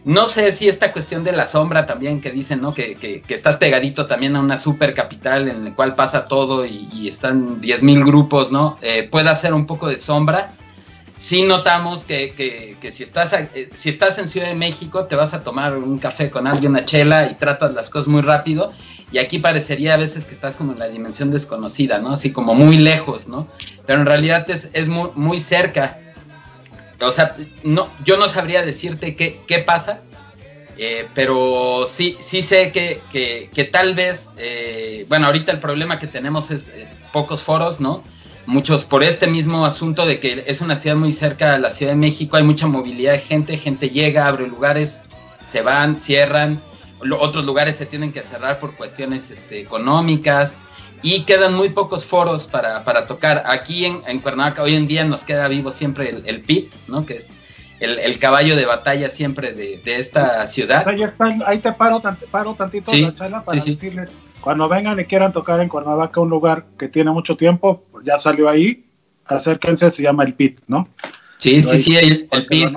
[0.04, 2.72] No sé si esta cuestión de la sombra también que dicen, ¿no?
[2.72, 7.08] Que, estás pegadito también a una super capital en la cual pasa todo y, y
[7.08, 8.78] están 10.000 grupos, ¿no?
[8.80, 10.54] Eh, puede hacer un poco de sombra.
[11.18, 15.16] Sí notamos que, que- que si, estás, eh, si estás en Ciudad de México te
[15.16, 18.72] vas a tomar un café con alguien, una chela y tratas las cosas muy rápido.
[19.10, 22.12] Y aquí parecería a veces que estás como en la dimensión desconocida, ¿no?
[22.12, 23.48] Así como muy lejos, ¿no?
[23.86, 25.98] Pero en realidad es, es muy, muy cerca.
[27.00, 30.00] O sea, no, yo no sabría decirte qué, qué pasa,
[30.76, 35.98] eh, pero sí, sí sé que, que- que tal vez, eh, bueno, ahorita el problema
[35.98, 38.04] que tenemos es eh, pocos foros, ¿no?
[38.48, 41.92] Muchos por este mismo asunto de que es una ciudad muy cerca a la Ciudad
[41.92, 45.02] de México, hay mucha movilidad de gente, gente llega, abre lugares,
[45.44, 46.58] se van, cierran,
[47.20, 50.56] otros lugares se tienen que cerrar por cuestiones este, económicas
[51.02, 53.42] y quedan muy pocos foros para, para tocar.
[53.44, 57.04] Aquí en, en Cuernavaca hoy en día nos queda vivo siempre el, el PIT, ¿no?
[57.04, 57.34] que es
[57.80, 60.86] el, el caballo de batalla siempre de, de esta ciudad.
[61.44, 62.00] Ahí, te paro,
[62.30, 63.72] paro tantito Sí, la charla para sí, sí.
[63.74, 64.16] decirles,
[64.48, 68.48] cuando vengan y quieran tocar en Cuernavaca un lugar que tiene mucho tiempo, ya salió
[68.48, 68.82] ahí,
[69.26, 70.88] acérquense, se llama el PIT, ¿no?
[71.36, 72.74] Sí, sí, sí, el, PIT.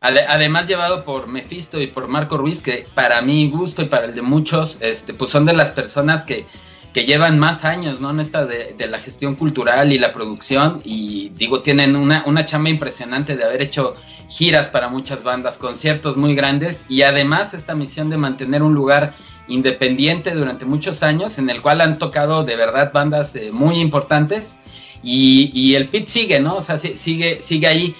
[0.00, 4.14] Además llevado por Mephisto y por Marco Ruiz, que para mi gusto y para el
[4.14, 6.46] de muchos, este, pues son de las personas que,
[6.94, 8.10] que llevan más años, ¿no?
[8.10, 12.46] En esta de, de la gestión cultural y la producción, y digo, tienen una, una
[12.46, 13.94] chamba impresionante de haber hecho
[14.30, 19.14] giras para muchas bandas, conciertos muy grandes, y además esta misión de mantener un lugar
[19.48, 24.58] independiente durante muchos años, en el cual han tocado de verdad bandas eh, muy importantes,
[25.02, 26.56] y, y el pit sigue, ¿no?
[26.56, 27.94] O sea, sigue, sigue ahí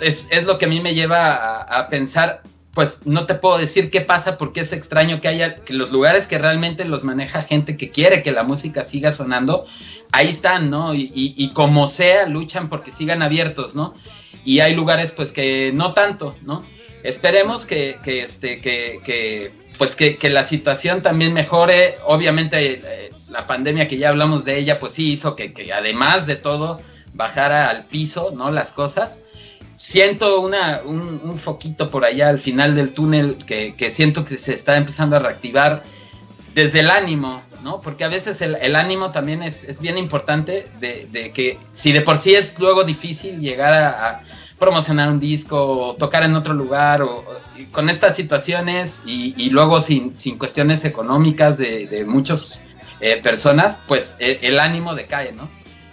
[0.00, 2.42] es, es lo que a mí me lleva a, a pensar,
[2.74, 6.26] pues no te puedo decir qué pasa porque es extraño que haya, que los lugares
[6.26, 9.64] que realmente los maneja gente que quiere que la música siga sonando,
[10.12, 10.94] ahí están, ¿no?
[10.94, 13.94] Y, y- y como sea, luchan porque sigan abiertos, ¿no?
[14.44, 16.64] Y hay lugares pues que no tanto, ¿no?
[17.02, 21.96] Esperemos que, que, este, que, que, pues que, que la situación también mejore.
[22.04, 26.26] Obviamente eh, la pandemia que ya hablamos de ella, pues sí hizo que, que además
[26.26, 26.82] de todo
[27.14, 28.50] bajara al piso, ¿no?
[28.50, 29.22] Las cosas
[29.76, 34.36] siento una, un, un foquito por allá al final del túnel que, que siento que
[34.36, 35.82] se está empezando a reactivar
[36.54, 37.80] desde el ánimo, ¿no?
[37.80, 41.92] Porque a veces el, el ánimo también es, es bien importante de, de que si
[41.92, 44.22] de por sí es luego difícil llegar a, a
[44.60, 45.56] promocionar un disco
[45.88, 47.24] o tocar en otro lugar o,
[47.72, 52.64] con estas situaciones y, y luego sin, sin cuestiones económicas de, de muchas
[53.00, 55.48] eh, personas, pues eh, el ánimo decae, ¿no?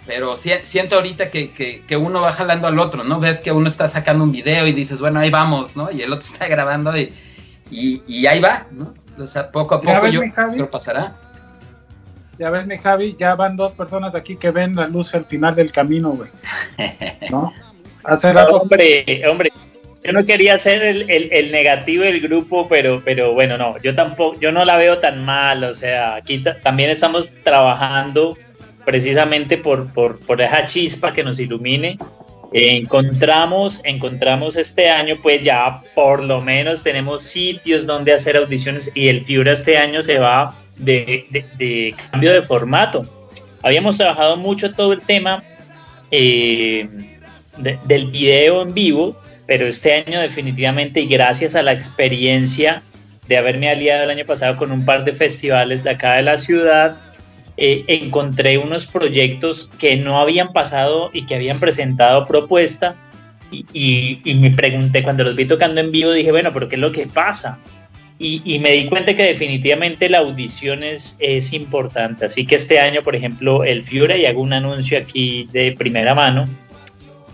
[0.06, 3.20] pero si- siento ahorita que, que- que uno va jalando al otro, ¿no?
[3.20, 5.90] Ves que uno está sacando un video y dices, bueno, ahí vamos, ¿no?
[5.90, 7.12] Y el otro está grabando y,
[7.70, 8.94] y, y ahí va, ¿no?
[9.18, 10.20] O sea, poco a poco yo
[10.54, 11.14] creo pasará.
[12.38, 15.54] Ya ves, mi Javi, ya van dos personas aquí que ven la luz al final
[15.54, 16.30] del camino, güey.
[17.30, 17.52] ¿No?
[18.04, 18.56] Hace rato.
[18.58, 19.50] hombre, hombre,
[20.04, 23.94] yo no quería ser el, el- el negativo del grupo, pero, pero bueno, no, yo
[23.94, 28.36] tampoco, yo no la veo tan mal, o sea, aquí ta- también estamos trabajando
[28.84, 31.98] precisamente por, por, por esa chispa que nos ilumine.
[32.54, 38.90] Eh, encontramos, encontramos este año, pues ya por lo menos tenemos sitios donde hacer audiciones
[38.94, 43.04] y el Fiura este año se va de, de- de cambio de formato.
[43.62, 45.42] Habíamos trabajado mucho todo el tema
[46.10, 46.88] eh,
[47.58, 49.16] de- del video en vivo,
[49.46, 52.82] pero este año definitivamente y gracias a la experiencia
[53.28, 56.38] de haberme aliado el año pasado con un par de festivales de acá de la
[56.38, 56.96] ciudad,
[57.56, 62.94] eh, encontré unos proyectos que no habían pasado y que habían presentado propuesta
[63.50, 66.76] y, y- y me pregunté cuando los vi tocando en vivo, dije, bueno, pero ¿qué
[66.76, 67.58] es lo que pasa?
[68.20, 72.26] y, y me di cuenta que definitivamente la audición es, es importante.
[72.26, 76.16] Así que este año, por ejemplo, el Fiura, y hago un anuncio aquí de primera
[76.16, 76.48] mano,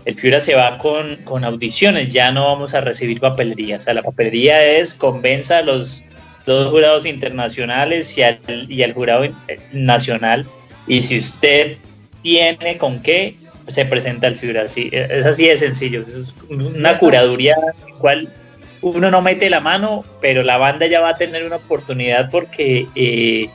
[0.05, 3.77] el Fiura se va con, con audiciones, ya no vamos a recibir papelería.
[3.77, 6.03] O sea, la papelería es convenza a los
[6.45, 9.33] dos jurados internacionales y al, y al jurado eh,
[9.73, 10.45] nacional.
[10.87, 11.77] Y si usted
[12.21, 13.35] tiene con qué,
[13.67, 14.61] se presenta al Fiura.
[14.63, 16.03] Así, es así de sencillo.
[16.05, 17.55] Es una curaduría
[17.87, 18.33] en cual
[18.81, 22.85] uno no mete la mano, pero la banda ya va a tener una oportunidad porque,
[22.93, 23.49] eh,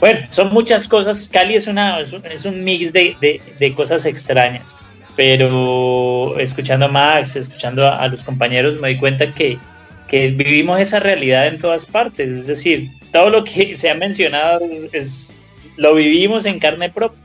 [0.00, 1.28] bueno, son muchas cosas.
[1.30, 4.78] Cali es, una, es, un, es un mix de, de- de cosas extrañas,
[5.16, 9.58] pero escuchando a Max, escuchando a, a los compañeros, me di cuenta que,
[10.08, 12.30] que vivimos esa realidad en todas partes.
[12.32, 15.42] Es decir, todo lo que se ha mencionado es, es-
[15.76, 17.20] lo vivimos en carne propia.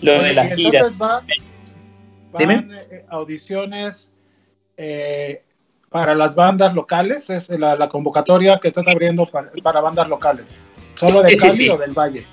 [0.00, 0.78] Lo Oye, de la gira.
[0.80, 1.22] entonces va-
[2.38, 2.56] Dime.
[2.56, 4.12] van eh, audiciones
[4.76, 5.42] eh,
[5.90, 10.46] para las bandas locales, es la, la convocatoria que estás abriendo para, para bandas locales.
[10.94, 11.68] ¿Solo de sí, Cali sí.
[11.68, 12.24] o del Valle?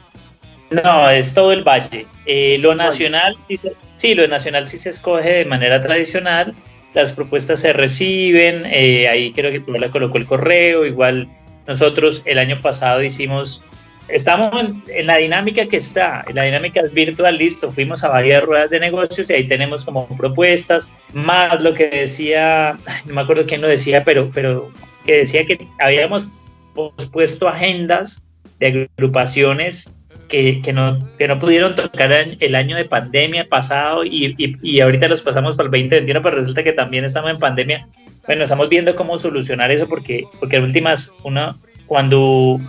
[0.72, 2.06] No, es todo el valle.
[2.26, 6.54] Eh, lo nacional, sí, se- sí, lo nacional sí se escoge de manera tradicional.
[6.94, 8.64] Las propuestas se reciben.
[8.66, 10.86] eh, ahí creo que tú le colocó el correo.
[10.86, 11.28] Igual
[11.68, 13.64] nosotros el año pasado hicimos,
[14.10, 16.24] estamos en, en la dinámica que está.
[16.28, 17.72] En la dinámica es virtual, listo.
[17.72, 20.88] Fuimos a varias ruedas de negocios y ahí tenemos como propuestas.
[21.14, 24.72] Más lo que decía, no me acuerdo quién lo decía, pero, pero
[25.06, 26.28] que decía que habíamos
[26.76, 28.22] pospuesto agendas
[28.60, 29.92] de agrupaciones
[30.30, 34.80] que, que no, que no pudieron tocar el año de pandemia pasado y, y, y
[34.80, 37.88] ahorita los pasamos para el 2021, pero resulta que también estamos en pandemia.
[38.26, 41.58] Bueno, estamos viendo cómo solucionar eso porque, porque en últimas, uno,
[41.88, 42.60] cuando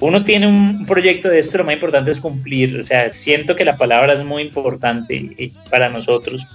[0.00, 2.80] uno tiene un proyecto de esto, lo más importante es cumplir.
[2.80, 6.46] O sea, siento que la palabra es muy importante eh, para nosotros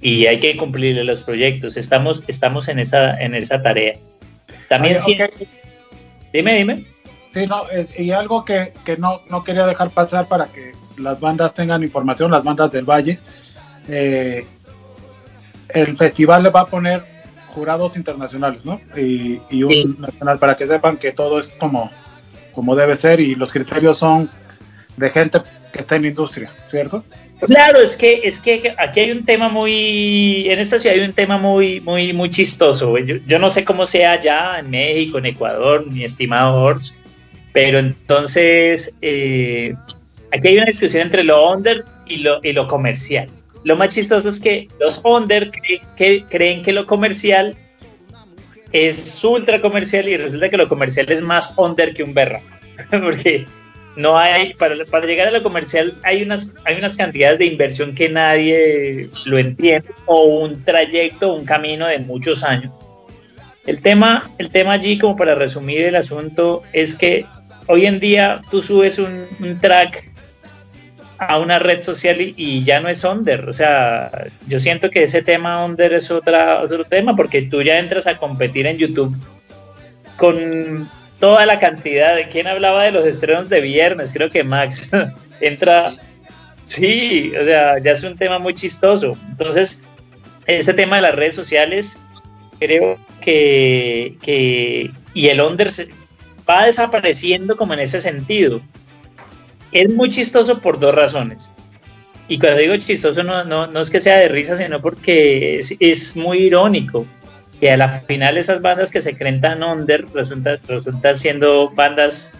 [0.00, 1.76] y hay que cumplirle los proyectos.
[1.76, 3.94] Estamos, estamos en, esa, en esa tarea.
[4.68, 5.46] También Oye, siento-
[6.32, 6.84] Dime, dime.
[7.36, 11.20] Sí, no, eh, y algo que, que no, no quería dejar pasar para que las
[11.20, 13.18] bandas tengan información, las bandas del Valle.
[13.88, 14.46] eh,
[15.68, 17.02] el festival le va a poner
[17.48, 18.80] jurados internacionales, ¿no?
[18.96, 19.96] Y, y un Sí.
[19.98, 21.90] nacional para que sepan que todo es como,
[22.54, 24.30] como debe ser y los criterios son
[24.96, 25.42] de gente
[25.74, 27.04] que está en la industria, ¿cierto?
[27.46, 31.12] Claro, es que, es que aquí hay un tema muy, en esta ciudad hay un
[31.12, 32.96] tema muy, muy, muy chistoso.
[32.96, 36.96] Yo, yo no sé cómo sea allá en México, en Ecuador, mi estimado Ors,
[37.56, 39.74] pero entonces eh,
[40.30, 43.30] aquí hay una discusión entre lo under y lo, y lo comercial.
[43.64, 47.56] Lo más chistoso es que los under cre- que, creen que lo comercial
[48.72, 52.42] es ultra comercial y resulta que lo comercial es más under que un berra.
[52.90, 53.46] Porque
[53.96, 57.94] no hay, para, para llegar a lo comercial hay unas, hay unas cantidades de inversión
[57.94, 62.70] que nadie lo entiende o un trayecto, un camino de muchos años.
[63.66, 67.24] El tema, el tema allí, como para resumir el asunto, es que
[67.66, 69.26] hoy en día tú subes un,
[69.60, 70.04] track
[71.18, 73.48] a una red social y, ya no es under.
[73.48, 78.06] O sea, yo siento que ese tema under es otro tema porque tú ya entras
[78.06, 79.16] a competir en YouTube
[80.16, 80.88] con
[81.18, 84.90] toda la cantidad de quién hablaba de los estrenos de viernes, creo que Max
[85.40, 85.94] entra.
[86.64, 89.16] Sí, o sea, ya es un tema muy chistoso.
[89.30, 89.80] Entonces,
[90.46, 91.96] ese tema de las redes sociales,
[92.58, 95.70] creo que, que y el under
[96.48, 98.60] va desapareciendo como en ese sentido.
[99.72, 101.52] Es muy chistoso por dos razones.
[102.28, 106.16] Y cuando digo chistoso no, no, no es que sea de risa, sino porque es,
[106.16, 107.06] muy irónico.
[107.60, 112.34] Que a la final esas bandas que se creen tan under resultan, resultan siendo bandas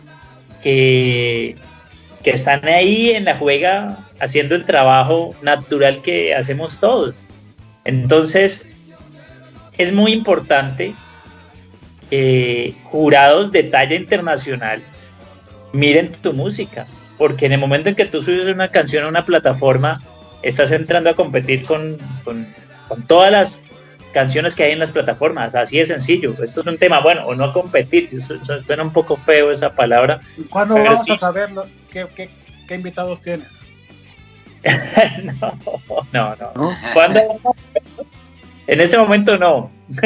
[0.63, 1.57] que,
[2.23, 7.15] que están ahí en la juega haciendo el trabajo natural que hacemos todos.
[7.85, 8.69] Entonces,
[9.79, 10.95] es muy importante
[12.11, 14.83] que jurados de talla internacional
[15.73, 16.87] miren tu música,
[17.19, 20.01] porque en el momento en que tú subes una canción a una plataforma,
[20.43, 22.47] estás entrando a competir con, con,
[22.89, 23.63] con todas las
[24.13, 26.35] canciones que hay en las plataformas, así de sencillo.
[26.43, 30.21] Esto es un tema, bueno, o no competir, suena un poco feo esa palabra.
[30.39, 31.13] ¿Y cuándo vamos sí.
[31.13, 32.31] a saber lo- qué, qué-
[32.67, 33.61] qué invitados tienes?
[35.41, 35.59] no,
[36.13, 36.77] no, no.
[36.95, 37.21] ¿Cuándo?
[38.67, 39.71] En ese momento no.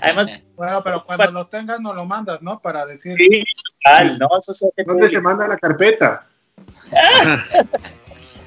[0.00, 2.58] Además, Bueno, pero cuando los tengas nos lo mandas, ¿no?
[2.60, 3.14] Para decir...
[3.16, 3.44] sí,
[3.84, 6.26] total, no, eso se hace ¿Dónde se manda la carpeta?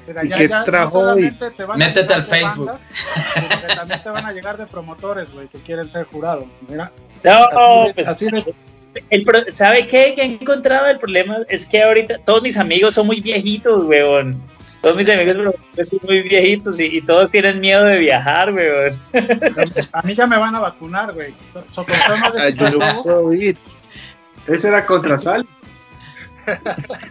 [0.06, 1.04] Mira, ¿Y qué trajo hoy?
[1.30, 2.66] solamente te van a Métete llegar al Facebook.
[2.66, 2.86] bandas,
[3.68, 6.44] que también te van a llegar de promotores, güey, que quieren ser jurados.
[6.68, 6.90] Mira,
[7.22, 8.54] No, así pues, así de-
[9.10, 10.14] el pro- ¿sabe qué?
[10.16, 14.42] Que he encontrado el problema es que ahorita todos mis amigos son muy viejitos, weón.
[14.82, 15.54] Todos mis amigos
[15.84, 19.00] son muy viejitos y, y todos tienen miedo de viajar, weón.
[19.92, 21.32] A mí ya me van a vacunar, güey.
[21.52, 23.56] So- de yo no puedo ir.
[24.48, 25.46] Ese era contra sal.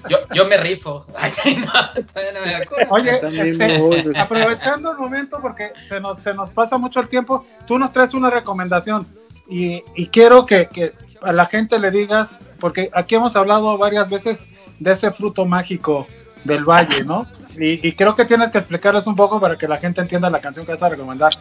[0.09, 1.05] Yo, yo me rifo.
[1.17, 2.85] Ay, no, todavía no me vacuno.
[2.89, 7.79] Oye, este, aprovechando el momento porque se nos, se nos pasa mucho el tiempo, tú
[7.79, 9.07] nos traes una recomendación
[9.47, 10.91] y, y quiero que, que
[11.21, 14.49] a la gente le digas, porque aquí hemos hablado varias veces
[14.79, 16.05] de ese fruto mágico
[16.43, 17.27] del valle, ¿no?
[17.57, 20.39] Y, y creo que tienes que explicarles un poco para que la gente entienda la
[20.41, 21.31] canción que vas a recomendar.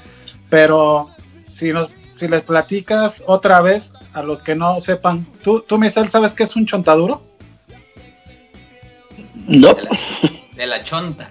[0.48, 1.08] Pero
[1.42, 6.08] si, nos, si les platicas otra vez a los que no sepan, ¿tú, tú Michelle,
[6.08, 7.22] sabes qué es un chontaduro?
[9.46, 9.74] No.
[9.74, 9.90] De la,
[10.56, 11.30] de la chonta.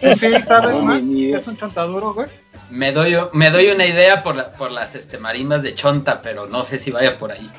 [0.00, 1.38] ¿Tú sí sabes No, más qué idea.
[1.38, 2.28] es un chontaduro, güey?
[2.70, 6.46] Me doy, me doy una idea por, la- por las este, marimbas de chonta, pero
[6.46, 7.50] no sé si vaya por ahí.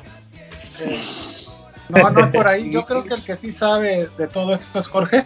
[1.90, 2.70] No, no es por ahí.
[2.70, 5.24] Yo creo que el que sí sabe de todo esto es Jorge,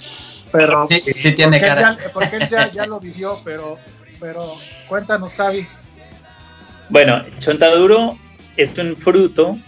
[0.52, 1.96] pero Sí, sí tiene porque, él cara.
[1.96, 3.78] ya, porque él ya, ya lo vivió, pero,
[4.20, 4.56] pero
[4.88, 5.66] cuéntanos, Javi.
[6.88, 8.18] Bueno, el chontaduro
[8.56, 9.58] es un fruto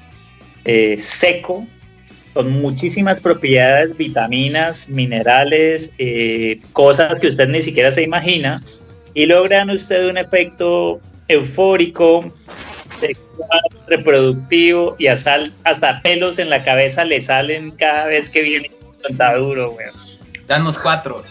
[0.65, 1.67] eh, seco
[2.35, 8.63] con muchísimas propiedades, vitaminas, minerales, eh, cosas que usted ni siquiera se imagina
[9.15, 12.31] y logran usted un efecto eufórico,
[13.01, 18.71] sexual, reproductivo y hasta, hasta pelos en la cabeza le salen cada vez que viene
[18.81, 19.95] un chontaduro, weón.
[20.47, 21.25] Danos cuatro.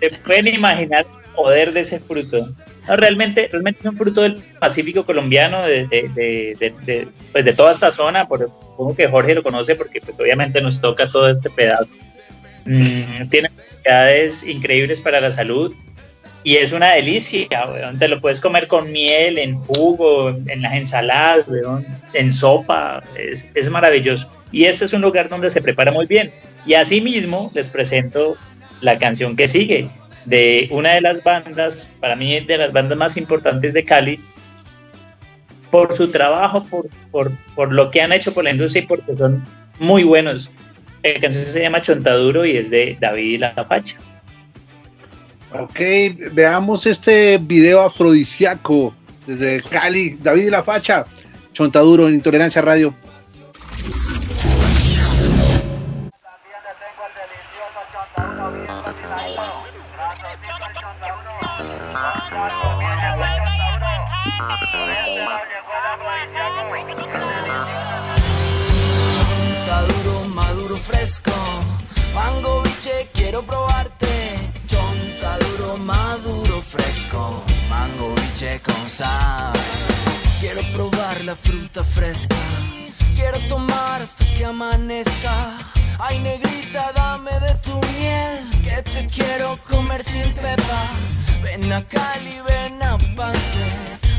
[0.00, 2.48] se pueden imaginar el poder de ese fruto.
[2.88, 7.44] No, realmente, realmente es un fruto del Pacífico colombiano, de, de- de- de- de- pues
[7.44, 11.06] de toda esta zona, por, supongo que Jorge lo conoce porque pues obviamente nos toca
[11.06, 11.88] todo este pedazo.
[12.64, 15.72] Mm, tiene propiedades increíbles para la salud
[16.44, 17.48] y es una delicia.
[17.98, 23.70] Te lo puedes comer con miel, en jugo, en las ensaladas, weón, en sopa, es,
[23.70, 24.30] maravilloso.
[24.50, 26.32] Y este es un lugar donde se prepara muy bien.
[26.66, 28.36] Y asimismo les presento
[28.80, 29.88] la canción que sigue
[30.24, 34.20] de una de las bandas, para mí de las bandas más importantes de Cali,
[35.70, 39.16] por su trabajo, por, por, por lo que han hecho por la industria y porque
[39.16, 39.44] son
[39.78, 40.50] muy buenos.
[41.02, 43.96] La canción se llama Chontaduro y es de David La Facha.
[45.54, 45.80] Ok,
[46.32, 48.94] veamos este video afrodisíaco
[49.26, 50.16] desde Cali.
[50.20, 51.04] David y la Facha,
[51.52, 52.94] Chontaduro en Intolerancia Radio.
[69.14, 71.30] Chontaduro, maduro, fresco.
[72.14, 72.62] Mango
[73.12, 73.71] quiero probarte.
[77.68, 79.52] Mango biche con sal.
[80.40, 82.36] Quiero probar la fruta fresca.
[83.14, 85.58] Quiero tomar hasta que amanezca.
[85.98, 88.48] Ay, negrita, dame de tu miel.
[88.62, 90.90] Que te quiero comer sin pepa.
[91.42, 93.66] Ven a Cali, ven a Pance.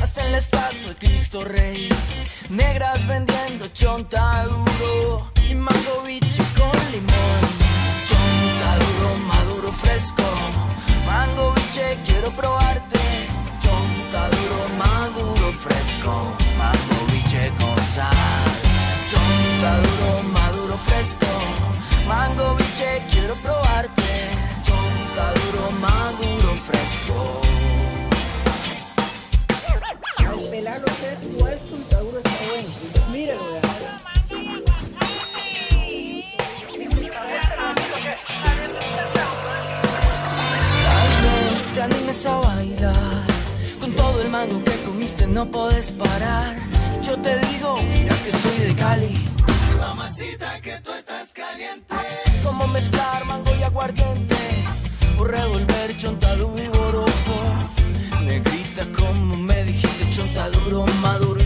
[0.01, 1.89] Hasta en la estatua de Cristo Rey.
[2.49, 5.31] Negras vendiendo chontaduro.
[5.49, 6.43] Y mango biche
[23.43, 24.11] probarte.
[24.65, 27.41] Chontaduro, maduro, fresco.
[30.49, 32.69] Pelarlo usted, igual su chontaduro está bueno.
[33.11, 33.61] Míralo.
[40.85, 43.25] Tal vez te animes a bailar
[43.79, 46.55] Con todo el mango que comiste no puedes parar
[47.01, 49.25] Yo te digo, mira que soy de Cali
[49.79, 50.72] Mamacita que
[52.53, 54.35] Como mezclar mango y aguardiente.
[55.17, 57.35] O revolver chontaduro y borojo
[58.23, 61.42] Negrita como me dijiste chontaduro Maduro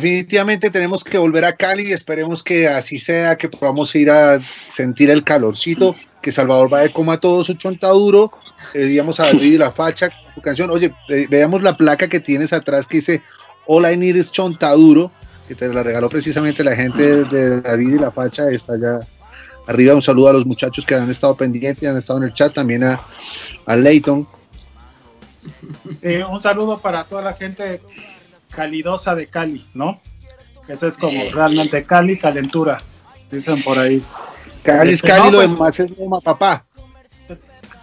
[0.00, 4.40] definitivamente tenemos que volver a Cali, esperemos que así sea, que podamos ir a
[4.70, 8.32] sentir el calorcito, que Salvador va a como a todo su chontaduro,
[8.74, 12.20] eh, digamos a David y la facha, su canción, oye, eh, veamos la placa que
[12.20, 13.22] tienes atrás que dice
[13.66, 15.10] All I Need is Chontaduro,
[15.48, 19.00] que te la regaló precisamente la gente de David y la facha, está allá
[19.66, 22.52] arriba, un saludo a los muchachos que han estado pendientes, han estado en el chat,
[22.52, 23.00] también a,
[23.66, 24.28] a Leighton,
[26.02, 27.80] Eh, un saludo para toda la gente
[28.56, 30.00] calidosa de Cali, ¿no?
[30.66, 32.80] Ese es como realmente Cali, calentura,
[33.30, 34.02] dicen por ahí.
[34.64, 36.64] Cali es Este, Cali, lo pues, demás es Loma, papá.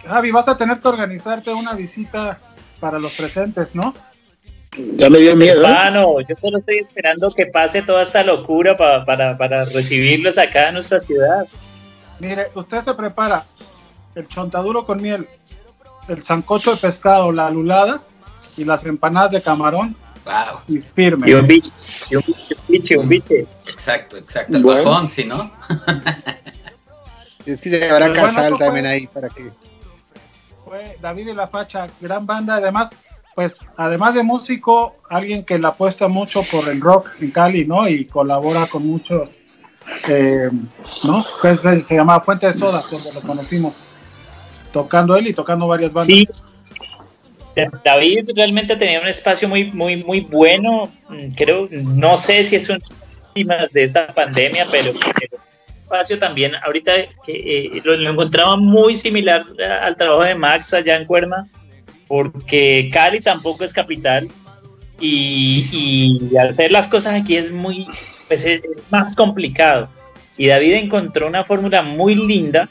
[0.06, 2.38] Javi, vas a tener que organizarte una visita
[2.80, 3.94] para los presentes, ¿no?
[4.96, 5.62] Ya me dio miedo.
[5.62, 5.66] ¿eh?
[5.66, 10.68] Hermano, yo solo estoy esperando que pase toda esta locura pa- para, para recibirlos acá
[10.68, 11.46] en nuestra ciudad.
[12.18, 13.44] Mire, usted se prepara
[14.14, 15.26] el chontaduro con miel,
[16.08, 18.02] el sancocho de pescado, la lulada
[18.58, 19.96] y las empanadas de camarón.
[20.68, 21.30] Y firme.
[21.30, 21.70] Y un biche,
[22.10, 22.24] y un
[22.68, 23.46] biche, un biche.
[23.66, 24.56] Exacto, exacto.
[24.56, 24.82] El Bueno.
[24.84, 25.50] bajón, sí, ¿no?
[27.46, 29.50] Es que a Pues bueno, Casal también ahí para que.
[30.64, 32.56] Fue David y la Facha, gran banda.
[32.56, 32.90] Además,
[33.34, 37.86] pues, además de músico, alguien que la apuesta mucho por el rock en Cali, ¿no?
[37.86, 39.28] Y colabora con muchos,
[40.08, 40.50] eh,
[41.02, 41.24] ¿no?
[41.42, 43.82] Que se, se llama Fuente de Soda, donde lo conocimos.
[44.72, 46.06] Tocando él y tocando varias bandas.
[46.06, 46.26] Sí.
[47.84, 50.90] David realmente tenía un espacio muy, muy, muy bueno.
[51.08, 55.42] Mm, Creo, no sé si es una de esta pandemia, pero, pero
[55.82, 56.92] espacio también ahorita
[57.28, 61.48] eh, lo, encontraba muy similar a- al trabajo de Max allá en Cuerna,
[62.08, 64.28] porque Cali tampoco es capital
[65.00, 65.68] y,
[66.30, 67.86] y al hacer las cosas aquí es muy,
[68.28, 69.88] pues es más complicado.
[70.36, 72.68] Y David encontró una fórmula muy linda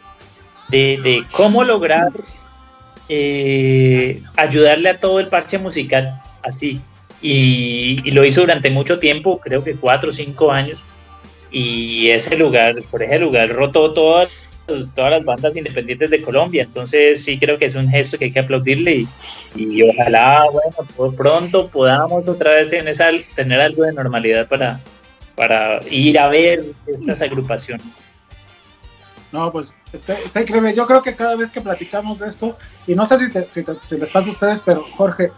[0.69, 2.09] de cómo lograr
[3.15, 6.81] eh, ayudarle a todo el parche musical así.
[7.21, 10.79] Y, y lo hizo durante mucho tiempo, creo que cuatro o cinco años.
[11.51, 14.29] Y ese lugar, por ese lugar, rotó todas,
[14.95, 16.63] todas las bandas independientes de Colombia.
[16.63, 19.07] Entonces sí creo que es un gesto que hay que aplaudirle y,
[19.55, 24.79] y ojalá, bueno, por pronto podamos otra vez en esa, tener algo de normalidad para,
[25.35, 27.85] para ir a ver estas agrupaciones.
[29.33, 30.73] No, pues está, está increíble.
[30.75, 32.55] Yo creo que cada vez que platicamos de esto,
[32.87, 35.31] y no sé si, te- si te- les pasa a ustedes, pero Jorge,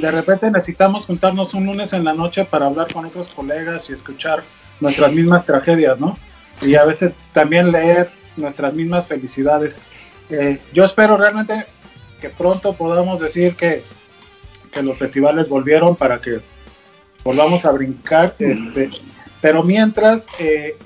[0.00, 3.92] de repente necesitamos juntarnos un lunes en la noche para hablar con otros colegas y
[3.94, 4.42] escuchar
[4.80, 6.18] nuestras mismas tragedias, ¿no?
[6.62, 9.80] Y a veces también leer nuestras mismas felicidades.
[10.30, 11.64] Eh, yo espero realmente
[12.20, 13.84] que pronto podamos decir que,
[14.72, 16.40] que los festivales volvieron para que
[17.22, 18.34] volvamos a brincar.
[18.40, 18.90] Este,
[19.40, 20.76] pero mientras, eh,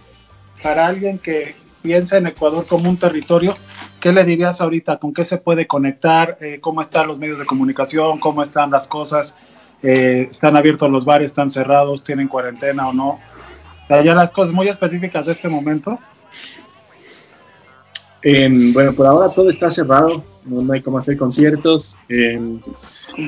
[0.63, 3.57] para alguien que piensa en Ecuador como un territorio,
[4.01, 4.99] ¿qué le dirías ahorita?
[4.99, 6.39] ¿Con qué se puede conectar?
[6.41, 8.19] Eh, ¿Cómo están los medios de comunicación?
[8.19, 9.37] ¿Cómo están las cosas?
[9.83, 11.27] Eh, ¿Están abiertos los bares?
[11.27, 12.05] ¿Están cerrados?
[12.05, 13.21] ¿Tienen cuarentena o no?
[13.89, 15.99] Ya las cosas muy específicas de este momento.
[18.23, 21.99] Em, bueno, por ahora todo está cerrado, no, no hay cómo hacer conciertos.
[22.09, 22.61] Em,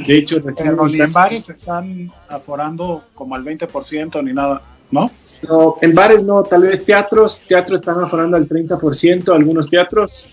[0.07, 5.11] de hecho, recién en bares están aforando como al 20% ni nada, ¿no?
[5.49, 10.29] No, en bares no, tal vez teatros, teatros están aforando al 30%, algunos teatros.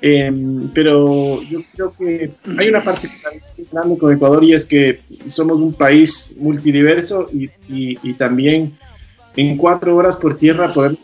[0.00, 3.42] Em, pero yo creo que hay una particularidad
[3.72, 8.76] grande con Ecuador y es que somos un país multidiverso y, y- también
[9.34, 10.98] en cuatro horas por tierra podemos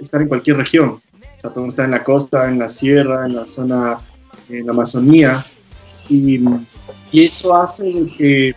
[0.00, 0.88] estar en cualquier región.
[0.90, 3.98] O sea, podemos estar en la costa, en la sierra, en la zona,
[4.48, 5.44] en la Amazonía.
[6.08, 6.40] Y,
[7.12, 8.54] y eso hace que,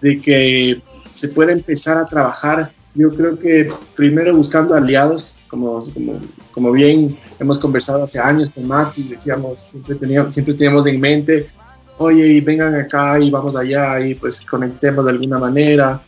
[0.00, 0.80] de que
[1.10, 6.20] se pueda empezar a trabajar, yo creo que primero buscando aliados, como, como,
[6.52, 11.00] como bien hemos conversado hace años con Max y decíamos, siempre teníamos, siempre teníamos en
[11.00, 11.46] mente,
[11.98, 16.02] oye, y vengan acá y vamos allá y pues conectemos de alguna manera.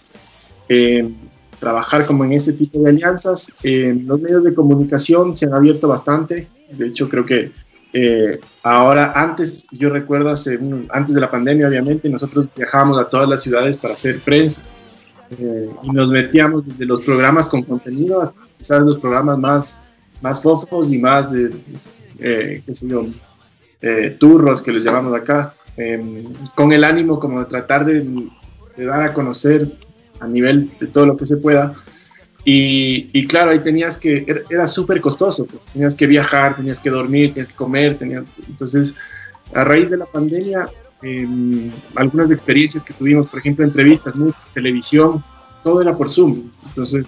[0.69, 1.13] Eh,
[1.59, 3.51] trabajar como en este tipo de alianzas.
[3.63, 6.49] Eh, los medios de comunicación se han abierto bastante.
[6.71, 7.51] De hecho, creo que
[7.93, 10.59] eh, ahora, antes, yo recuerdo, hace
[10.91, 14.61] antes de la pandemia, obviamente, nosotros viajábamos a todas las ciudades para hacer prensa
[15.31, 19.83] eh, y nos metíamos desde los programas con contenido hasta quizás los programas más,
[20.23, 21.51] más fofos y más, eh,
[22.19, 23.07] eh, qué sé yo,
[23.81, 26.25] eh, turros que les llamamos acá, eh,
[26.55, 28.01] con el ánimo como de tratar de,
[28.77, 29.71] de dar a conocer
[30.21, 31.75] a nivel de todo lo que se pueda.
[32.45, 36.79] Y, y claro, ahí tenías que, era, era súper costoso, porque tenías que viajar, tenías
[36.79, 38.97] que dormir, tenías que comer, tenías, entonces
[39.53, 40.69] a raíz de la pandemia,
[41.03, 45.23] eh, algunas experiencias que tuvimos, por ejemplo, entrevistas, mucho, televisión,
[45.63, 46.51] todo era por Zoom.
[46.67, 47.05] Entonces,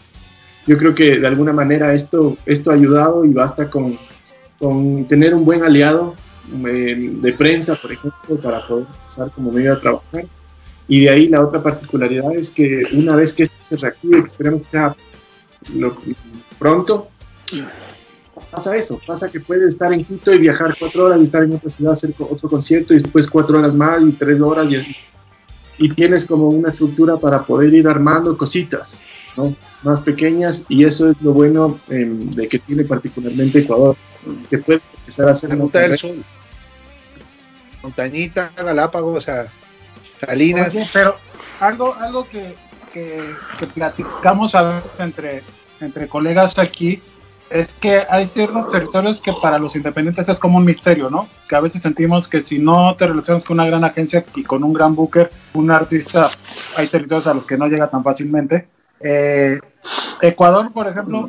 [0.67, 3.99] yo creo que de alguna manera esto, esto ha ayudado y basta con,
[4.59, 6.15] con tener un buen aliado
[6.67, 10.27] eh, de prensa, por ejemplo, para poder empezar como medio a trabajar.
[10.87, 14.63] Y de ahí la otra particularidad es que una vez que esto se reactive, esperemos
[14.63, 14.97] que sea
[15.75, 15.95] lo-
[16.59, 17.09] pronto,
[18.51, 21.55] pasa eso, pasa que puedes estar en Quito y viajar cuatro horas y estar en
[21.55, 24.97] otra ciudad, hacer otro concierto y después cuatro horas más y tres horas y, así.
[25.79, 29.01] y tienes como una estructura para poder ir armando cositas,
[29.37, 29.55] ¿no?
[29.83, 33.97] Más pequeñas y eso es lo bueno em, de que tiene particularmente Ecuador,
[34.51, 36.25] que puede empezar a hacer La una ruta del carrera- sol.
[37.83, 39.47] Montañita, Galápagos, o sea,
[40.21, 40.71] Salinas.
[40.75, 41.17] Oye, pero
[41.61, 42.55] algo, algo que,
[42.93, 45.43] que, que platicamos a veces entre,
[45.81, 47.01] entre colegas aquí
[47.51, 51.29] es que hay ciertos territorios que para los independientes es como un misterio, ¿no?
[51.49, 54.63] Que a veces sentimos que si no te relacionas con una gran agencia y con
[54.65, 56.29] un gran booker, un artista,
[56.77, 58.69] hay territorios a los que no llega tan fácilmente.
[59.01, 59.59] Eh,
[60.21, 61.29] Ecuador, por ejemplo,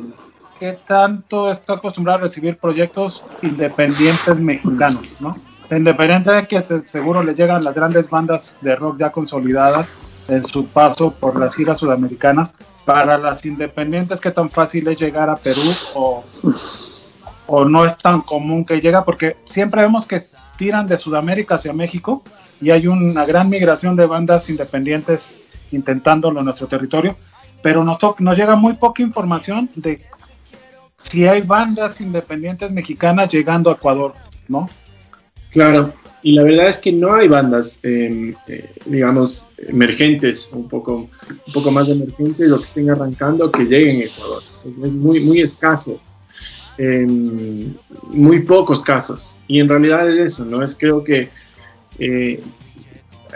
[0.58, 5.36] ¿qué tanto está acostumbrado a recibir proyectos independientes mexicanos, ¿no?
[5.70, 10.42] Independiente de que se- seguro le llegan las grandes bandas de rock ya consolidadas en
[10.42, 15.36] su paso por las giras sudamericanas, para las independientes, ¿qué tan fácil es llegar a
[15.36, 15.62] Perú
[15.94, 16.24] o,
[17.46, 19.04] o no es tan común que llega?
[19.04, 20.20] Porque siempre vemos que
[20.56, 22.22] tiran de Sudamérica hacia México
[22.60, 25.32] y hay una gran migración de bandas independientes
[25.70, 27.16] intentándolo en nuestro territorio,
[27.62, 30.04] pero nos, nos llega muy poca información de
[31.02, 34.14] si hay bandas independientes mexicanas llegando a Ecuador,
[34.48, 34.68] ¿no?
[35.50, 41.08] Claro, y la verdad es que no hay bandas, eh, eh, digamos, emergentes, un poco,
[41.46, 44.42] un poco más emergentes, lo que estén arrancando, que lleguen a Ecuador.
[44.64, 45.98] Es muy, muy escaso,
[46.76, 47.76] en
[48.08, 49.36] muy pocos casos.
[49.48, 50.62] Y en realidad es eso, ¿no?
[50.62, 51.30] Es creo que
[51.98, 52.42] eh,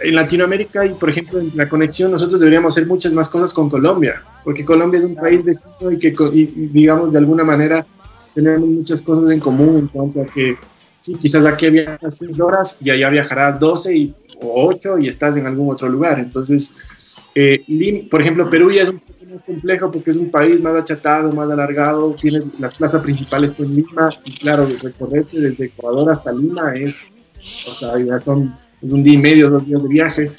[0.02, 3.70] en Latinoamérica y, por ejemplo, en la conexión, nosotros deberíamos hacer muchas más cosas con
[3.70, 7.86] Colombia, porque Colombia es un país vecino y que, y, digamos, de alguna manera
[8.34, 10.58] tenemos muchas cosas en común en cuanto a que
[11.04, 15.36] sí, quizás aquí viajas 6 horas y allá viajarás 12 y, o 8 y estás
[15.36, 16.18] en algún otro lugar.
[16.18, 16.82] Entonces,
[17.34, 17.62] eh,
[18.10, 21.30] por ejemplo, Perú ya es un poco más complejo porque es un país más achatado,
[21.32, 26.74] más alargado, tiene las plazas principales en Lima y claro, recorrerte desde Ecuador hasta Lima
[26.74, 26.96] es,
[27.70, 30.30] o sea, ya son es un día y medio, dos días de viaje,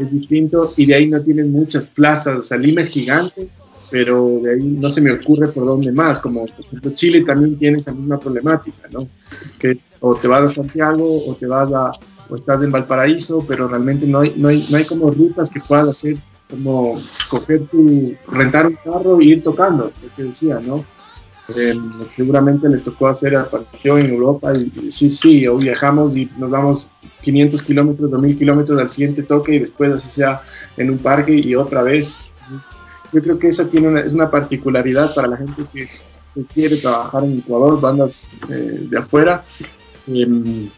[0.00, 3.48] es distinto y de ahí no tienes muchas plazas, o sea, Lima es gigante,
[3.92, 7.58] pero de ahí no se me ocurre por dónde más, como por ejemplo Chile también
[7.58, 9.06] tiene esa misma problemática, ¿no?
[9.60, 11.92] Que o te vas a Santiago o te vas a,
[12.30, 15.60] o estás en Valparaíso, pero realmente no hay, no hay, no hay como rutas que
[15.60, 16.16] puedas hacer,
[16.48, 16.98] como
[17.28, 20.82] coger tu, rentar un carro e ir tocando, lo que decía, ¿no?
[21.54, 21.78] Eh,
[22.14, 26.30] seguramente les tocó hacer a partido en Europa y, y sí, sí, o viajamos y
[26.38, 26.90] nos vamos
[27.20, 30.40] 500 kilómetros, 2000 kilómetros al siguiente toque y después así sea
[30.78, 32.26] en un parque y otra vez.
[32.44, 32.70] Entonces,
[33.12, 35.88] yo creo que esa tiene una, es una particularidad para la gente que,
[36.54, 39.44] quiere trabajar en Ecuador, bandas eh, de afuera,
[40.06, 40.70] em,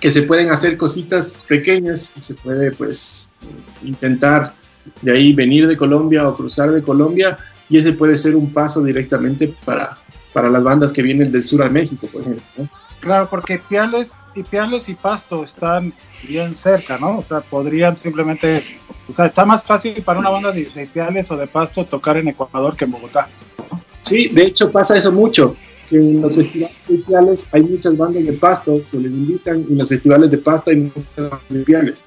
[0.00, 3.28] que se pueden hacer cositas pequeñas se puede pues
[3.84, 4.54] intentar
[5.02, 7.36] de ahí venir de Colombia o cruzar de Colombia
[7.68, 9.98] y ese puede ser un paso directamente para,
[10.32, 12.42] para las bandas que vienen del sur a México, por ejemplo.
[13.00, 15.92] Claro, porque Piales y Piales y Pasto están
[16.26, 17.18] bien cerca, ¿no?
[17.18, 18.64] O sea, podrían simplemente,
[19.08, 22.16] o sea, está más fácil para una banda de, de Piales o de Pasto tocar
[22.16, 23.28] en Ecuador que en Bogotá.
[24.02, 25.56] Sí, de hecho pasa eso mucho,
[25.88, 29.88] que en los festivales hay muchas bandas de pasto que les invitan y en los
[29.88, 32.04] festivales de pasto hay muchas bandas de piales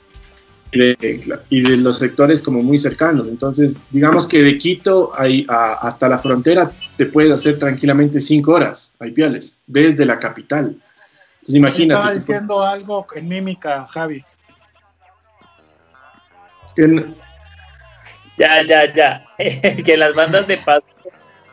[0.71, 3.27] y de, y de los sectores como muy cercanos.
[3.27, 8.53] Entonces, digamos que de Quito hay, a- hasta la frontera te puedes hacer tranquilamente cinco
[8.53, 10.75] horas, hay piales, desde la capital.
[11.35, 11.99] Entonces, imagínate.
[12.01, 14.23] Estaba diciendo algo en mímica, Javi.
[18.37, 19.25] Ya, ya, ya.
[19.85, 20.81] que las bandas de paz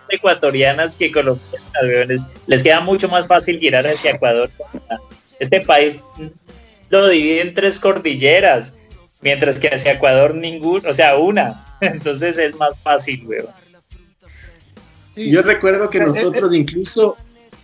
[0.08, 4.50] ecuatorianas que colombianas, les queda mucho más fácil girar hacia Ecuador.
[5.40, 6.02] Este país
[6.90, 8.76] lo divide en tres cordilleras,
[9.20, 11.64] mientras que hacia Ecuador ningún, o sea, una.
[11.80, 13.46] Entonces es más fácil, weón.
[15.16, 17.16] Yo recuerdo que Eh, eh, nosotros incluso,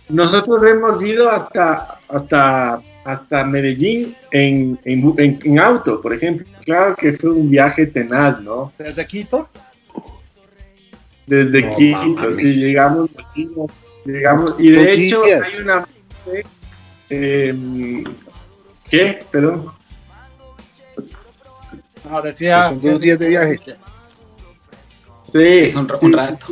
[0.09, 6.45] nosotros hemos ido hasta, hasta, hasta Medellín en, en, bu- en- en auto, por ejemplo.
[6.65, 8.71] Claro que fue un viaje tenaz, ¿no?
[8.77, 9.47] Desde Quito.
[11.27, 13.09] Desde No, Quito, sí, llegamos,
[14.05, 15.41] llegamos, y de hecho días.
[15.41, 15.87] hay una...
[17.09, 18.03] eh,
[18.89, 19.25] ¿Qué?
[19.31, 19.71] Perdón.
[22.09, 22.69] No, decía.
[22.69, 23.59] Son dos días de viaje.
[25.21, 26.45] Sí, son sí, un rato.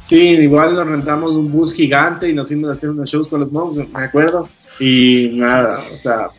[0.00, 3.40] Sí, igual nos rentamos un bus gigante y nos fuimos a hacer unos shows con
[3.40, 4.48] los monks, me acuerdo.
[4.78, 6.30] Y nada, o sea,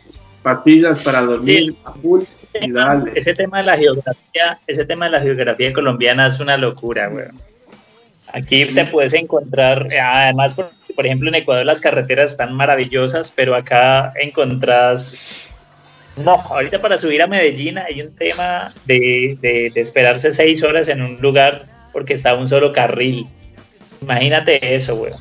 [0.42, 1.78] pastillas para dormir Sí.
[3.14, 7.40] Ese tema de la geografía, ese tema de la geografía colombiana es una locura, weón.
[8.32, 13.32] Aquí te puedes encontrar, eh, además, por, por ejemplo, en Ecuador las carreteras están maravillosas,
[13.34, 15.16] pero acá encontrás
[16.16, 20.88] No, ahorita para subir a Medellín hay un tema de, de- de esperarse seis horas
[20.88, 23.26] en un lugar porque está un solo carril.
[24.02, 25.12] Imagínate eso, güey.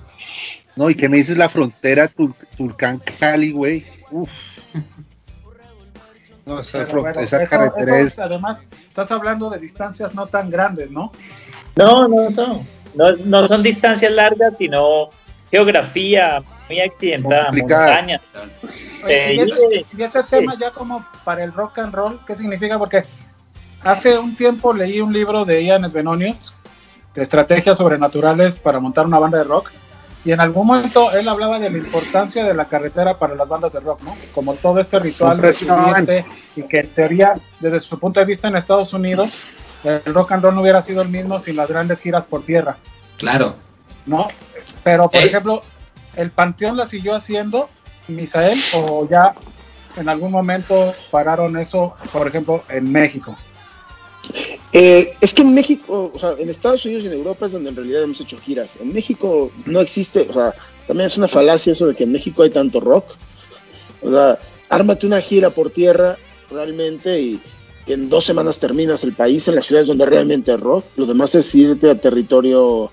[0.75, 3.85] No, y que me dices la frontera Tul- Tulcán-Cali, güey.
[4.11, 4.29] Uf.
[6.47, 8.19] No, esa, bueno, esa eso- carretera eso, es.
[8.19, 11.11] Además, estás hablando de distancias no tan grandes, ¿no?
[11.75, 12.61] No, no son.
[12.95, 15.09] No, no son distancias largas, sino
[15.51, 17.85] geografía muy accidentada, Complicada.
[17.87, 18.21] montañas.
[19.03, 22.19] Oye, Eh, y, y- ese, y ese tema ya como para el rock and roll,
[22.25, 22.79] ¿qué significa?
[22.79, 23.03] Porque
[23.83, 26.53] hace un tiempo leí un libro de Ian Svenonius
[27.13, 29.71] de estrategias sobrenaturales para montar una banda de rock
[30.27, 33.71] y en algún momento él hablaba de la importancia de la carretera para las bandas
[33.71, 34.13] de rock, ¿no?
[34.35, 38.49] Como todo este ritual de subirte y que en teoría, desde su punto de vista
[38.49, 39.39] en Estados Unidos,
[39.85, 42.75] el rock and roll no hubiera sido el mismo sin las grandes giras por tierra.
[43.17, 43.55] Claro.
[44.05, 44.27] ¿no?
[44.83, 45.27] Pero, por ¿Eh?
[45.27, 45.61] ejemplo,
[46.17, 47.69] ¿el Panteón la siguió haciendo,
[48.09, 49.33] Misael, o ya
[49.95, 53.33] en algún momento pararon eso, por ejemplo, en México?
[54.73, 57.69] Eh, es que en México, o sea, en Estados Unidos y en Europa es donde
[57.69, 58.77] en realidad hemos hecho giras.
[58.81, 60.53] En México no existe, o sea,
[60.87, 63.15] también es una falacia eso de que en México hay tanto rock.
[64.01, 64.39] O sea,
[64.69, 66.17] ármate una gira por tierra
[66.49, 67.41] realmente y
[67.87, 70.85] en dos semanas terminas el país en las ciudades donde realmente hay rock.
[70.97, 72.91] Lo demás es irte a territorio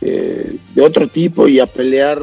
[0.00, 2.22] eh, de otro tipo y a pelear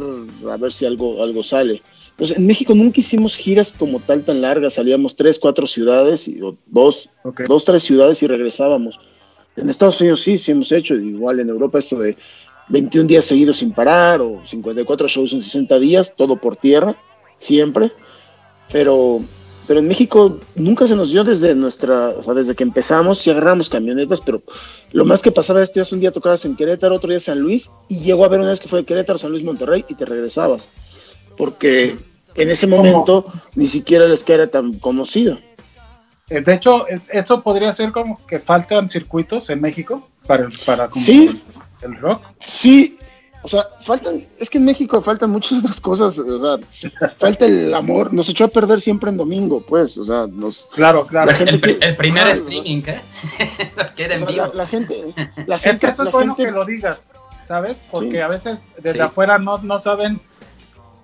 [0.49, 1.81] a ver si algo, algo sale.
[2.15, 6.41] Entonces, en México nunca hicimos giras como tal tan largas, salíamos tres, cuatro ciudades, y,
[6.41, 7.09] o dos,
[7.45, 8.97] dos, tres ciudades y regresábamos.
[9.57, 12.15] En Estados Unidos sí, sí hemos hecho, igual en Europa esto de
[12.69, 16.97] 21 días seguidos sin parar o 54 shows en 60 días, todo por tierra,
[17.37, 17.91] siempre.
[18.71, 19.19] Pero,
[19.67, 23.29] pero en México nunca se nos dio desde nuestra, o sea, desde que empezamos, sí
[23.29, 24.41] agarramos camionetas, pero
[24.93, 27.69] lo más que pasaba es que un día tocabas en Querétaro, otro día San Luis,
[27.89, 30.05] y llegó a ver una vez que fue de Querétaro, San Luis, Monterrey, y te
[30.05, 30.69] regresabas.
[31.37, 31.97] Porque
[32.35, 35.37] en ese momento ni siquiera les era tan conocido.
[36.29, 40.87] Eh, De hecho, es- eso podría ser como que faltan circuitos en México para, para
[40.87, 41.41] como Sí.
[41.81, 42.23] el rock.
[42.39, 42.97] Sí,
[43.43, 46.67] o sea, faltan, es que en México faltan muchas otras cosas, o sea,
[47.19, 50.67] falta el amor, nos echó a perder siempre en domingo, pues, o sea, nos...
[50.73, 51.27] Claro, claro.
[51.29, 53.01] La gente El, pri- que- el primer claro, streaming, ¿eh?
[54.27, 54.31] Vivo.
[54.35, 54.95] la, la gente,
[55.45, 57.11] la Es gente, que eso la es bueno gente- que lo digas,
[57.47, 57.77] ¿sabes?
[57.91, 58.17] Porque Sí.
[58.17, 58.99] a veces desde Sí.
[58.99, 60.19] afuera no, no saben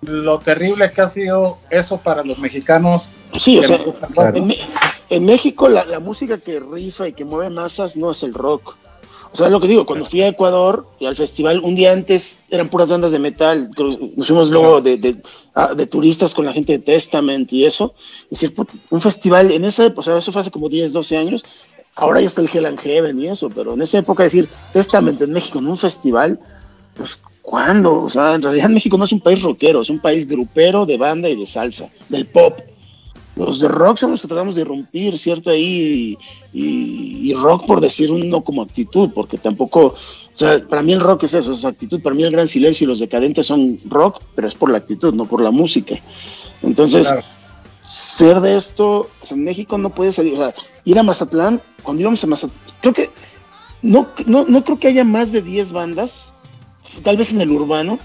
[0.01, 3.11] lo terrible que ha sido eso para los mexicanos.
[3.37, 3.79] Sí, o sea,
[5.09, 8.75] en, México la, la música que rifa y que mueve masas no es el rock.
[9.33, 12.37] O sea, lo que digo, cuando fui a Ecuador y al festival, un día antes
[12.49, 13.71] eran puras bandas de metal,
[14.17, 15.21] nos fuimos luego de, de,
[15.77, 17.93] de turistas con la gente de Testament y eso.
[18.25, 18.53] Y decir,
[18.89, 21.45] un festival en esa época, o sea, eso fue hace como 10, 12 años,
[21.95, 25.21] ahora ya está el Hell and Heaven y eso, pero en esa época decir Testament
[25.21, 26.37] en México en un festival,
[26.95, 28.03] pues ¿cuándo?
[28.03, 30.97] O sea, en realidad México no es un país rockero, es un país grupero de
[30.97, 32.59] banda y de salsa, del pop.
[33.37, 35.51] Los de rock son los que tratamos de irrumpir, ¿cierto?
[35.51, 36.17] Ahí,
[36.53, 39.95] y, y rock por decir un no como actitud, porque tampoco, o
[40.33, 42.87] sea, para mí el rock es eso, es actitud, para mí el gran silencio y
[42.89, 45.95] los decadentes son rock, pero es por la actitud, no por la música.
[46.61, 47.23] Entonces, Claro.
[47.87, 50.53] ser de esto, o sea, en México no puede salir, o sea,
[50.83, 53.09] ir a Mazatlán, cuando íbamos a Mazatlán, creo que,
[53.81, 56.33] no, no, no creo que haya más de 10 bandas,
[57.03, 57.99] tal vez en el urbano,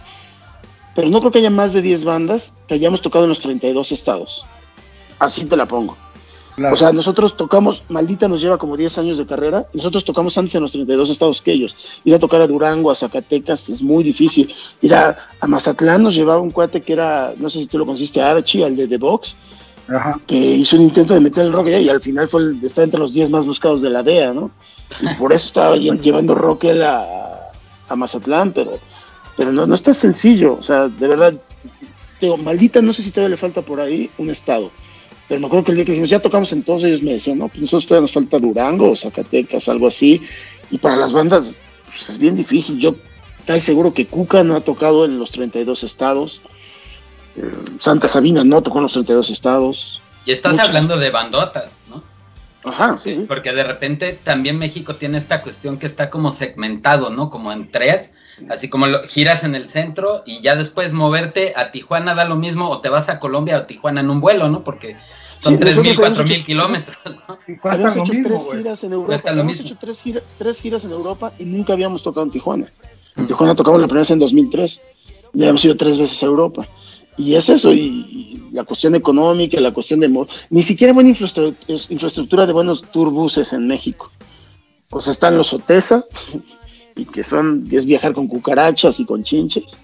[0.95, 3.93] pero no creo que haya más de 10 bandas que hayamos tocado en los 32
[3.93, 4.45] estados.
[5.19, 5.97] Así te la pongo.
[6.57, 6.73] Claro.
[6.73, 10.55] O sea, nosotros tocamos, Maldita nos lleva como 10 años de carrera, nosotros tocamos antes
[10.55, 11.77] en los 32 estados que ellos.
[12.05, 14.55] Ir a tocar a Durango, a Zacatecas, es muy difícil.
[14.81, 17.85] Ir a, a Mazatlán nos llevaba un cuate que era, no sé si tú lo
[17.85, 19.37] conociste, Archie, al de The Box,
[19.89, 20.19] Ajá.
[20.27, 22.85] que hizo un intento de meter el rock allá y al final fue el, está
[22.85, 24.51] entre los 10 más buscados de la DEA, ¿no?
[25.03, 27.36] Y por eso estaba lle- llevando rock a,
[27.89, 28.79] a Mazatlán, pero,
[29.37, 31.35] pero no, no está sencillo, o sea, de verdad,
[32.21, 34.71] digo, maldita, no sé si todavía le falta por ahí un estado,
[35.29, 37.39] pero me acuerdo que el día que dijimos, ya tocamos en todos, ellos me decían,
[37.39, 40.21] no, pues nosotros todavía nos falta Durango, Zacatecas, algo así,
[40.71, 42.95] y para las bandas, pues es bien difícil, yo
[43.39, 46.43] estoy seguro que Cuca no ha tocado en los 32 estados,
[47.37, 51.85] eh, Santa Sabina no tocó en los 32 estados, Y estás hablando de bandotas.
[52.67, 53.25] Ajá, sí, sí.
[53.27, 57.31] Porque de repente también México tiene esta cuestión que está como segmentado, ¿no?
[57.31, 58.13] Como en tres,
[58.51, 62.37] así como lo, giras en el centro y ya después moverte a Tijuana da lo
[62.37, 64.65] mismo o te vas a Colombia o Tijuana en un vuelo, ¿no?
[64.65, 64.97] Porque
[65.39, 67.39] son Sí, tres mil, cuatro mil kilómetros, ¿no?
[67.71, 69.07] Habíamos hecho mismo, tres giras en Europa.
[69.09, 69.67] Cuesta lo Habíamos mismo.
[69.67, 72.67] hecho tres, gira- tres giras en Europa y nunca habíamos tocado en Tijuana.
[73.17, 74.81] En Tijuana tocamos la primera vez en 2003.
[75.33, 76.67] Ya habíamos ido tres veces a Europa.
[77.19, 80.27] Y es eso, y, y la cuestión económica, la cuestión de...
[80.51, 84.11] Ni siquiera buena infraestru- es- infraestructura de buenos turbuses en México.
[84.91, 86.05] O sea, están los Otesa,
[86.97, 89.79] y que son, que es viajar con cucarachas y con chinches.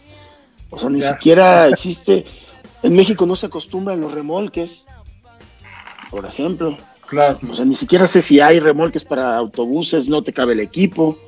[0.70, 2.24] O sea, ni siquiera existe...
[2.82, 4.86] En México no se acostumbran los remolques.
[6.10, 6.76] por ejemplo.
[7.08, 7.38] Claro.
[7.50, 11.18] O sea, ni siquiera sé si hay remolques para autobuses, no te cabe el equipo.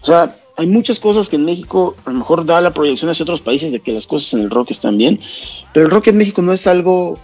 [0.00, 3.22] O sea, hay muchas cosas que en México a lo mejor da la proyección hacia
[3.22, 5.18] otros países de que las cosas en el rock están bien,
[5.72, 7.18] pero el rock en México no es algo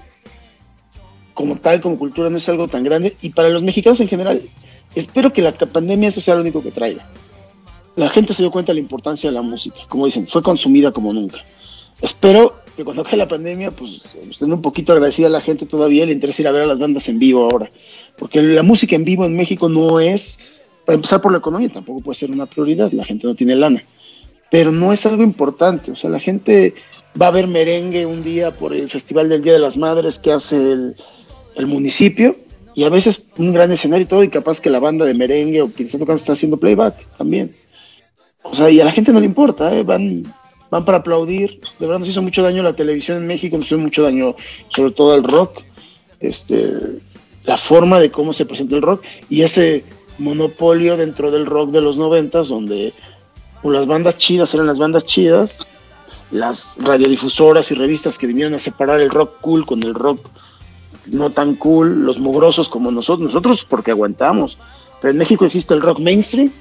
[1.34, 3.16] como tal, como cultura, no es algo tan grande.
[3.22, 4.42] Y para los mexicanos en general,
[4.94, 7.08] espero que la pandemia eso sea lo único que traiga.
[7.96, 10.92] La gente se dio cuenta de la importancia de la música, como dicen, fue consumida
[10.92, 11.44] como nunca.
[12.00, 16.06] Espero que cuando acabe la pandemia, pues estén un poquito agradecida a la gente todavía,
[16.06, 17.70] le interesa ir a ver a las bandas en vivo ahora.
[18.16, 20.38] Porque la música en vivo en México no es,
[20.88, 23.84] para empezar por la economía, tampoco puede ser una prioridad, la gente no tiene lana.
[24.50, 26.72] Pero no es algo importante, o sea, la gente
[27.20, 30.32] va a ver merengue un día por el Festival del Día de las Madres que
[30.32, 30.96] hace el,
[31.56, 32.36] el municipio,
[32.74, 35.60] y a veces un gran escenario y todo, y capaz que la banda de merengue
[35.60, 37.54] o quien está tocando está haciendo playback también.
[38.44, 39.82] O sea, y a la gente no le importa, ¿eh?
[39.82, 40.22] van,
[40.70, 41.60] van para aplaudir.
[41.78, 44.36] De verdad nos hizo mucho daño la televisión en México, nos hizo mucho daño
[44.68, 45.64] sobre todo al rock.
[46.18, 46.72] Este,
[47.44, 49.84] la forma de cómo se presenta el rock y ese
[50.18, 52.92] monopolio dentro del rock de los noventas, donde
[53.62, 55.66] pues, las bandas chidas eran las bandas chidas,
[56.30, 60.28] las radiodifusoras y revistas que vinieron a separar el rock cool con el rock
[61.06, 64.58] no tan cool, los mugrosos como nosotros, nosotros porque aguantamos.
[65.00, 66.52] Pero en México existe el rock mainstream,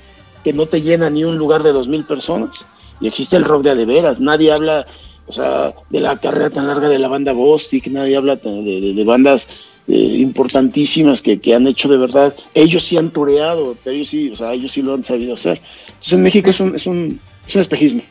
[0.44, 2.66] que no te llena ni un lugar de dos mil personas,
[3.02, 4.22] y existe el rock de a de veras.
[4.22, 4.88] Nadie habla,
[5.28, 9.04] o sea, de la carrera tan larga de la banda Bostic, nadie habla de- de
[9.04, 9.50] bandas
[9.88, 12.34] eh, importantísimas que, que han hecho de verdad.
[12.54, 15.62] Ellos sí han tureado, pero ellos sí, o sea, ellos sí lo han sabido hacer.
[15.88, 18.02] Entonces en México es un, es un, es un espejismo.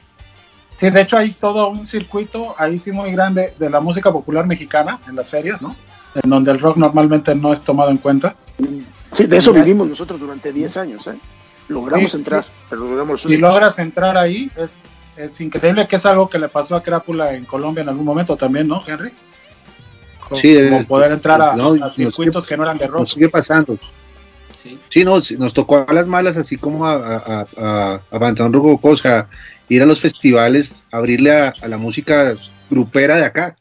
[0.76, 4.46] Sí, de hecho hay todo un circuito ahí sí muy grande de la música popular
[4.46, 5.74] mexicana en las ferias, ¿no?
[6.22, 8.36] En donde el rock normalmente no es tomado en cuenta.
[9.12, 11.18] Sí, de eso vivimos nosotros durante 10 años, ¿eh?
[11.68, 12.50] Logramos Sí, entrar, sí.
[12.68, 14.78] pero logramos Si logras entrar ahí, es,
[15.16, 18.36] es increíble que es algo que le pasó a Crápula en Colombia en algún momento
[18.36, 19.10] también, ¿no, Henry?
[20.28, 22.78] Como, Sí, como es- poder entrar a, no, a nos circuitos sigue- que no eran
[22.78, 23.00] de rock.
[23.00, 23.78] Nos sigue pasando.
[24.88, 25.04] Sí.
[25.04, 28.90] no, sí, nos tocó a las malas, así como a, a, a, a Panteón Rococó,
[28.90, 29.28] o sea,
[29.68, 32.34] ir a los festivales, abrirle a, a la música
[32.68, 33.56] grupera de acá,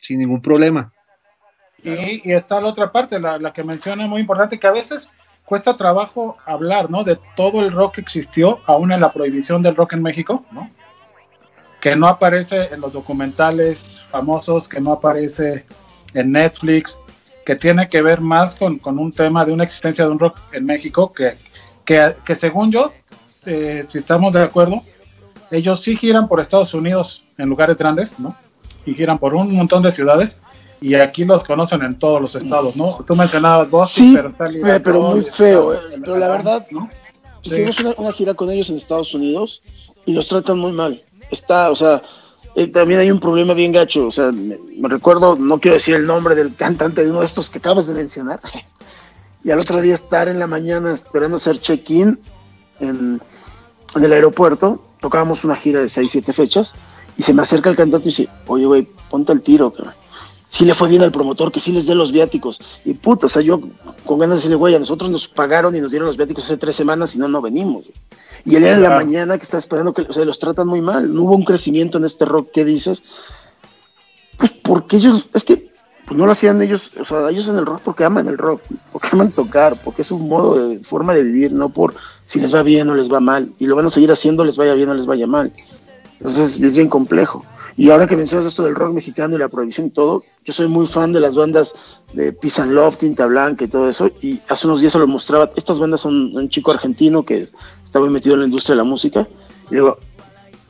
[0.00, 0.92] sin ningún problema.
[1.82, 5.10] Y, y está la otra parte, la, la que menciona muy importante, que a veces
[5.44, 7.02] cuesta trabajo hablar, ¿no?
[7.02, 10.70] De todo el rock que existió, aún en la prohibición del rock en México, ¿no?
[11.82, 15.66] Que no aparece en los documentales famosos, que no aparece
[16.14, 16.98] en Netflix,
[17.44, 20.38] que tiene que ver más con, con un tema de una existencia de un rock
[20.52, 21.34] en México, que,
[21.84, 22.92] que, que según yo,
[23.46, 24.80] eh, si estamos de acuerdo,
[25.50, 28.34] ellos sí giran por Estados Unidos en lugares grandes, ¿no?
[28.86, 30.38] Y giran por un montón de ciudades,
[30.80, 33.04] y aquí los conocen en todos los estados, ¿no?
[33.06, 35.74] Tú mencionabas Boston, Sí, pero eh, pero todo muy feo.
[35.74, 36.88] eh, Pero la verdad, ¿no?
[37.42, 39.62] hicimos una, una gira con ellos en Estados Unidos
[40.06, 41.02] y los tratan muy mal.
[41.30, 42.02] Está, o sea,
[42.72, 44.06] también hay un problema bien gacho.
[44.06, 44.58] O sea, me,
[44.88, 47.94] recuerdo, no quiero decir el nombre del cantante de uno de estos que acabas de
[47.94, 48.40] mencionar.
[49.44, 52.16] Y al otro día estar en la mañana esperando hacer check-in
[52.78, 53.20] en,
[54.00, 54.80] el aeropuerto.
[55.00, 56.76] Tocábamos una gira de 6, 7 fechas.
[57.16, 59.94] Y se me acerca el cantante y dice, oye, güey, ponte el tiro, cabrón.
[60.46, 62.60] Sí le fue bien al promotor, que sí les dé los viáticos.
[62.84, 63.60] Y puto, o sea, yo
[64.06, 66.56] con ganas de decirle, güey, a nosotros nos pagaron y nos dieron los viáticos hace
[66.56, 67.84] tres semanas y no, no venimos.
[67.84, 67.94] güey".
[68.44, 70.80] Y él era en la mañana que está esperando que, o sea, los tratan muy
[70.80, 71.12] mal.
[71.14, 73.02] No hubo un crecimiento en este rock que dices.
[74.38, 75.70] Pues porque ellos, es que
[76.06, 78.60] pues no lo hacían ellos, o sea, ellos en el rock porque aman el rock,
[78.90, 81.94] porque aman tocar, porque es un modo de forma de vivir, no por
[82.24, 83.52] si les va bien o les va mal.
[83.58, 85.52] Y lo van a seguir haciendo, les vaya bien o les vaya mal.
[86.18, 87.44] Entonces es bien complejo.
[87.76, 90.68] Y ahora que mencionas esto del rock mexicano y la prohibición y todo, yo soy
[90.68, 91.74] muy fan de las bandas
[92.12, 94.10] de Peace and Love, Tinta Blanca y todo eso.
[94.20, 95.50] Y hace unos días se lo mostraba.
[95.56, 97.48] Estas bandas son un chico argentino que
[97.82, 99.26] está muy metido en la industria de la música.
[99.70, 99.98] Y digo,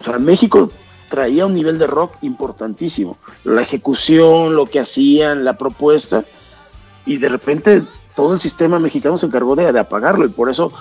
[0.01, 0.71] o sea, México
[1.09, 3.19] traía un nivel de rock importantísimo.
[3.45, 6.25] La ejecución, lo que hacían, la propuesta.
[7.05, 7.83] Y de repente
[8.15, 10.25] todo el sistema mexicano se encargó de, de apagarlo.
[10.25, 10.73] Y por eso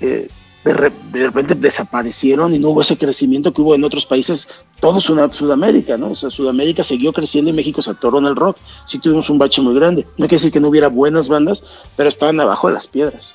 [0.00, 0.28] eh,
[0.64, 4.48] de, re- de repente desaparecieron y no hubo ese crecimiento que hubo en otros países,
[4.80, 6.10] todo Sud- Sudamérica, ¿no?
[6.10, 8.56] O sea, Sudamérica siguió creciendo y México se atoró en el rock.
[8.86, 10.02] Sí tuvimos un bache muy grande.
[10.16, 11.64] No quiere decir que no hubiera buenas bandas,
[11.96, 13.34] pero estaban abajo de las piedras.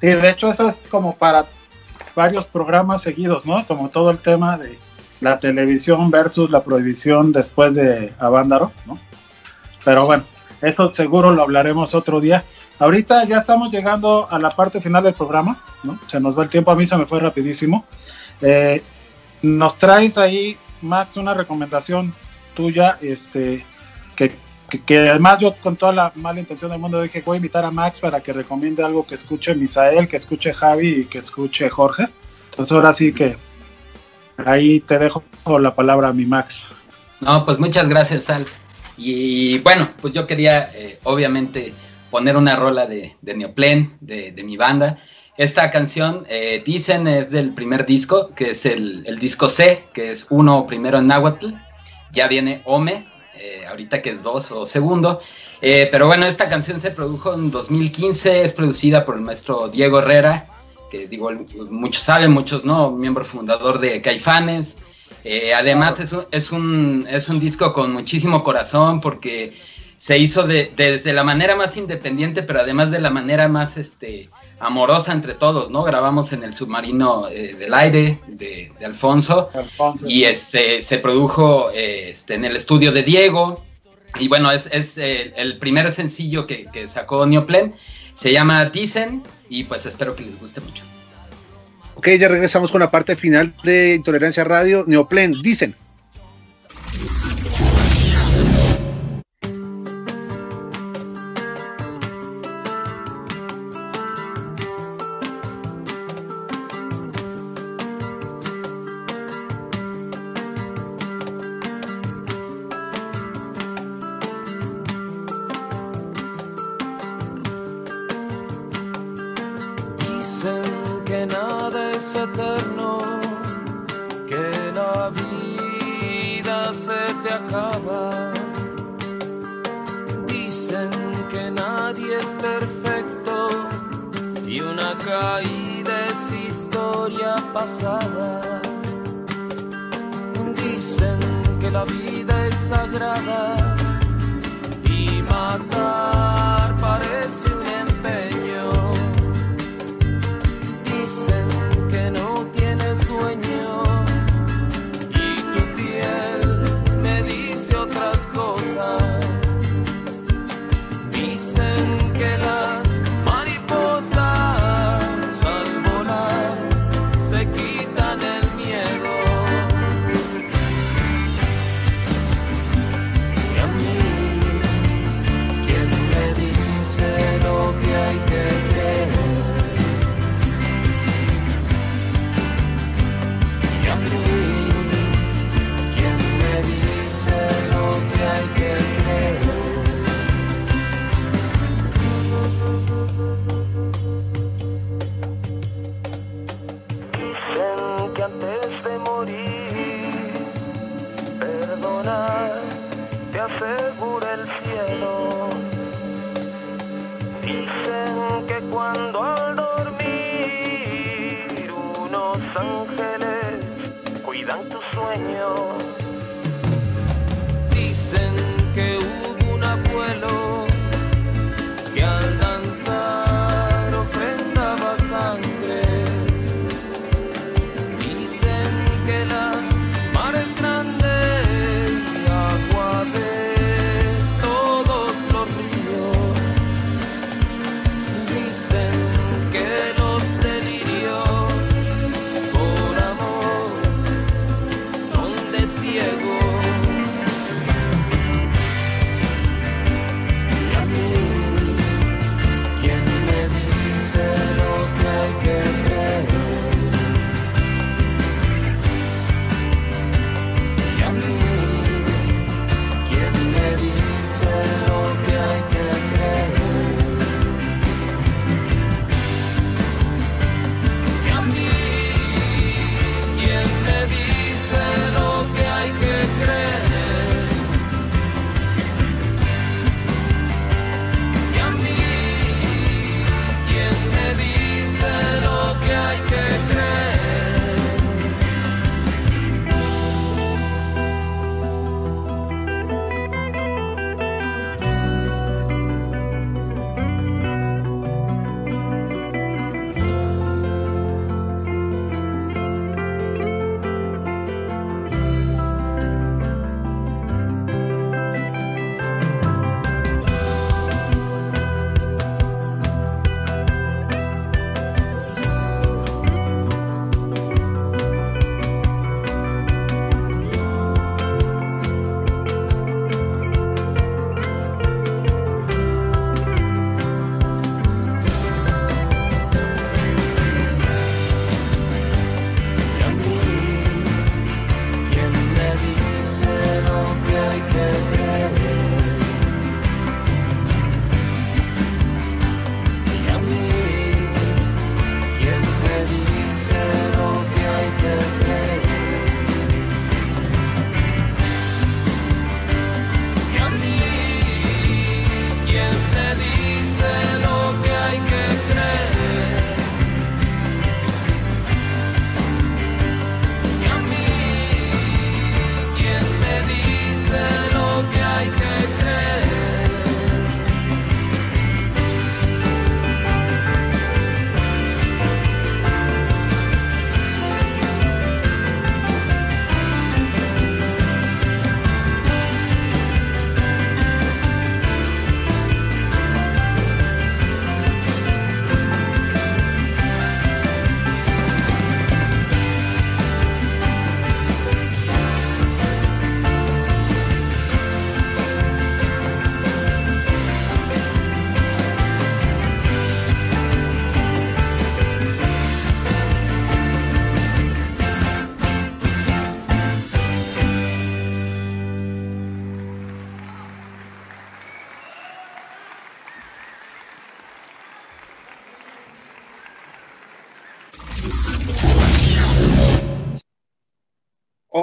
[0.00, 1.46] Sí, de hecho eso es como para
[2.14, 3.64] varios programas seguidos, ¿no?
[3.66, 4.78] Como todo el tema de
[5.20, 8.98] la televisión versus la prohibición después de Avándaro, ¿no?
[9.84, 10.24] Pero bueno,
[10.60, 12.44] eso seguro lo hablaremos otro día.
[12.78, 15.98] Ahorita ya estamos llegando a la parte final del programa, ¿no?
[16.08, 17.84] Se nos va el tiempo, a mí se me fue rapidísimo.
[18.42, 18.82] Eh,
[19.44, 22.14] nos traes ahí, Max, una recomendación
[22.54, 23.64] tuya, este,
[24.16, 24.32] que,
[24.70, 27.64] que, que además yo con toda la mala intención del mundo dije, voy a invitar
[27.64, 31.68] a Max para que recomiende algo que escuche Misael, que escuche Javi y que escuche
[31.68, 32.08] Jorge.
[32.50, 33.36] Entonces ahora sí que
[34.44, 35.22] ahí te dejo
[35.58, 36.66] la palabra a mi Max.
[37.20, 38.44] No, pues muchas gracias, Al.
[38.96, 41.74] Y bueno, pues yo quería eh, obviamente
[42.10, 44.98] poner una rola de, de Neoplen, de, de mi banda.
[45.36, 50.12] Esta canción, eh, dicen, es del primer disco, que es el, el disco C, que
[50.12, 51.48] es uno primero en náhuatl.
[52.12, 55.20] Ya viene Ome, eh, ahorita que es dos o segundo.
[55.60, 59.98] Eh, pero bueno, esta canción se produjo en 2015, es producida por el maestro Diego
[59.98, 60.48] Herrera,
[60.88, 61.30] que digo,
[61.68, 64.78] muchos saben, muchos no, miembro fundador de Caifanes.
[65.24, 69.54] Eh, además es un, es, un, es un disco con muchísimo corazón porque
[69.96, 74.30] se hizo de, desde la manera más independiente, pero además de la manera más este,
[74.60, 75.82] amorosa entre todos, ¿no?
[75.84, 80.06] Grabamos en el submarino eh, del aire de, de Alfonso, Alfonso.
[80.08, 83.62] y este, se produjo eh, este, en el estudio de Diego.
[84.18, 87.74] Y bueno, es, es eh, el primer sencillo que, que sacó Neoplen.
[88.14, 90.84] Se llama Dicen y pues espero que les guste mucho.
[91.96, 94.84] Ok, ya regresamos con la parte final de Intolerancia Radio.
[94.86, 95.42] Neoplen.
[95.42, 95.76] Dicen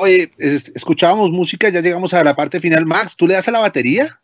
[0.01, 2.85] Oye, es- escuchábamos música, ya llegamos a la parte final.
[2.85, 4.19] Max, ¿tú le das a la batería?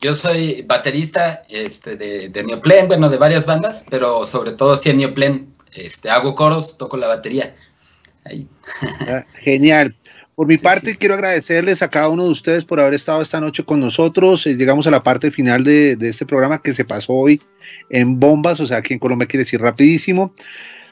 [0.00, 4.90] Yo soy baterista este, de, de Neoplen, bueno, de varias bandas, pero sobre todo sí
[4.90, 5.52] en Neoplen.
[5.74, 7.54] Este, hago coros, toco la batería.
[8.24, 8.46] Ahí.
[9.08, 9.94] Ah, Genial.
[10.34, 13.64] Por mi parte, quiero agradecerles a cada uno de ustedes por haber estado esta noche
[13.64, 14.46] con nosotros.
[14.46, 17.42] Eh, llegamos a la parte final de, de este programa que se pasó hoy
[17.90, 20.32] en bombas, o sea, aquí en Colombia quiere decir rapidísimo.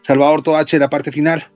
[0.02, 1.48] Salvador Toache, la parte final.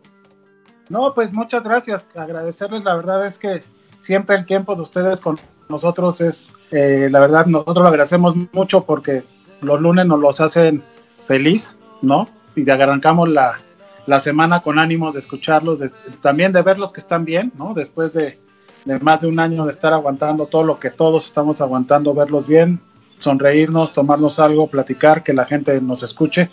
[0.91, 2.05] No, pues muchas gracias.
[2.15, 3.63] Agradecerles, la verdad es que
[4.01, 5.37] siempre el tiempo de ustedes con
[5.69, 9.23] nosotros es, eh, la verdad, nosotros lo agradecemos mucho porque
[9.63, 10.83] los lunes nos los hacen
[11.27, 12.29] feliz, ¿no?
[12.57, 13.59] Y arrancamos la,
[14.07, 15.91] la semana con ánimos de escucharlos, de-
[16.21, 17.73] también de verlos que están bien, ¿no?
[17.73, 18.41] Después de,
[18.85, 22.49] de más de un año de estar aguantando todo lo que todos estamos aguantando, verlos
[22.49, 22.81] bien,
[23.19, 26.51] sonreírnos, tomarnos algo, platicar, que la gente nos escuche.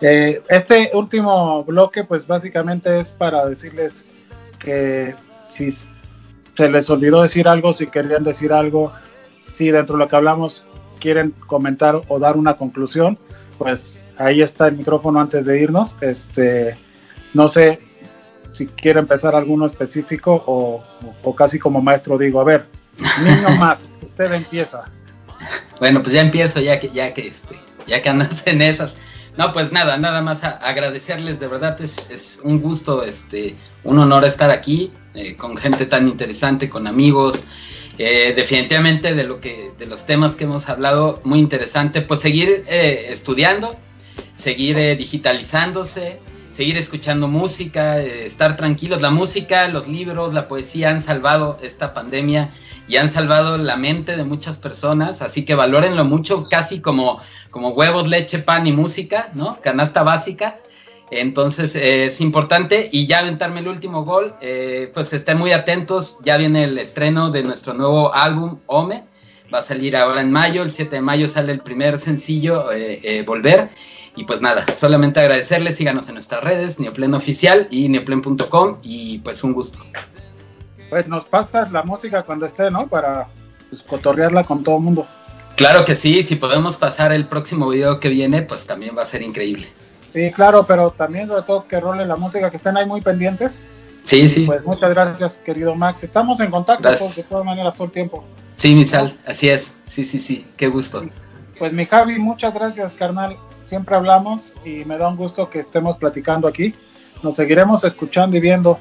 [0.00, 4.04] Eh, este último bloque, pues básicamente es para decirles
[4.58, 5.14] que
[5.46, 8.92] si se les olvidó decir algo, si querían decir algo,
[9.30, 10.64] si dentro de lo que hablamos
[11.00, 13.18] quieren comentar o dar una conclusión,
[13.58, 15.96] pues ahí está el micrófono antes de irnos.
[16.00, 16.76] Este,
[17.34, 17.80] no sé
[18.52, 20.84] si quiere empezar alguno específico o,
[21.22, 22.66] o casi como maestro digo, a ver,
[23.24, 24.84] niño Max, usted empieza.
[25.78, 27.56] Bueno, pues ya empiezo, ya que, ya que, este,
[27.86, 28.98] ya que andas en esas.
[29.38, 33.54] No, pues nada, nada más agradecerles, de verdad es, es un gusto, este,
[33.84, 37.44] un honor estar aquí eh, con gente tan interesante, con amigos.
[37.98, 42.00] Eh, definitivamente de lo que, de los temas que hemos hablado, muy interesante.
[42.02, 43.76] Pues seguir eh, estudiando,
[44.34, 46.18] seguir eh, digitalizándose,
[46.58, 49.00] seguir escuchando música, eh, estar tranquilos.
[49.00, 52.50] La música, los libros, la poesía han salvado esta pandemia
[52.88, 57.20] y han salvado la mente de muchas personas, así que valórenlo mucho, casi como,
[57.52, 59.60] como huevos, leche, pan y música, ¿no?
[59.60, 60.58] Canasta básica.
[61.12, 66.18] Entonces eh, es importante y ya aventarme el último gol, eh, pues estén muy atentos,
[66.24, 69.04] ya viene el estreno de nuestro nuevo álbum, Ome,
[69.54, 72.66] va a salir ahora en mayo, el 7 de mayo sale el primer sencillo,
[73.24, 73.70] Volver,
[74.18, 79.44] y pues nada, solamente agradecerles, síganos en nuestras redes, Neoplen Oficial y neoplen.com, y pues
[79.44, 79.78] un gusto.
[80.90, 82.88] Pues nos pasas la música cuando esté, ¿no?
[82.88, 83.28] Para
[83.70, 85.06] pues, cotorrearla con todo el mundo.
[85.56, 89.06] Claro que sí, si podemos pasar el próximo video que viene, pues también va a
[89.06, 89.68] ser increíble.
[90.12, 93.62] Sí, claro, pero también sobre todo que role la música, que estén ahí muy pendientes.
[94.02, 94.46] Sí, sí.
[94.46, 96.02] Pues muchas gracias, querido Max.
[96.02, 98.24] Estamos en contacto pues, de todas maneras todo el tiempo.
[98.54, 99.78] Sí, mi sal, así es.
[99.86, 101.04] Sí, sí, sí, qué gusto.
[101.56, 103.36] Pues mi Javi, muchas gracias, carnal.
[103.68, 106.74] Siempre hablamos y me da un gusto que estemos platicando aquí.
[107.22, 108.78] Nos seguiremos escuchando y viendo.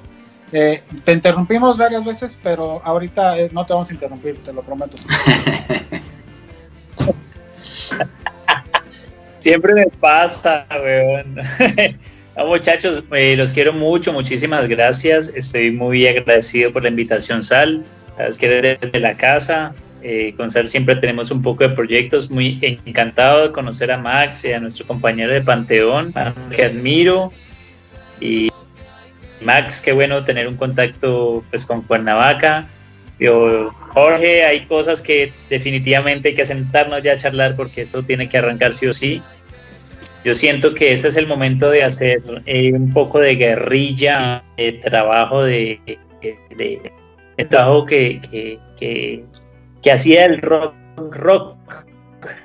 [0.54, 4.62] Eh, te interrumpimos varias veces, pero ahorita eh, no te vamos a interrumpir, te lo
[4.62, 4.96] prometo.
[9.40, 11.36] Siempre me pasa, weón.
[12.38, 15.34] No, muchachos, eh, los quiero mucho, muchísimas gracias.
[15.36, 17.84] Estoy muy agradecido por la invitación, Sal.
[18.16, 19.74] Sabes que eres desde la casa.
[20.10, 22.32] Eh, con Sal siempre tenemos un poco de proyectos.
[22.32, 26.14] Muy encantado de conocer a Max y a nuestro compañero de Panteón,
[26.56, 27.34] que admiro.
[28.22, 28.48] Y
[29.42, 32.68] Max, qué bueno tener un contacto pues, con Cuernavaca.
[33.20, 38.30] Yo, Jorge, hay cosas que definitivamente hay que sentarnos ya a charlar porque esto tiene
[38.30, 39.22] que arrancar sí o sí.
[40.24, 44.72] Yo siento que ese es el momento de hacer eh, un poco de guerrilla, de
[44.74, 45.80] trabajo de-
[46.22, 46.92] de-
[47.38, 49.24] de trabajo que, que, que-
[49.82, 50.74] que hacía el rock,
[51.12, 51.56] rock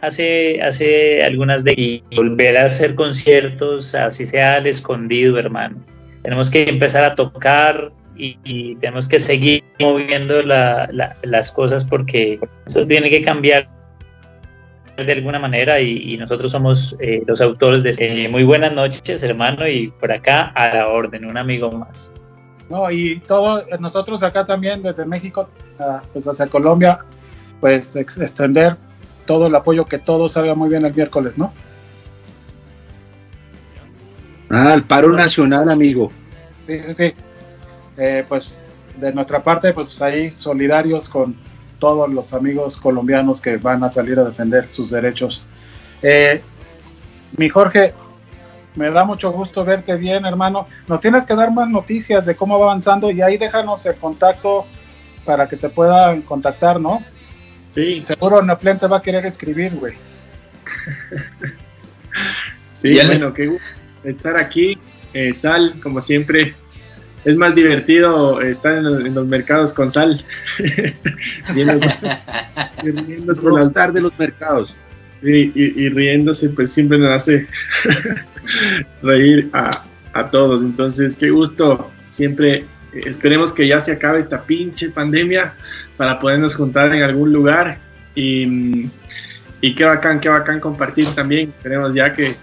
[0.01, 5.77] hace, hace algunas de y volver a hacer conciertos, así sea al escondido, hermano.
[6.23, 11.85] Tenemos que empezar a tocar y, y tenemos que seguir moviendo la- la- las cosas
[11.85, 13.69] porque esto tiene que cambiar
[14.97, 17.95] de alguna manera y, y nosotros somos eh, los autores de
[18.25, 22.13] eh, muy buenas noches hermano y por acá a la orden un amigo más
[22.69, 25.49] No, y todo, nosotros acá también desde México,
[25.81, 26.99] ah, pues hacia Colombia,
[27.63, 28.77] pues ex- extender
[29.25, 31.53] todo el apoyo, que todo salga muy bien el miércoles, ¿no?
[34.51, 36.11] Ah, el paro nacional, amigo.
[36.67, 37.15] Sí, sí, sí.
[37.97, 38.59] Eh, pues
[38.97, 41.37] de nuestra parte, pues ahí solidarios con
[41.79, 45.45] todos los amigos colombianos que van a salir a defender sus derechos.
[46.03, 46.43] Eh,
[47.37, 47.95] mi Jorge,
[48.75, 50.67] me da mucho gusto verte bien, hermano.
[50.89, 54.67] Nos tienes que dar más noticias de cómo va avanzando y ahí déjanos el contacto
[55.25, 57.05] para que te puedan contactar, ¿no?
[57.75, 58.03] Sí.
[58.03, 59.95] Seguro Neoplen te va a querer escribir, güey.
[62.73, 63.65] Sí, bueno, qué gusto
[64.05, 64.77] estar aquí.
[65.15, 66.55] Eh, sal, como siempre,
[67.25, 70.23] es más divertido estar en, los- en los mercados con sal.
[71.55, 71.97] riéndose,
[72.83, 74.75] y riéndose las- Rockstar de los mercados.
[75.23, 77.47] y, y- y riéndose, pues siempre nos hace
[79.03, 79.85] reír a,
[80.15, 80.63] a todos.
[80.63, 85.55] Entonces, qué gusto siempre esperemos que ya se acabe esta pinche pandemia
[85.97, 87.79] para podernos juntar en algún lugar
[88.15, 88.89] y,
[89.61, 91.49] y qué bacán, qué bacán compartir también.
[91.57, 92.35] Esperemos ya que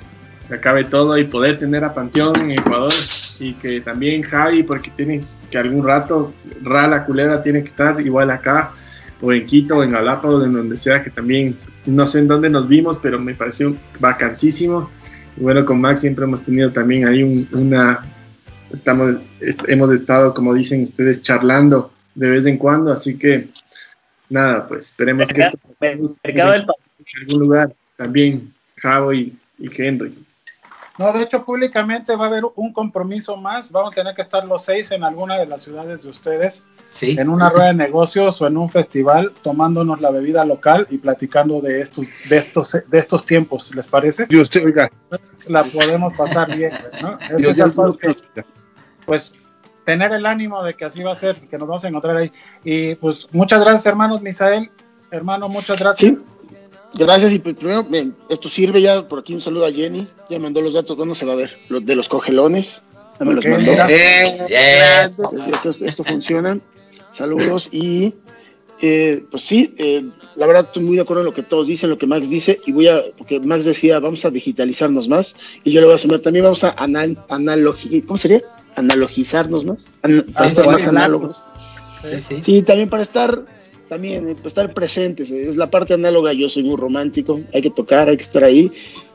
[0.52, 2.94] acabe todo y poder tener a Panteón en Ecuador
[3.40, 8.32] y que también Javi, porque tienes que algún rato, Rala Culera tiene que estar igual
[8.32, 8.72] acá
[9.22, 11.56] o en Quito o en Galápagos, en donde sea que también,
[11.86, 14.90] no sé en dónde nos vimos, pero me pareció vacancísimo.
[15.38, 18.00] Y bueno, con Max siempre hemos tenido también ahí un- una,
[18.74, 23.50] estamos, est- hemos estado, como dicen ustedes, charlando de vez en cuando, así que
[24.30, 25.58] nada, pues esperemos que esto
[26.24, 30.26] Mercado del en algún lugar también, Javo y, y Henry.
[30.98, 33.72] No, de hecho, públicamente va a haber un compromiso más.
[33.72, 37.16] Vamos a tener que estar los seis en alguna de las ciudades de ustedes, Sí.
[37.18, 41.62] en una rueda de negocios o en un festival, tomándonos la bebida local y platicando
[41.62, 43.74] de estos, de estos, de estos tiempos.
[43.74, 44.26] ¿Les parece?
[44.28, 44.92] Y usted, oiga,
[45.48, 47.18] La podemos pasar bien, ¿no?
[47.74, 48.46] Cosas que- Dios.
[49.10, 49.34] Pues
[49.86, 52.32] tener el ánimo de que así va a ser, que nos vamos a encontrar ahí.
[52.64, 54.70] Y pues muchas gracias, hermanos Misael.
[55.12, 56.22] Hermano, muchas gracias.
[56.22, 56.26] Sí.
[56.94, 60.40] Gracias, y pues, primero, bien, esto sirve ya, por aquí un saludo a Jenny, ya
[60.40, 61.56] mandó los datos, ¿cuándo se va a ver?
[61.70, 62.82] Los de los cogelones,
[63.20, 63.72] ya me los Ok, mandó.
[63.88, 65.16] Yes.
[65.16, 66.60] Sí, Esto, esto funciona.
[67.12, 68.14] Saludos y
[68.82, 70.04] eh, pues sí, eh,
[70.36, 72.60] la verdad estoy muy de acuerdo en lo que todos dicen, lo que Max dice
[72.66, 76.00] y voy a, porque Max decía vamos a digitalizarnos más y yo le voy a
[76.00, 78.42] sumar también vamos a anal, analogi- ¿cómo sería?
[78.76, 80.90] Analogizarnos más, An- para Sí, estar sí, más sí.
[80.90, 81.44] análogos.
[82.04, 82.42] Sí, sí.
[82.44, 83.44] Sí, también para estar,
[83.90, 87.62] también eh, para estar presentes, eh, es la parte análoga, yo soy muy romántico, hay
[87.62, 88.72] que tocar, hay que estar ahí,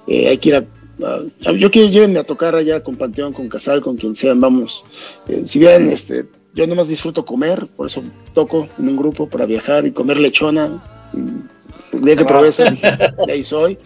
[0.07, 0.59] eh, hay que ir a,
[1.07, 4.85] a- yo quiero llévenme a tocar allá con Panteón, con Casal, con quien sean, vamos,
[5.29, 8.03] Eh, si vieran, este, yo nomás disfruto comer, por eso
[8.35, 10.83] toco en un grupo para viajar y comer lechona,
[11.15, 13.79] y el día que probé eso, dije, de ahí soy,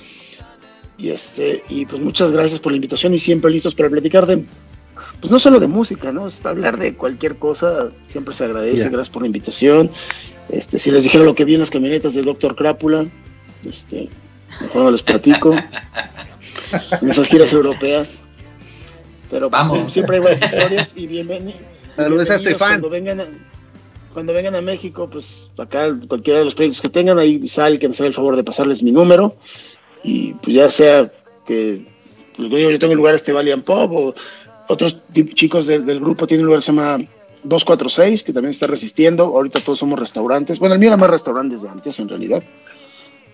[0.99, 4.45] y este, y pues muchas gracias por la invitación y siempre listos para platicar de
[5.21, 6.27] pues no solo de música, ¿no?
[6.27, 9.91] Es para hablar de cualquier cosa, siempre se agradece, gracias por la invitación.
[10.49, 13.07] Este, si les dijera lo que vi en las camionetas de Doctor Crápula,
[13.65, 14.09] este,
[14.61, 15.55] mejor no les platico.
[17.01, 18.21] en esas giras europeas.
[19.31, 19.93] Pero pues, Vamos.
[19.93, 21.55] siempre hay buenas historias y bienveni-
[21.97, 22.69] Saludos a Estefan.
[22.81, 23.27] Cuando vengan a,
[24.13, 27.89] cuando vengan a México, pues acá cualquiera de los proyectos que tengan, ahí sal que
[27.89, 29.37] nos haga el favor de pasarles mi número.
[30.05, 31.13] Y pues ya sea
[31.47, 31.87] que
[32.37, 34.15] pues, yo yo tengo un lugar este Valiant Pop o
[34.69, 35.01] otros
[35.35, 36.99] chicos del, del grupo tienen un lugar que se llama
[37.45, 39.25] 246 que también está resistiendo.
[39.25, 40.59] Ahorita todos somos restaurantes.
[40.59, 42.43] Bueno, el mío era más restaurante desde antes en realidad.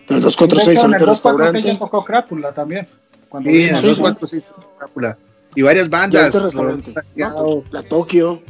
[0.06, 1.72] Pero el 246 De hecho, en ahorita el es 246 restaurante.
[1.72, 2.88] ya tocó Crápula también.
[3.28, 4.42] Cuando Sí, cuatro, sí,
[4.78, 5.18] Crápula.
[5.56, 6.34] Y varias Y bandas.
[6.34, 6.94] es restaurante.
[7.16, 8.42] No, pues, la Tokio.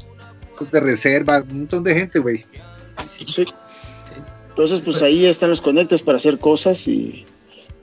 [0.73, 2.45] de reserva, un montón de gente, güey.
[3.07, 3.25] Sí.
[3.29, 3.45] Sí.
[4.51, 7.25] Entonces, pues ahí están los conectes para hacer cosas y,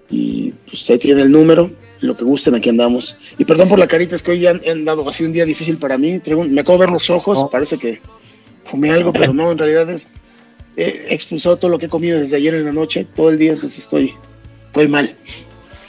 [0.09, 1.69] y pues ahí tienen el número,
[2.01, 3.17] lo que gusten, aquí andamos.
[3.37, 5.45] Y perdón por la carita, es que hoy ya han, han dado así un día
[5.45, 6.19] difícil para mí.
[6.49, 8.01] Me acabo de ver los ojos, parece que
[8.63, 10.21] fumé algo, pero no, en realidad es,
[10.75, 13.53] he expulsado todo lo que he comido desde ayer en la noche, todo el día,
[13.53, 14.13] entonces estoy,
[14.67, 15.15] estoy mal.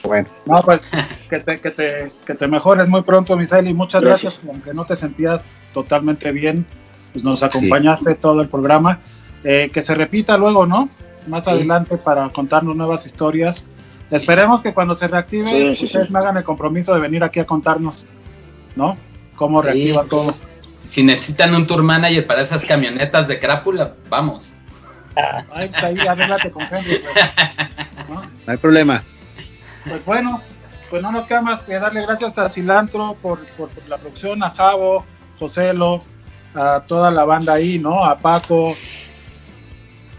[0.04, 0.82] Bueno, No, pues
[1.30, 4.34] que te, que te, que te mejores muy pronto, Misael, y muchas Gracias.
[4.34, 4.54] gracias.
[4.54, 6.66] Aunque no te sentías totalmente bien,
[7.12, 9.00] pues nos acompañaste todo el programa.
[9.44, 10.88] Eh, que se repita luego, ¿no?
[11.28, 11.50] Más Sí.
[11.52, 13.64] adelante para contarnos nuevas historias.
[14.16, 16.12] Esperemos que cuando se reactive, Sí, sí, ustedes sí.
[16.12, 18.04] me hagan el compromiso de venir aquí a contarnos,
[18.76, 18.96] ¿no?
[19.36, 19.66] Cómo Sí.
[19.66, 20.34] reactiva todo.
[20.84, 24.52] Si necesitan un tour manager para esas camionetas de crápula, vamos.
[25.54, 28.14] Ahí, pues, ahí arréglate con Henry, pues, ¿no?
[28.22, 29.04] no hay problema.
[29.88, 30.42] Pues bueno,
[30.90, 34.42] pues no nos queda más que darle gracias a Cilantro por, por- por la producción,
[34.42, 35.04] a Javo,
[35.38, 36.02] Joselo,
[36.54, 38.04] a toda la banda ahí, ¿no?
[38.04, 38.74] A Paco,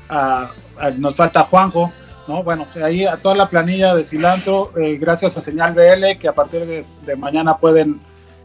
[0.09, 0.49] a,
[0.79, 1.91] a- nos falta Juanjo,
[2.27, 2.43] ¿no?
[2.43, 6.33] Bueno, ahí a toda la planilla de Cilantro, eh, gracias a Señal BL, que a
[6.33, 7.99] partir de, de mañana pueden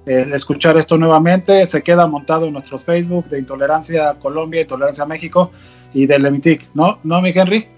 [0.06, 1.66] eh, escuchar esto nuevamente.
[1.66, 5.50] Se queda montado en nuestros Facebook de Intolerancia Colombia, Intolerancia México
[5.94, 6.98] y del Lemitic, ¿no?
[7.05, 7.68] ¿No, mi Henry?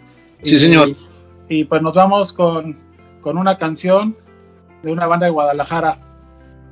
[0.42, 0.88] Sí, Y- señor.
[1.48, 2.78] y pues nos vamos con,
[3.20, 4.16] con una canción
[4.82, 5.98] de una banda de Guadalajara.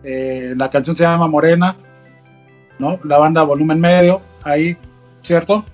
[0.05, 1.77] Eh, la canción se llama Morena,
[2.79, 2.99] ¿no?
[3.05, 4.77] La banda Volumen Medio, ahí,
[5.23, 5.65] ¿cierto?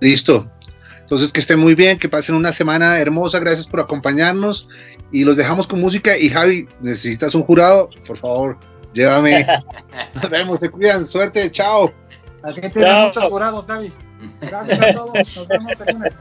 [0.00, 0.46] Listo.
[1.10, 3.40] Entonces, que estén muy bien, que pasen una semana hermosa.
[3.40, 4.68] Gracias por acompañarnos.
[5.10, 6.16] Y los dejamos con música.
[6.16, 8.56] Y Javi, necesitas un jurado, por favor,
[8.94, 9.44] llévame.
[10.14, 11.08] Nos vemos, se cuidan.
[11.08, 11.92] Suerte, chao.
[12.44, 13.06] Aquí tienen Chao.
[13.08, 13.92] muchos jurados, Gaby.
[14.40, 15.36] Gracias a todos.
[15.36, 16.14] Nos vemos el lunes.